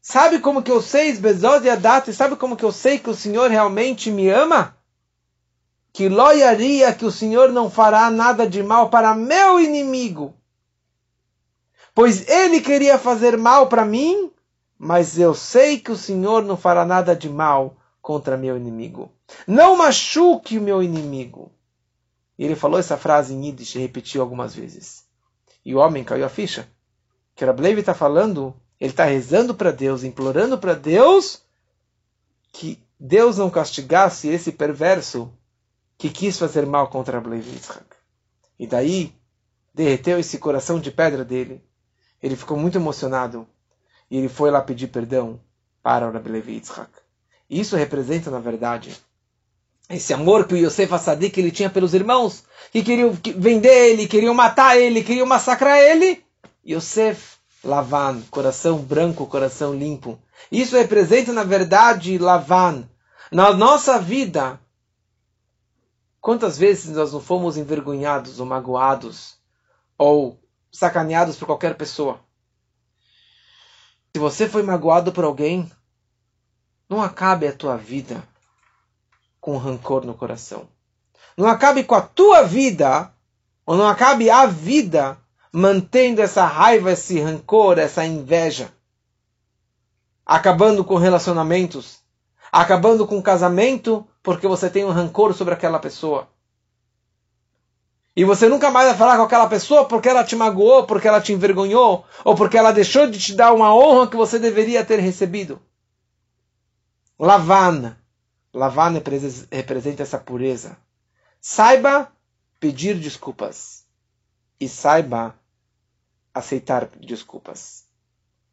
Sabe 0.00 0.38
como 0.38 0.62
que 0.62 0.70
eu 0.70 0.80
sei, 0.80 1.12
Bezod 1.12 1.66
e 1.66 1.68
Adat, 1.68 2.10
sabe 2.14 2.36
como 2.36 2.56
que 2.56 2.64
eu 2.64 2.72
sei 2.72 2.98
que 2.98 3.10
o 3.10 3.14
Senhor 3.14 3.50
realmente 3.50 4.10
me 4.10 4.30
ama? 4.30 4.74
Que 5.92 6.08
loiaria 6.08 6.94
que 6.94 7.04
o 7.04 7.10
Senhor 7.10 7.52
não 7.52 7.70
fará 7.70 8.10
nada 8.10 8.48
de 8.48 8.62
mal 8.62 8.88
para 8.88 9.14
meu 9.14 9.60
inimigo. 9.60 10.32
Pois 11.94 12.26
ele 12.26 12.62
queria 12.62 12.98
fazer 12.98 13.36
mal 13.36 13.66
para 13.66 13.84
mim, 13.84 14.32
mas 14.78 15.18
eu 15.18 15.34
sei 15.34 15.78
que 15.78 15.92
o 15.92 15.96
Senhor 15.96 16.42
não 16.42 16.56
fará 16.56 16.86
nada 16.86 17.14
de 17.14 17.28
mal 17.28 17.76
contra 18.00 18.38
meu 18.38 18.56
inimigo. 18.56 19.12
Não 19.46 19.76
machuque 19.76 20.56
o 20.56 20.62
meu 20.62 20.82
inimigo. 20.82 21.52
E 22.42 22.44
ele 22.44 22.56
falou 22.56 22.80
essa 22.80 22.96
frase 22.96 23.32
em 23.32 23.46
Yiddish 23.46 23.76
e 23.76 23.78
repetiu 23.78 24.20
algumas 24.20 24.52
vezes. 24.52 25.04
E 25.64 25.76
o 25.76 25.78
homem 25.78 26.02
caiu 26.02 26.26
a 26.26 26.28
ficha. 26.28 26.68
Que 27.36 27.44
Rablevi 27.44 27.78
está 27.78 27.94
falando, 27.94 28.52
ele 28.80 28.90
está 28.90 29.04
rezando 29.04 29.54
para 29.54 29.70
Deus, 29.70 30.02
implorando 30.02 30.58
para 30.58 30.74
Deus 30.74 31.40
que 32.52 32.82
Deus 32.98 33.38
não 33.38 33.48
castigasse 33.48 34.26
esse 34.26 34.50
perverso 34.50 35.32
que 35.96 36.10
quis 36.10 36.36
fazer 36.36 36.66
mal 36.66 36.88
contra 36.88 37.16
Rablevi 37.16 37.48
Yitzhak. 37.48 37.86
E 38.58 38.66
daí 38.66 39.14
derreteu 39.72 40.18
esse 40.18 40.36
coração 40.38 40.80
de 40.80 40.90
pedra 40.90 41.24
dele. 41.24 41.62
Ele 42.20 42.34
ficou 42.34 42.56
muito 42.56 42.76
emocionado 42.76 43.46
e 44.10 44.18
ele 44.18 44.28
foi 44.28 44.50
lá 44.50 44.60
pedir 44.60 44.88
perdão 44.88 45.40
para 45.80 46.08
o 46.08 46.12
Rablevi 46.12 46.54
Yitzhak. 46.54 46.90
Isso 47.48 47.76
representa, 47.76 48.32
na 48.32 48.40
verdade, 48.40 49.00
esse 49.88 50.14
amor 50.14 50.46
que 50.46 50.54
o 50.54 50.56
Yosef 50.56 50.92
Assadik 50.94 51.38
ele 51.38 51.50
tinha 51.50 51.68
pelos 51.68 51.94
irmãos, 51.94 52.44
que 52.70 52.82
queriam 52.82 53.12
vender 53.36 53.90
ele, 53.90 54.08
queriam 54.08 54.34
matar 54.34 54.78
ele, 54.78 55.02
queriam 55.02 55.26
massacrar 55.26 55.78
ele. 55.78 56.24
Yosef 56.66 57.36
Lavan, 57.64 58.22
coração 58.30 58.78
branco, 58.78 59.26
coração 59.26 59.74
limpo. 59.74 60.18
Isso 60.50 60.76
representa, 60.76 61.32
na 61.32 61.44
verdade, 61.44 62.18
Lavan. 62.18 62.88
Na 63.30 63.52
nossa 63.52 63.98
vida, 63.98 64.58
quantas 66.20 66.56
vezes 66.56 66.94
nós 66.94 67.12
não 67.12 67.20
fomos 67.20 67.56
envergonhados 67.56 68.40
ou 68.40 68.46
magoados 68.46 69.36
ou 69.98 70.40
sacaneados 70.70 71.36
por 71.36 71.46
qualquer 71.46 71.76
pessoa? 71.76 72.20
Se 74.14 74.20
você 74.20 74.48
foi 74.48 74.62
magoado 74.62 75.12
por 75.12 75.24
alguém, 75.24 75.70
não 76.88 77.00
acabe 77.00 77.46
a 77.46 77.52
tua 77.52 77.76
vida 77.76 78.22
com 79.42 79.56
rancor 79.56 80.06
no 80.06 80.14
coração. 80.14 80.68
Não 81.36 81.48
acabe 81.48 81.82
com 81.82 81.96
a 81.96 82.00
tua 82.00 82.44
vida, 82.44 83.12
ou 83.66 83.76
não 83.76 83.88
acabe 83.88 84.30
a 84.30 84.46
vida 84.46 85.18
mantendo 85.52 86.22
essa 86.22 86.44
raiva, 86.46 86.92
esse 86.92 87.20
rancor, 87.20 87.76
essa 87.76 88.06
inveja. 88.06 88.72
Acabando 90.24 90.84
com 90.84 90.94
relacionamentos, 90.94 91.98
acabando 92.52 93.04
com 93.04 93.20
casamento, 93.20 94.06
porque 94.22 94.46
você 94.46 94.70
tem 94.70 94.84
um 94.84 94.92
rancor 94.92 95.34
sobre 95.34 95.52
aquela 95.52 95.80
pessoa. 95.80 96.28
E 98.14 98.24
você 98.24 98.48
nunca 98.48 98.70
mais 98.70 98.90
vai 98.90 98.96
falar 98.96 99.16
com 99.16 99.24
aquela 99.24 99.48
pessoa 99.48 99.86
porque 99.86 100.08
ela 100.08 100.22
te 100.22 100.36
magoou, 100.36 100.86
porque 100.86 101.08
ela 101.08 101.20
te 101.20 101.32
envergonhou, 101.32 102.04
ou 102.24 102.36
porque 102.36 102.56
ela 102.56 102.70
deixou 102.70 103.10
de 103.10 103.18
te 103.18 103.34
dar 103.34 103.52
uma 103.52 103.74
honra 103.74 104.06
que 104.06 104.16
você 104.16 104.38
deveria 104.38 104.84
ter 104.84 105.00
recebido. 105.00 105.60
Lavana. 107.18 108.01
Lavan 108.52 108.92
representa 109.50 110.02
essa 110.02 110.18
pureza. 110.18 110.76
Saiba 111.40 112.12
pedir 112.60 112.98
desculpas 112.98 113.86
e 114.60 114.68
saiba 114.68 115.34
aceitar 116.32 116.86
desculpas. 117.00 117.84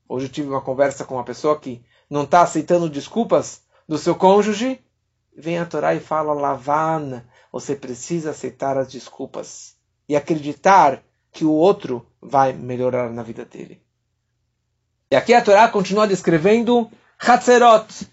Hoje 0.08 0.26
eu 0.26 0.32
tive 0.32 0.50
uma 0.50 0.62
conversa 0.62 1.06
com 1.06 1.16
uma 1.16 1.24
pessoa 1.24 1.60
que 1.60 1.84
não 2.10 2.24
está 2.24 2.42
aceitando 2.42 2.90
desculpas 2.90 3.62
do 3.88 3.98
seu 3.98 4.16
cônjuge. 4.16 4.82
Vem 5.38 5.60
a 5.60 5.66
Torá 5.66 5.94
e 5.94 6.00
fala, 6.00 6.34
Lavan, 6.34 7.24
você 7.52 7.76
precisa 7.76 8.32
aceitar 8.32 8.78
as 8.78 8.92
desculpas 8.92 9.76
e 10.08 10.16
acreditar 10.16 11.04
que 11.32 11.46
o 11.46 11.52
outro 11.52 12.06
vai 12.20 12.54
melhorar 12.54 13.12
na 13.12 13.22
vida 13.22 13.46
dele. 13.46 13.82
E 15.12 15.16
aqui 15.16 15.34
a 15.34 15.44
Torá 15.44 15.68
continua 15.68 16.08
descrevendo 16.08 16.90
Hatzerot, 17.20 18.10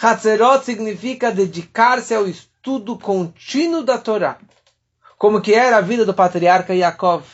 Hatzerot 0.00 0.64
significa 0.64 1.30
dedicar-se 1.30 2.14
ao 2.14 2.26
estudo 2.26 2.98
contínuo 2.98 3.82
da 3.82 3.98
Torá. 3.98 4.38
como 5.18 5.40
que 5.40 5.54
era 5.54 5.78
a 5.78 5.80
vida 5.80 6.04
do 6.04 6.12
patriarca 6.12 6.74
Yaakov. 6.74 7.24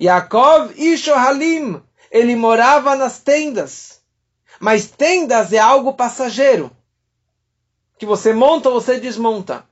Yaakov 0.00 0.72
Isho 0.76 1.12
Halim, 1.12 1.82
ele 2.10 2.36
morava 2.36 2.96
nas 2.96 3.20
tendas. 3.20 4.00
Mas 4.60 4.86
tendas 4.86 5.52
é 5.52 5.58
algo 5.58 5.92
passageiro. 5.92 6.70
Que 7.98 8.06
você 8.06 8.32
monta 8.32 8.70
você 8.70 8.98
desmonta. 8.98 9.64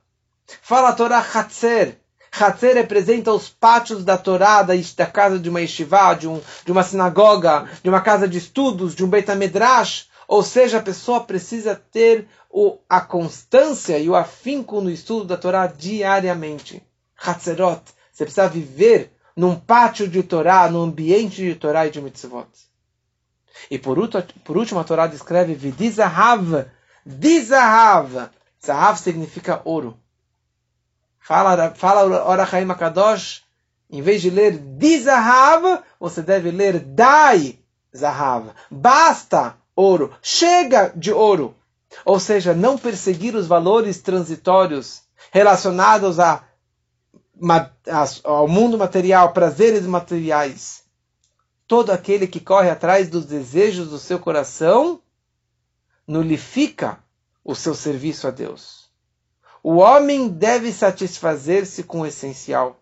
Fala 0.61 0.89
a 0.89 0.93
Torá 0.93 1.19
Hatzer. 1.19 1.97
Hatzer 2.31 2.75
representa 2.75 3.31
os 3.31 3.49
pátios 3.49 4.03
da 4.03 4.17
Torá, 4.17 4.61
da, 4.61 4.73
da 4.95 5.05
casa 5.05 5.39
de 5.39 5.49
uma 5.49 5.61
yeshiva, 5.61 6.13
de, 6.13 6.27
um, 6.27 6.41
de 6.65 6.71
uma 6.71 6.83
sinagoga, 6.83 7.67
de 7.81 7.89
uma 7.89 8.01
casa 8.01 8.27
de 8.27 8.37
estudos, 8.37 8.93
de 8.95 9.03
um 9.03 9.09
Beit 9.09 9.29
HaMedrash. 9.31 10.06
Ou 10.27 10.43
seja, 10.43 10.79
a 10.79 10.83
pessoa 10.83 11.23
precisa 11.23 11.75
ter 11.75 12.27
o, 12.49 12.79
a 12.89 12.99
constância 12.99 13.97
e 13.97 14.09
o 14.09 14.15
afinco 14.15 14.81
no 14.81 14.89
estudo 14.89 15.25
da 15.25 15.37
Torá 15.37 15.67
diariamente. 15.67 16.83
Hatzerot. 17.15 17.81
Você 18.11 18.25
precisa 18.25 18.49
viver 18.49 19.13
num 19.35 19.55
pátio 19.55 20.07
de 20.07 20.21
Torá, 20.23 20.69
num 20.69 20.83
ambiente 20.83 21.37
de 21.37 21.55
Torá 21.55 21.87
e 21.87 21.91
de 21.91 22.01
mitzvot. 22.01 22.49
E 23.71 23.79
por, 23.79 23.97
por 24.43 24.57
último, 24.57 24.79
a 24.79 24.83
Torá 24.83 25.07
descreve 25.07 25.53
Vidizahav. 25.53 26.65
Dizahav. 27.05 28.29
Zahav 28.63 28.97
significa 28.97 29.61
ouro. 29.63 29.97
Fala, 31.19 31.73
fala 31.75 32.29
Orachaim 32.29 32.69
Akadosh, 32.71 33.43
em 33.89 34.01
vez 34.01 34.21
de 34.21 34.29
ler 34.29 34.57
Dizahav, 34.57 35.83
você 35.99 36.21
deve 36.21 36.51
ler 36.51 36.79
Dai 36.79 37.59
Zahav. 37.95 38.53
Basta 38.69 39.56
ouro. 39.77 40.13
Chega 40.21 40.91
de 40.93 41.13
ouro. 41.13 41.55
Ou 42.03 42.19
seja, 42.19 42.53
não 42.53 42.77
perseguir 42.77 43.35
os 43.35 43.47
valores 43.47 44.01
transitórios 44.01 45.03
relacionados 45.31 46.19
a, 46.19 46.43
ao 48.23 48.47
mundo 48.47 48.77
material, 48.77 49.31
prazeres 49.31 49.85
materiais. 49.85 50.83
Todo 51.65 51.91
aquele 51.91 52.27
que 52.27 52.39
corre 52.39 52.69
atrás 52.69 53.09
dos 53.09 53.25
desejos 53.25 53.89
do 53.89 53.99
seu 53.99 54.19
coração 54.19 55.01
nulifica 56.05 56.99
o 57.43 57.55
seu 57.55 57.73
serviço 57.73 58.27
a 58.27 58.31
Deus. 58.31 58.89
O 59.61 59.77
homem 59.77 60.27
deve 60.27 60.71
satisfazer-se 60.71 61.83
com 61.83 62.01
o 62.01 62.05
essencial. 62.05 62.81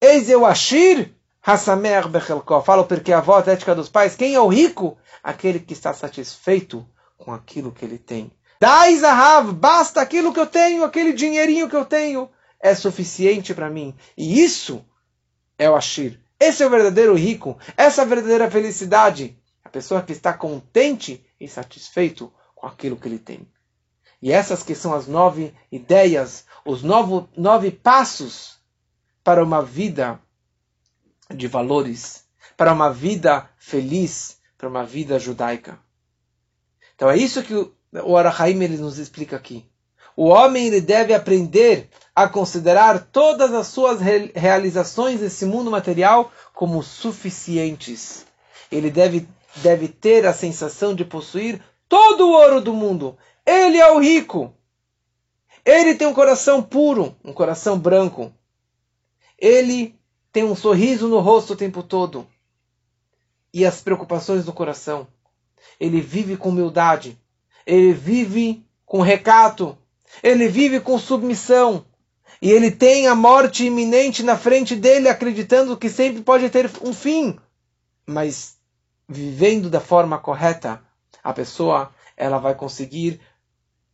Eis 0.00 0.30
eu 0.30 0.44
Ashir, 0.46 1.14
Hassamer 1.46 2.08
Bechelko. 2.08 2.60
Fala 2.60 2.82
porque 2.82 3.12
a 3.12 3.20
a 3.20 3.50
ética 3.50 3.72
dos 3.72 3.88
pais. 3.88 4.16
Quem 4.16 4.34
é 4.34 4.40
o 4.40 4.48
rico? 4.48 4.98
Aquele 5.22 5.60
que 5.60 5.74
está 5.74 5.94
satisfeito 5.94 6.84
com 7.16 7.32
aquilo 7.32 7.70
que 7.70 7.84
ele 7.84 7.98
tem. 7.98 8.32
Dai 8.58 8.96
Zahav, 8.96 9.52
basta 9.52 10.00
aquilo 10.00 10.32
que 10.32 10.40
eu 10.40 10.46
tenho, 10.46 10.82
aquele 10.82 11.12
dinheirinho 11.12 11.68
que 11.68 11.76
eu 11.76 11.84
tenho, 11.84 12.28
é 12.58 12.74
suficiente 12.74 13.54
para 13.54 13.70
mim. 13.70 13.94
E 14.16 14.42
isso 14.42 14.84
é 15.56 15.70
o 15.70 15.76
Ashir. 15.76 16.18
Esse 16.40 16.64
é 16.64 16.66
o 16.66 16.70
verdadeiro 16.70 17.14
rico, 17.14 17.56
essa 17.76 18.02
é 18.02 18.04
a 18.04 18.08
verdadeira 18.08 18.50
felicidade. 18.50 19.38
A 19.62 19.68
pessoa 19.68 20.02
que 20.02 20.12
está 20.12 20.32
contente 20.32 21.24
e 21.38 21.46
satisfeito 21.46 22.32
com 22.56 22.66
aquilo 22.66 22.96
que 22.96 23.06
ele 23.06 23.20
tem. 23.20 23.46
E 24.20 24.32
essas 24.32 24.64
que 24.64 24.74
são 24.74 24.92
as 24.92 25.06
nove 25.06 25.54
ideias, 25.70 26.44
os 26.64 26.82
novo, 26.82 27.28
nove 27.36 27.70
passos 27.70 28.58
para 29.22 29.44
uma 29.44 29.62
vida 29.62 30.20
de 31.34 31.46
valores, 31.48 32.24
para 32.56 32.72
uma 32.72 32.92
vida 32.92 33.48
feliz, 33.58 34.38
para 34.56 34.68
uma 34.68 34.84
vida 34.84 35.18
judaica. 35.18 35.78
Então 36.94 37.10
é 37.10 37.16
isso 37.16 37.42
que 37.42 37.54
o 37.92 38.16
Arahaim 38.16 38.62
ele 38.62 38.78
nos 38.78 38.98
explica 38.98 39.36
aqui. 39.36 39.68
O 40.16 40.28
homem 40.28 40.66
ele 40.66 40.80
deve 40.80 41.12
aprender 41.12 41.90
a 42.14 42.26
considerar 42.26 43.08
todas 43.12 43.52
as 43.52 43.66
suas 43.66 44.00
realizações 44.00 45.20
nesse 45.20 45.44
mundo 45.44 45.70
material 45.70 46.32
como 46.54 46.82
suficientes. 46.82 48.24
Ele 48.72 48.90
deve, 48.90 49.28
deve 49.56 49.88
ter 49.88 50.24
a 50.24 50.32
sensação 50.32 50.94
de 50.94 51.04
possuir 51.04 51.62
todo 51.86 52.26
o 52.26 52.32
ouro 52.32 52.62
do 52.62 52.72
mundo. 52.72 53.18
Ele 53.44 53.78
é 53.78 53.92
o 53.92 53.98
rico. 53.98 54.54
Ele 55.62 55.94
tem 55.94 56.06
um 56.06 56.14
coração 56.14 56.62
puro, 56.62 57.14
um 57.22 57.34
coração 57.34 57.78
branco. 57.78 58.32
Ele 59.38 59.94
tem 60.36 60.44
um 60.44 60.54
sorriso 60.54 61.08
no 61.08 61.18
rosto 61.18 61.54
o 61.54 61.56
tempo 61.56 61.82
todo. 61.82 62.26
E 63.54 63.64
as 63.64 63.80
preocupações 63.80 64.44
no 64.44 64.52
coração. 64.52 65.08
Ele 65.80 65.98
vive 65.98 66.36
com 66.36 66.50
humildade. 66.50 67.18
Ele 67.64 67.94
vive 67.94 68.62
com 68.84 69.00
recato. 69.00 69.78
Ele 70.22 70.46
vive 70.46 70.78
com 70.78 70.98
submissão. 70.98 71.86
E 72.42 72.50
ele 72.50 72.70
tem 72.70 73.06
a 73.06 73.14
morte 73.14 73.64
iminente 73.64 74.22
na 74.22 74.36
frente 74.36 74.76
dele, 74.76 75.08
acreditando 75.08 75.74
que 75.74 75.88
sempre 75.88 76.20
pode 76.20 76.50
ter 76.50 76.70
um 76.82 76.92
fim. 76.92 77.38
Mas 78.06 78.58
vivendo 79.08 79.70
da 79.70 79.80
forma 79.80 80.18
correta, 80.18 80.82
a 81.24 81.32
pessoa 81.32 81.94
ela 82.14 82.36
vai 82.36 82.54
conseguir 82.54 83.22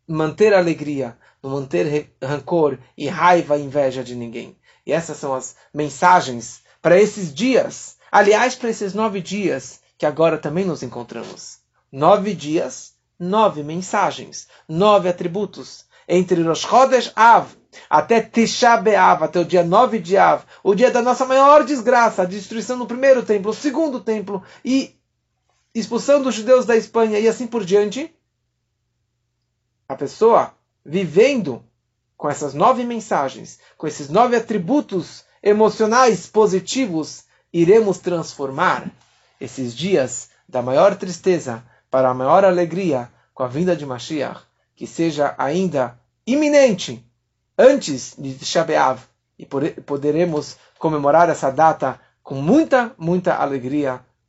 manter 0.09 0.53
alegria, 0.53 1.16
não 1.40 1.53
manter 1.53 2.12
rancor 2.20 2.80
e 2.99 3.07
raiva 3.07 3.57
e 3.57 3.62
inveja 3.62 4.03
de 4.03 4.16
ninguém. 4.16 4.57
E 4.87 4.93
essas 4.93 5.16
são 5.16 5.35
as 5.35 5.55
mensagens 5.72 6.62
para 6.80 7.01
esses 7.01 7.33
dias. 7.33 7.97
Aliás, 8.11 8.55
para 8.55 8.70
esses 8.70 8.95
nove 8.95 9.20
dias 9.20 9.80
que 9.97 10.07
agora 10.07 10.39
também 10.39 10.64
nos 10.64 10.83
encontramos. 10.83 11.59
Nove 11.91 12.35
dias, 12.35 12.95
nove 13.18 13.62
mensagens, 13.62 14.49
nove 14.68 15.09
atributos. 15.09 15.85
Entre 16.09 16.43
Rosh 16.43 16.62
Chodesh 16.62 17.12
Av 17.14 17.57
até 17.89 18.20
Tisha 18.20 18.76
B'Av, 18.76 19.22
até 19.22 19.41
o 19.41 19.45
dia 19.45 19.64
9 19.64 19.99
de 19.99 20.16
Av, 20.16 20.45
o 20.62 20.74
dia 20.74 20.91
da 20.91 21.01
nossa 21.01 21.24
maior 21.24 21.64
desgraça, 21.64 22.22
a 22.22 22.26
destruição 22.26 22.78
do 22.78 22.87
primeiro 22.87 23.22
templo, 23.24 23.51
o 23.51 23.55
segundo 23.55 24.01
templo 24.01 24.43
e 24.64 24.99
expulsão 25.74 26.22
dos 26.22 26.35
judeus 26.35 26.66
da 26.66 26.76
Espanha 26.76 27.18
e 27.18 27.28
assim 27.28 27.47
por 27.47 27.64
diante, 27.64 28.14
a 29.89 29.95
pessoa 29.95 30.55
vivendo 30.85 31.64
com 32.22 32.30
essas 32.30 32.54
nove 32.54 32.84
mensagens, 32.84 33.58
com 33.76 33.84
esses 33.84 34.08
nove 34.08 34.36
atributos 34.36 35.24
emocionais 35.42 36.24
positivos, 36.24 37.24
iremos 37.52 37.98
transformar 37.98 38.88
esses 39.40 39.74
dias 39.74 40.28
da 40.48 40.62
maior 40.62 40.94
tristeza 40.94 41.64
para 41.90 42.10
a 42.10 42.14
maior 42.14 42.44
alegria 42.44 43.10
com 43.34 43.42
a 43.42 43.48
vinda 43.48 43.74
de 43.74 43.84
Mashiach, 43.84 44.40
que 44.76 44.86
seja 44.86 45.34
ainda 45.36 45.98
iminente 46.24 47.04
antes 47.58 48.14
de 48.16 48.38
Shabeav. 48.44 49.00
E 49.36 49.44
poderemos 49.44 50.56
comemorar 50.78 51.28
essa 51.28 51.50
data 51.50 52.00
com 52.22 52.36
muita, 52.36 52.94
muita 52.96 53.34
alegria 53.34 54.00